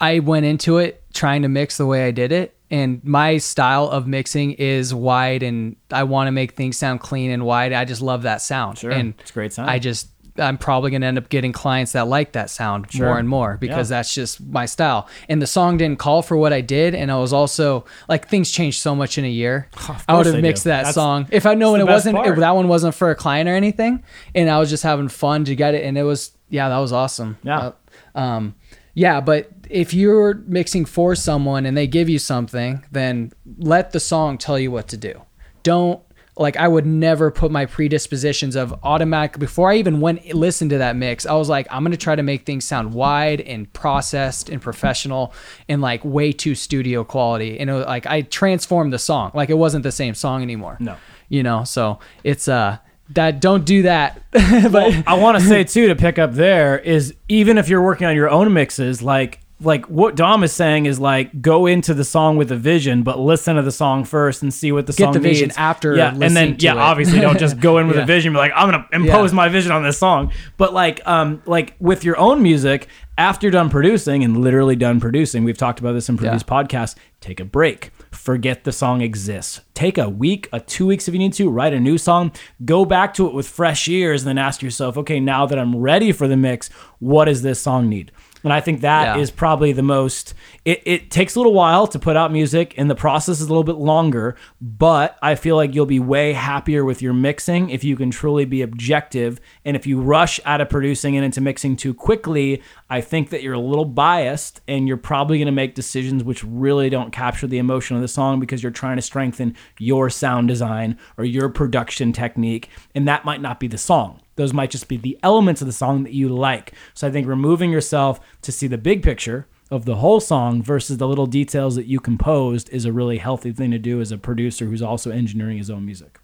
[0.00, 3.88] I went into it trying to mix the way I did it, and my style
[3.88, 7.72] of mixing is wide, and I want to make things sound clean and wide.
[7.72, 8.90] I just love that sound, Sure.
[8.90, 9.70] and It's a great sound.
[9.70, 13.06] I just I'm probably gonna end up getting clients that like that sound Sure.
[13.08, 13.98] more and more because Yeah.
[13.98, 15.06] that's just my style.
[15.28, 18.50] And the song didn't call for what I did, and I was also like things
[18.50, 19.68] changed so much in a year.
[19.88, 20.46] Of I would have they do.
[20.48, 23.10] mixed that That's- song if I know when it wasn't if that one wasn't for
[23.10, 24.02] a client or anything,
[24.34, 26.92] and I was just having fun to get it, and it was yeah, that was
[26.92, 27.38] awesome.
[27.42, 27.72] Yeah.
[28.14, 28.54] Uh, um,
[28.94, 34.00] yeah, but if you're mixing for someone and they give you something, then let the
[34.00, 35.22] song tell you what to do.
[35.62, 36.00] Don't
[36.36, 40.78] like I would never put my predispositions of automatic before I even went listen to
[40.78, 41.26] that mix.
[41.26, 45.34] I was like, I'm gonna try to make things sound wide and processed and professional
[45.68, 47.58] and like way too studio quality.
[47.58, 50.78] And it was like I transformed the song, like it wasn't the same song anymore.
[50.80, 50.96] No.
[51.28, 51.64] you know.
[51.64, 52.78] So it's uh
[53.10, 54.22] that don't do that.
[54.32, 57.82] but Well, I want to say too to pick up there is even if you're
[57.82, 61.94] working on your own mixes, like like what Dom is saying is like go into
[61.94, 64.92] the song with a vision, but listen to the song first and see what the
[64.92, 65.56] Get song the vision needs.
[65.58, 66.78] after Yeah, and then yeah, it.
[66.78, 68.02] obviously don't just go in with Yeah.
[68.02, 68.32] a vision.
[68.32, 69.36] Be like I'm gonna impose Yeah.
[69.36, 70.32] my vision on this song.
[70.56, 74.98] But like um like with your own music, after you're done producing and literally done
[75.00, 76.62] producing, we've talked about this in previous Yeah.
[76.62, 76.94] podcasts.
[77.20, 77.90] Take a break.
[78.10, 79.60] Forget the song exists.
[79.74, 81.48] Take a week, a two weeks if you need to.
[81.48, 82.32] Write a new song.
[82.64, 85.76] Go back to it with fresh ears, and then ask yourself, okay, now that I'm
[85.76, 86.68] ready for the mix,
[86.98, 88.10] what does this song need?
[88.44, 89.34] And I think that is Yeah.
[89.36, 90.34] probably the most.
[90.64, 93.48] It, it takes a little while to put out music, and the process is a
[93.48, 94.36] little bit longer.
[94.60, 98.44] But I feel like you'll be way happier with your mixing if you can truly
[98.44, 99.40] be objective.
[99.64, 103.42] And if you rush out of producing and into mixing too quickly, I think that
[103.42, 107.46] you're a little biased, and you're probably going to make decisions which really don't capture
[107.46, 111.48] the emotion of the song because you're trying to strengthen your sound design or your
[111.48, 115.60] production technique, and that might not be the song those might just be the elements
[115.60, 116.72] of the song that you like.
[116.94, 120.98] So I think removing yourself to see the big picture of the whole song versus
[120.98, 124.18] the little details that you composed is a really healthy thing to do as a
[124.18, 126.18] producer who's also engineering his own music.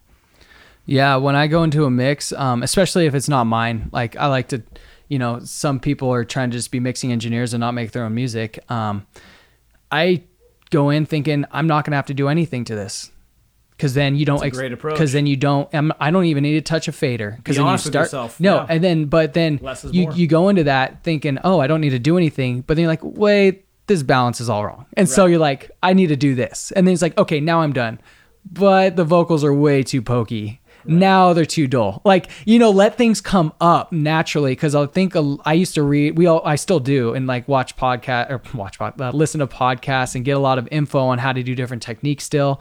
[0.84, 4.26] Yeah, when I go into a mix, um, especially if it's not mine, like I
[4.26, 4.62] like to,
[5.08, 8.04] you know, some people are trying to just be mixing engineers and not make their
[8.04, 8.58] own music.
[8.70, 9.06] Um,
[9.90, 10.24] I
[10.70, 13.10] go in thinking I'm not gonna have to do anything to this,
[13.78, 14.40] because then you don't.
[14.40, 14.94] That's a great approach.
[14.94, 15.72] Because then you don't.
[15.72, 17.34] I'm, I don't even need to touch a fader.
[17.36, 17.94] Because Be then you start.
[18.06, 18.66] yourself, No, yeah.
[18.68, 19.60] and then but then
[19.92, 20.12] you more.
[20.14, 22.62] you go into that thinking, oh, I don't need to do anything.
[22.62, 25.92] But then you're like, wait, this balance is all wrong, and so you're like, I
[25.94, 28.00] need to do this, and then it's like, okay, now I'm done,
[28.50, 30.60] but the vocals are way too pokey.
[30.84, 32.00] Now they're too dull.
[32.04, 34.52] Like you know, let things come up naturally.
[34.52, 35.14] Because I think
[35.44, 36.16] I used to read.
[36.16, 39.46] We all, I still do, and like watch podcast or watch pod, uh, listen to
[39.46, 42.24] podcasts and get a lot of info on how to do different techniques.
[42.24, 42.60] Still,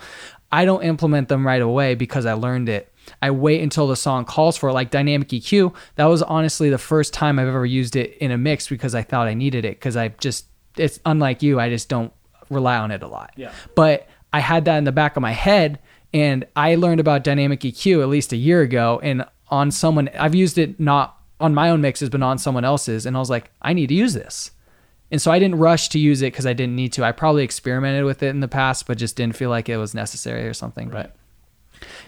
[0.51, 2.91] I don't implement them right away because I learned it.
[3.21, 5.73] I wait until the song calls for it, like dynamic EQ.
[5.95, 9.01] That was honestly the first time I've ever used it in a mix because I
[9.01, 9.79] thought I needed it.
[9.79, 10.45] Because I just,
[10.75, 11.59] it's unlike you.
[11.59, 12.11] I just don't
[12.49, 13.33] rely on it a lot.
[13.35, 13.51] Yeah.
[13.75, 15.79] But I had that in the back of my head,
[16.13, 20.35] and I learned about dynamic EQ at least a year ago, and on someone I've
[20.35, 23.51] used it not on my own mixes, but on someone else's, and I was like,
[23.61, 24.51] I need to use this.
[25.11, 27.03] And so I didn't rush to use it because I didn't need to.
[27.03, 29.93] I probably experimented with it in the past, but just didn't feel like it was
[29.93, 30.89] necessary or something.
[30.89, 31.15] But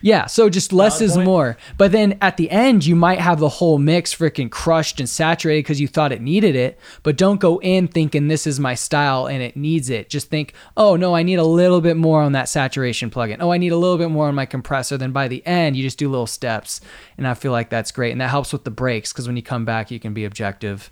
[0.01, 1.25] yeah, so just less is point.
[1.25, 1.57] more.
[1.77, 5.63] But then at the end, you might have the whole mix freaking crushed and saturated
[5.63, 6.79] because you thought it needed it.
[7.03, 10.09] But don't go in thinking this is my style and it needs it.
[10.09, 13.37] Just think, oh no, I need a little bit more on that saturation plugin.
[13.39, 14.97] Oh, I need a little bit more on my compressor.
[14.97, 16.81] Then by the end, you just do little steps.
[17.17, 18.11] And I feel like that's great.
[18.11, 20.91] And that helps with the breaks because when you come back, you can be objective.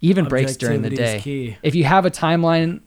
[0.00, 1.20] Even breaks during the day.
[1.20, 1.56] key.
[1.62, 2.80] If you have a timeline,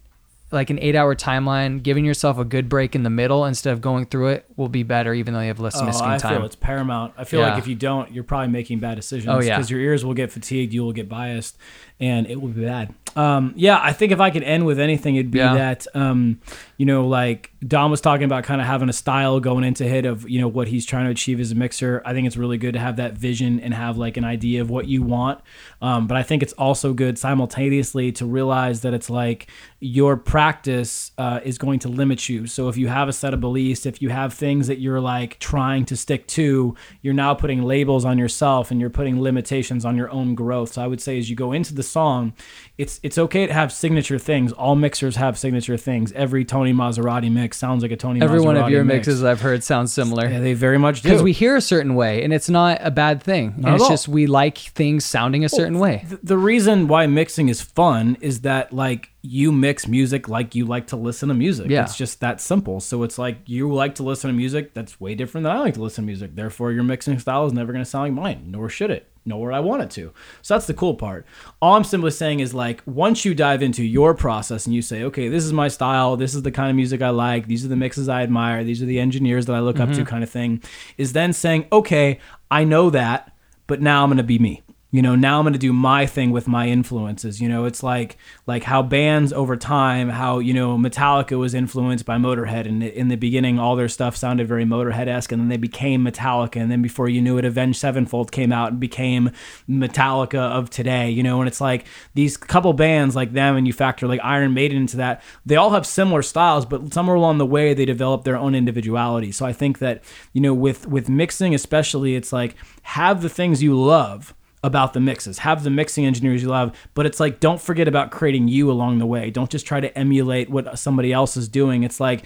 [0.51, 3.81] like an eight hour timeline, giving yourself a good break in the middle instead of
[3.81, 6.37] going through it will be better, even though you have less Oh, missing I time.
[6.37, 7.13] feel it's paramount.
[7.17, 7.49] I feel Yeah.
[7.49, 9.27] like if you don't, you're probably making bad decisions.
[9.29, 9.57] Oh, yeah.
[9.57, 11.55] because your ears will get fatigued, you will get biased,
[11.99, 12.93] and it will be bad.
[13.15, 15.53] Um, yeah, I think if I could end with anything, it'd be Yeah.
[15.55, 16.39] that um,
[16.77, 20.05] you know, like Dom was talking about, kind of having a style going into hit
[20.05, 22.01] of you know what he's trying to achieve as a mixer.
[22.05, 24.69] I think it's really good to have that vision and have like an idea of
[24.69, 25.41] what you want.
[25.81, 29.47] Um, but I think it's also good simultaneously to realize that it's like
[29.81, 32.47] your practice uh, is going to limit you.
[32.47, 35.37] So if you have a set of beliefs, if you have things that you're like
[35.39, 39.97] trying to stick to, you're now putting labels on yourself and you're putting limitations on
[39.97, 40.73] your own growth.
[40.73, 42.33] So I would say as you go into the song,
[42.77, 44.53] it's it's okay to have signature things.
[44.53, 46.13] All mixers have signature things.
[46.13, 48.21] Every Tony Maserati mix sounds like a Tony.
[48.21, 49.07] Every one of your mix.
[49.07, 50.29] mixes I've heard sounds similar.
[50.29, 51.09] Yeah, they very much do.
[51.09, 53.55] Because we hear a certain way, and it's not a bad thing.
[53.57, 53.89] Not at it's all.
[53.89, 56.05] just we like things sounding a certain way.
[56.07, 60.65] Th- the reason why mixing is fun is that like you mix music like you
[60.65, 61.69] like to listen to music.
[61.69, 61.83] Yeah.
[61.83, 62.79] It's just that simple.
[62.79, 65.73] So it's like you like to listen to music that's way different than I like
[65.73, 66.35] to listen to music.
[66.35, 69.11] Therefore, your mixing style is never going to sound like mine, nor should it.
[69.29, 70.11] Nor would I want it to.
[70.41, 71.25] So that's the cool part.
[71.61, 75.03] All I'm simply saying is like once you dive into your process and you say,
[75.03, 77.69] okay, this is my style, this is the kind of music I like, these are
[77.69, 80.03] the mixes I admire, these are the engineers that I look up to, mm-hmm.
[80.03, 80.61] kind of thing,
[80.97, 82.19] is then saying, okay,
[82.51, 83.33] I know that,
[83.67, 86.05] but now I'm going to be me you know now i'm going to do my
[86.05, 87.39] thing with my influences.
[87.41, 88.17] You know it's like
[88.47, 92.67] like how bands over time how you know metallica was influenced by motorhead.
[92.67, 96.57] And in the beginning all their stuff sounded very motorhead-esque and then they became metallica.
[96.57, 99.31] And then before you knew it avenged sevenfold came out and became
[99.69, 101.39] metallica of today you know?
[101.39, 101.85] And it's like
[102.15, 105.71] these couple bands like them and you factor like iron maiden into that they all
[105.71, 109.31] have similar styles but somewhere along the way they develop their own individuality.
[109.31, 110.03] So i think that
[110.33, 114.33] you know with with mixing especially it's like have the things you love
[114.63, 115.39] about the mixes.
[115.39, 118.99] Have the mixing engineers you love, but it's like don't forget about creating you along
[118.99, 119.29] the way.
[119.29, 121.83] Don't just try to emulate what somebody else is doing.
[121.83, 122.23] It's like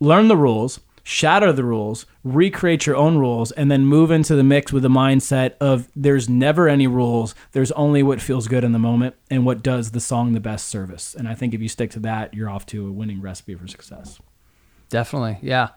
[0.00, 4.44] learn the rules, shatter the rules, recreate your own rules, and then move into the
[4.44, 7.34] mix with the mindset of there's never any rules.
[7.52, 10.68] There's only what feels good in the moment and what does the song the best
[10.68, 11.14] service.
[11.14, 13.66] And I think if you stick to that, you're off to a winning recipe for
[13.66, 14.20] success.
[14.88, 15.68] Definitely, yeah.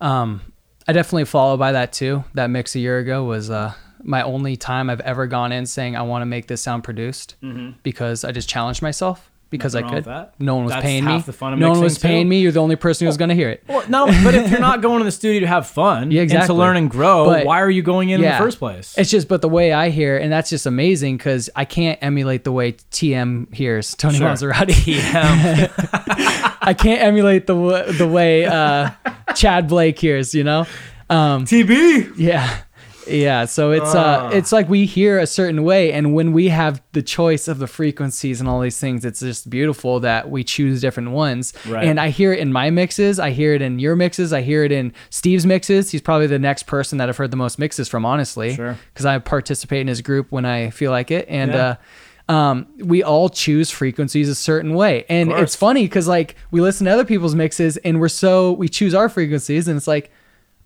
[0.00, 0.42] Um,
[0.86, 2.24] I definitely follow by that too.
[2.34, 5.96] That mix a year ago was uh, my only time I've ever gone in saying
[5.96, 7.36] I want to make this sound produced
[7.82, 9.82] because I just challenged myself because Mm-hmm.
[9.86, 10.04] Nothing I could.
[10.04, 10.34] that.
[10.38, 11.18] No one was That's paying me.
[11.22, 12.38] the fun of no one was paying me.
[12.40, 13.64] You're the only person who's was going to hear it.
[13.66, 16.30] Well, no, but if you're not going to the studio to have fun Yeah, and
[16.30, 18.96] to learn and grow, But- why are you going in in the first place?
[18.96, 22.44] It's just, but the way I hear, and that's just amazing because I can't emulate
[22.44, 24.28] the way TM hears Tony Sure.
[24.28, 24.86] Maserati.
[24.86, 25.72] Yeah.
[26.62, 28.90] I can't emulate the the way uh,
[29.34, 30.32] Chad Blake hears.
[30.32, 30.66] You know.
[31.08, 32.12] Um, TB.
[32.18, 32.58] Yeah.
[33.06, 34.26] Yeah, so it's Ah.
[34.26, 37.58] uh it's like we hear a certain way and when we have the choice of
[37.58, 41.52] the frequencies and all these things it's just beautiful that we choose different ones.
[41.66, 41.84] Right.
[41.86, 44.64] And I hear it in my mixes, I hear it in your mixes, I hear
[44.64, 45.90] it in Steve's mixes.
[45.90, 48.76] He's probably the next person that I've heard the most mixes from honestly Sure.
[48.94, 51.66] cuz I participate in his group when I feel like it and Yeah.
[51.66, 51.74] uh
[52.28, 56.84] um, we all choose frequencies a certain way, and it's funny because like we listen
[56.84, 60.12] to other people's mixes, and we're so we choose our frequencies, and it's like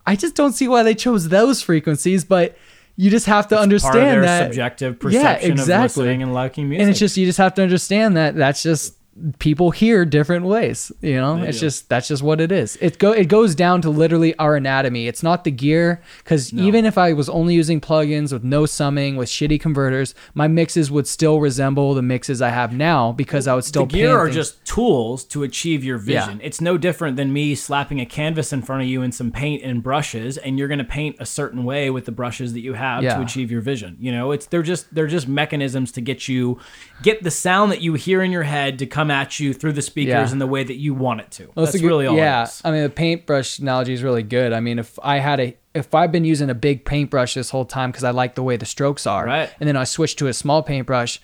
[0.07, 2.57] I just don't see why they chose those frequencies, but
[2.95, 5.83] you just have to understand of their that subjective Yeah, perception of exactly.
[6.03, 6.81] listening and liking music.
[6.81, 8.94] and it's just you just have to understand that that's just
[9.39, 11.67] people hear different ways you know They it's do.
[11.67, 15.07] just that's just what it is it go it goes down to literally our anatomy
[15.07, 19.15] it's not the gear because even if i was only using plugins with no summing
[19.15, 23.55] with shitty converters my mixes would still resemble the mixes i have now because i
[23.55, 26.25] would still the gear are things- just tools to achieve your Yeah.
[26.25, 26.41] vision.
[26.43, 29.63] It's no different than me slapping a canvas in front of you and some paint
[29.63, 32.73] and brushes, and you're going to paint a certain way with the brushes that you
[32.73, 33.15] have Yeah.
[33.15, 33.95] to achieve your vision.
[33.99, 36.59] You know, it's they're just they're just mechanisms to get you
[37.01, 39.81] get the sound that you hear in your head to come at you through the
[39.81, 40.31] speakers Yeah.
[40.31, 41.51] in the way that you want it to.
[41.55, 42.15] Well, That's a good- really all.
[42.17, 42.47] Yeah.
[42.63, 44.53] I mean the paintbrush analogy is really good.
[44.53, 47.65] I mean, if I had a, if I've been using a big paintbrush this whole
[47.65, 49.49] time because I like the way the strokes are, Right.
[49.59, 51.19] and then I switched to a small paintbrush,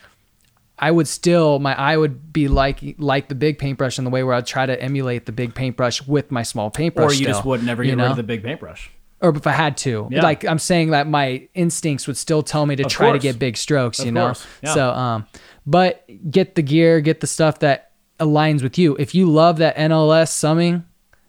[0.80, 4.24] I would still my eye would be like like the big paintbrush in the way
[4.24, 7.12] where I'd try to emulate the big paintbrush with my small paintbrush.
[7.12, 8.12] Or you just still, would never you get rid know?
[8.12, 8.90] of the big paintbrush.
[9.22, 10.08] or if I had to.
[10.10, 10.24] Yeah.
[10.24, 13.38] Like I'm saying that my instincts would still tell me to Of try to get
[13.38, 14.34] big strokes, Of you know.
[14.64, 14.74] Yeah.
[14.74, 15.28] So um
[15.66, 18.96] but get the gear, get the stuff that aligns with you.
[18.98, 20.84] If you love that NLS summing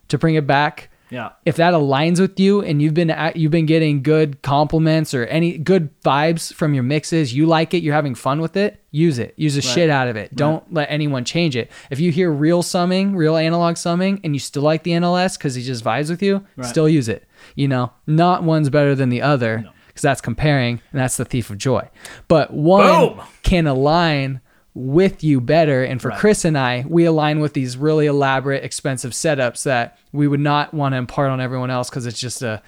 [0.09, 1.30] to bring it back, Yeah.
[1.44, 5.24] if that aligns with you and you've been at, you've been getting good compliments or
[5.26, 9.18] any good vibes from your mixes, you like it, you're having fun with it, use
[9.18, 9.34] it.
[9.36, 10.34] Use the shit out of it.
[10.34, 11.70] Don't let anyone change it.
[11.90, 15.54] If you hear real summing, real analog summing and you still like the NLS cuz
[15.54, 16.66] he just vibes with you, Right.
[16.66, 17.24] still use it.
[17.56, 21.51] You know, not one's better than the other cuz that's comparing and that's the thief
[21.51, 21.89] of joy.
[22.28, 22.86] But one
[23.16, 23.20] Boom!
[23.43, 24.40] can align
[24.74, 25.85] with you better.
[25.85, 26.19] And for Right.
[26.19, 30.73] Chris and I, we align with these really elaborate, expensive setups that we would not
[30.73, 32.62] want to impart on everyone else because it's just a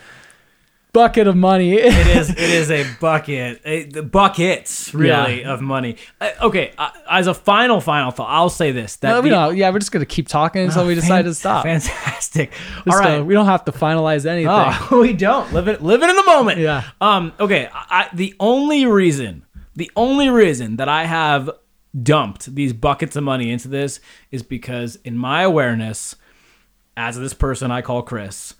[0.94, 1.74] bucket of money.
[1.74, 5.52] it is it is a bucket a, the buckets really Yeah.
[5.52, 9.20] of money uh, okay uh, as a final final thought i'll say this that No,
[9.20, 9.50] we the-.
[9.58, 11.64] Yeah, we're just gonna keep talking until we Fan- decide to stop.
[11.64, 12.52] fantastic
[12.86, 14.48] Just, all uh, we don't have to finalize anything.
[14.50, 16.58] Oh, we don't live it live it in the moment.
[16.60, 16.84] Yeah.
[17.00, 17.32] Um.
[17.38, 17.68] Okay.
[17.72, 19.44] I, the only reason,
[19.74, 21.50] the only reason that I have
[22.00, 24.00] dumped these buckets of money into this
[24.30, 26.16] is because, in my awareness,
[26.96, 28.54] as this person I call Chris,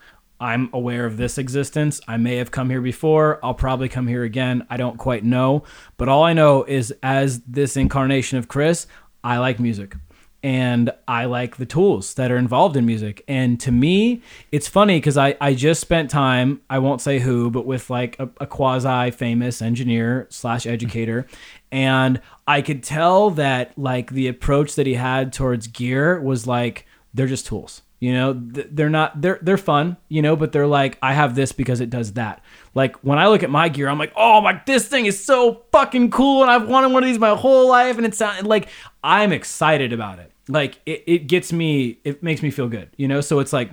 [0.45, 2.03] I'm aware of this existence.
[2.07, 3.41] I may have come here before.
[3.43, 4.67] I'll probably come here again.
[4.69, 5.65] I don't quite know.
[5.97, 8.87] But all I know is, as this incarnation of Chris,
[9.25, 9.97] I like music
[10.43, 13.25] and I like the tools that are involved in music.
[13.27, 14.21] And to me,
[14.53, 18.21] it's funny because I, I just spent time, I won't say who, but with like
[18.21, 21.27] a, a quasi famous engineer slash educator.
[21.73, 26.85] And I could tell that like the approach that he had towards gear was like,
[27.15, 27.81] they're just tools.
[28.01, 31.35] You know, Th- they're not they're they're fun, you know, but they're like I have
[31.35, 32.43] this because it does that.
[32.75, 35.63] Like when I look at my gear, I'm like, "Oh, my this thing is so
[35.73, 38.69] fucking cool and I've wanted one of these my whole life and it's not like
[39.03, 40.33] I'm excited about it.
[40.49, 43.21] Like it, it gets me it makes me feel good, you know?
[43.23, 43.71] So it's like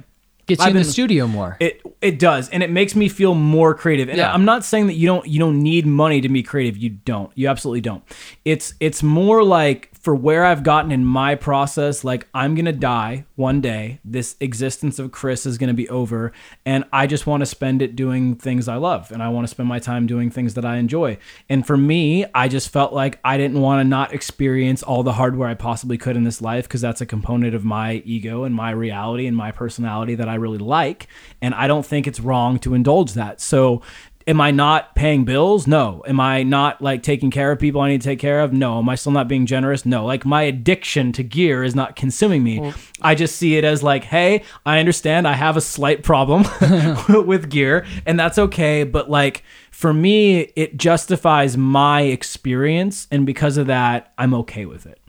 [0.48, 1.56] Gets you I've in the studio more.
[1.60, 4.10] it it does, and it makes me feel more creative.
[4.10, 4.34] And Yeah.
[4.34, 6.78] I'm not saying that you don't you don't need money to be creative.
[6.78, 7.32] You don't.
[7.36, 8.04] You absolutely don't.
[8.44, 12.04] It's it's more like for where I've gotten in my process.
[12.04, 14.00] Like I'm gonna die one day.
[14.04, 16.32] This existence of Chris is gonna be over,
[16.66, 19.52] and I just want to spend it doing things I love, and I want to
[19.52, 21.18] spend my time doing things that I enjoy.
[21.48, 25.14] And for me, I just felt like I didn't want to not experience all the
[25.14, 28.56] hardware I possibly could in this life because that's a component of my ego and
[28.56, 31.08] my reality and my personality that I really like.
[31.42, 33.40] And I don't think it's wrong to indulge that.
[33.40, 33.82] So
[34.28, 35.68] am I not paying bills?
[35.68, 36.04] No.
[36.08, 38.54] Am I not like taking care of people I need to take care of?
[38.54, 38.80] No.
[38.80, 39.86] Am I still not being generous?
[39.86, 40.06] No.
[40.06, 42.60] Like my addiction to gear is not consuming me.
[42.60, 42.92] Mm.
[43.02, 46.46] I just see it as like, hey, I understand I have a slight problem
[47.28, 48.84] with gear and that's okay.
[48.84, 53.08] But like for me, it justifies my experience.
[53.12, 55.00] And because of that, I'm okay with it.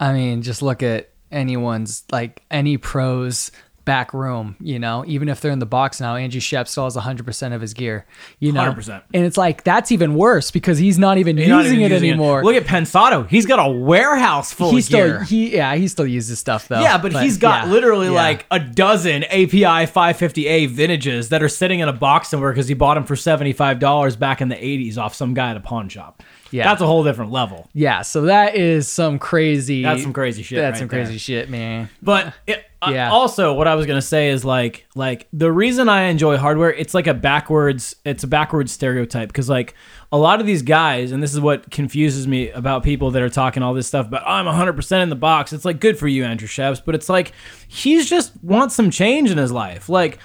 [0.00, 3.50] I mean, just look at anyone's like any pros
[3.86, 6.96] back room, you know, even if they're in the box now, Andrew Scheps still has
[6.96, 8.04] 100% of his gear,
[8.38, 8.60] you know.
[8.60, 9.02] 100%.
[9.14, 12.10] And it's like, that's even worse because he's not even not using even it using
[12.10, 12.44] anymore.
[12.44, 13.26] Look at Pensado.
[13.26, 15.24] He's got a warehouse full he of still, gear.
[15.24, 16.80] he, yeah, he still uses stuff though.
[16.80, 18.12] Yeah, but, he's got yeah, literally yeah.
[18.12, 22.74] like a dozen API 550A vintages that are sitting in a box somewhere because he
[22.74, 26.22] bought them for $75 back in the 80s off some guy at a pawn shop.
[26.50, 26.64] Yeah.
[26.64, 27.68] That's a whole different level.
[27.74, 29.82] yeah, so that is some crazy.
[29.82, 31.18] That's some crazy shit That's right some crazy there.
[31.18, 31.88] shit, man.
[32.02, 33.10] But it, uh, Yeah.
[33.10, 36.94] also, what I was gonna say is like, like the reason I enjoy hardware, it's
[36.94, 39.74] like a backwards, it's a backwards stereotype because like
[40.12, 43.28] a lot of these guys, and this is what confuses me about people that are
[43.28, 44.08] talking all this stuff.
[44.08, 45.52] But I'm 100 percent in the box.
[45.52, 47.32] It's like good for you, Andrew Scheps, but it's like
[47.66, 50.18] he's just wants some change in his life, like.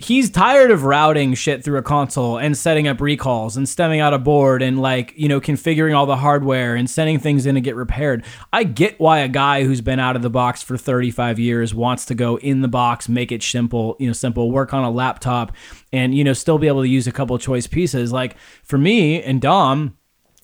[0.00, 4.14] He's tired of routing shit through a console and setting up recalls and stemming out
[4.14, 7.60] a board and like, you know, configuring all the hardware and sending things in to
[7.60, 8.24] get repaired.
[8.52, 12.04] I get why a guy who's been out of the box for 35 years wants
[12.06, 15.50] to go in the box, make it simple, you know, simple, work on a laptop
[15.92, 18.12] and, you know, still be able to use a couple choice pieces.
[18.12, 19.98] Like for me and Dom,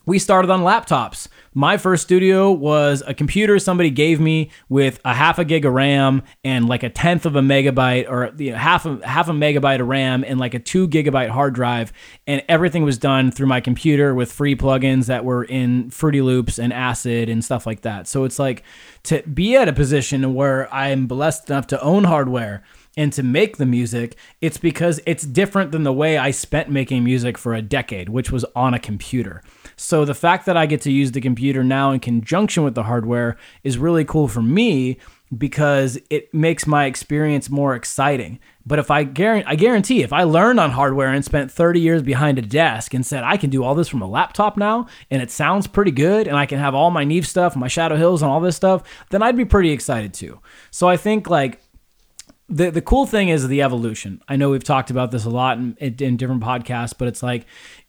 [0.05, 1.27] we started on laptops.
[1.53, 5.73] My first studio was a computer somebody gave me with a half a gig of
[5.73, 9.31] RAM and like a tenth of a megabyte or you know, half a half a
[9.31, 11.93] megabyte of RAM and like a two gigabyte hard drive,
[12.27, 16.59] and everything was done through my computer with free plugins that were in Fruity Loops
[16.59, 18.07] and Acid and stuff like that.
[18.07, 18.63] So it's like
[19.03, 22.63] to be at a position where I'm blessed enough to own hardware
[22.97, 27.03] and to make the music, it's because it's different than the way I spent making
[27.03, 29.41] music for a decade, which was on a computer.
[29.77, 32.83] So the fact that I get to use the computer now in conjunction with the
[32.83, 34.97] hardware is really cool for me
[35.35, 38.39] because it makes my experience more exciting.
[38.65, 42.01] But if I guarantee, I guarantee if I learned on hardware and spent 30 years
[42.01, 45.21] behind a desk and said I can do all this from a laptop now and
[45.21, 48.21] it sounds pretty good and I can have all my Neve stuff, my Shadow Hills
[48.21, 50.39] and all this stuff, then I'd be pretty excited too.
[50.71, 51.61] So I think like
[52.47, 54.21] the the cool thing is the evolution.
[54.27, 57.23] I know we've talked about this a lot in, in, in different podcasts, but it's
[57.23, 57.45] like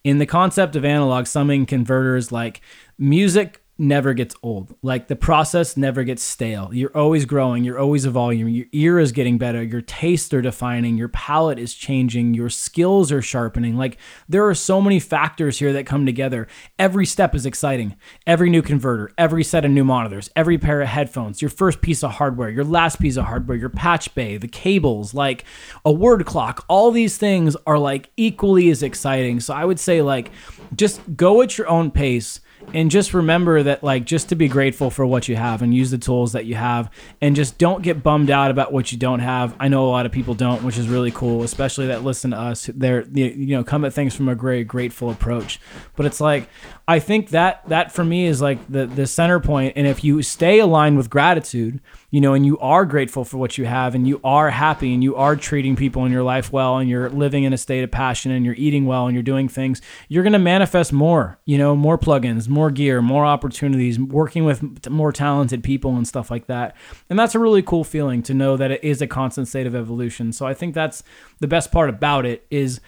[0.07, 2.61] in the concept of analog summing converters, like
[2.97, 4.75] music never gets old.
[4.83, 6.71] Like the process never gets stale.
[6.73, 8.49] You're always growing, you're always evolving.
[8.49, 13.13] Your ear is getting better, your tastes are defining, your palate is changing, your skills
[13.13, 13.77] are sharpening.
[13.77, 13.99] Like
[14.29, 16.49] there are so many factors here that come together.
[16.79, 17.97] Every step is exciting.
[18.27, 22.03] Every new converter, every set of new monitors, every pair of headphones, your first piece
[22.03, 25.45] of hardware, your last piece of hardware, your patch bay, the cables, like
[25.85, 29.41] a word clock, all these things are like equally as exciting.
[29.41, 30.31] So I would say like
[30.75, 32.41] just go at your own pace
[32.75, 35.91] and just remember that like just to be grateful for what you have and use
[35.91, 36.91] the tools that you have.
[37.21, 39.55] And just don't get bummed out about what you don't have.
[39.61, 42.39] I know a lot of people don't which is really cool especially that listen to
[42.39, 42.69] us.
[42.75, 45.61] They're you know come at things from a very grateful approach.
[45.95, 46.49] But it's like
[46.89, 49.73] i think that that for me is like the the center point.
[49.77, 51.81] And if you stay aligned with gratitude
[52.11, 55.03] you know and you are grateful for what you have and you are happy and
[55.03, 57.91] you are treating people in your life well and you're living in a state of
[57.91, 61.59] passion and you're eating well and you're doing things you're going to manifest more you
[61.59, 66.47] know more plugins more gear more opportunities working with more talented people and stuff like
[66.47, 66.77] that.
[67.11, 69.75] And that's a really cool feeling to know that it is a constant state of
[69.75, 70.33] evolution.
[70.33, 71.03] So i think that's
[71.41, 72.81] the best part about it is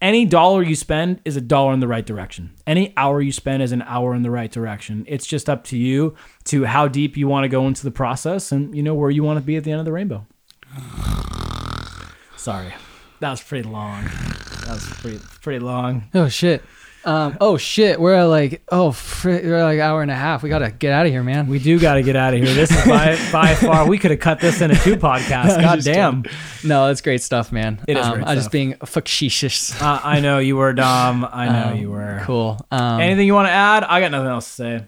[0.00, 2.54] any dollar you spend is a dollar in the right direction.
[2.66, 5.04] Any hour you spend is an hour in the right direction.
[5.08, 6.14] It's just up to you
[6.44, 9.22] to how deep you want to go into the process and you know where you
[9.22, 10.26] want to be at the end of the rainbow.
[12.36, 12.74] Sorry.
[13.20, 14.04] That was pretty long.
[14.04, 16.08] That was pretty pretty long.
[16.14, 16.62] Oh shit.
[17.06, 18.00] Um, oh shit.
[18.00, 20.42] We're at like oh fr- we're at like hour and a half.
[20.42, 21.46] We gotta get out of here, man.
[21.46, 22.52] We do got to get out of here.
[22.52, 25.60] This is by, by far we could have cut this into two podcasts.
[25.60, 26.24] God damn.
[26.64, 27.80] No, that's great stuff, man.
[27.86, 29.80] It is um, great I'm just being facetious.
[29.80, 31.24] Uh, I know you were Dom.
[31.30, 32.20] I know Um, you were.
[32.24, 32.58] Cool.
[32.70, 33.84] Um, Anything you want to add?
[33.84, 34.84] I got nothing else to say.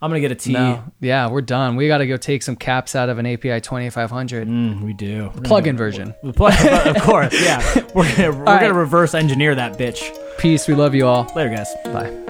[0.00, 0.52] I'm gonna get a T.
[0.52, 1.74] no, yeah, we're done.
[1.76, 5.30] We got to go take some caps out of an API 2500 Mm, we do.
[5.44, 6.14] plug-in version.
[6.34, 6.54] Plug-
[6.96, 7.62] of course, yeah.
[7.94, 10.00] We're gonna we're gonna reverse engineer that bitch.
[10.38, 10.68] Peace.
[10.68, 11.30] We love you all.
[11.34, 11.74] Later, guys.
[11.86, 12.24] Bye.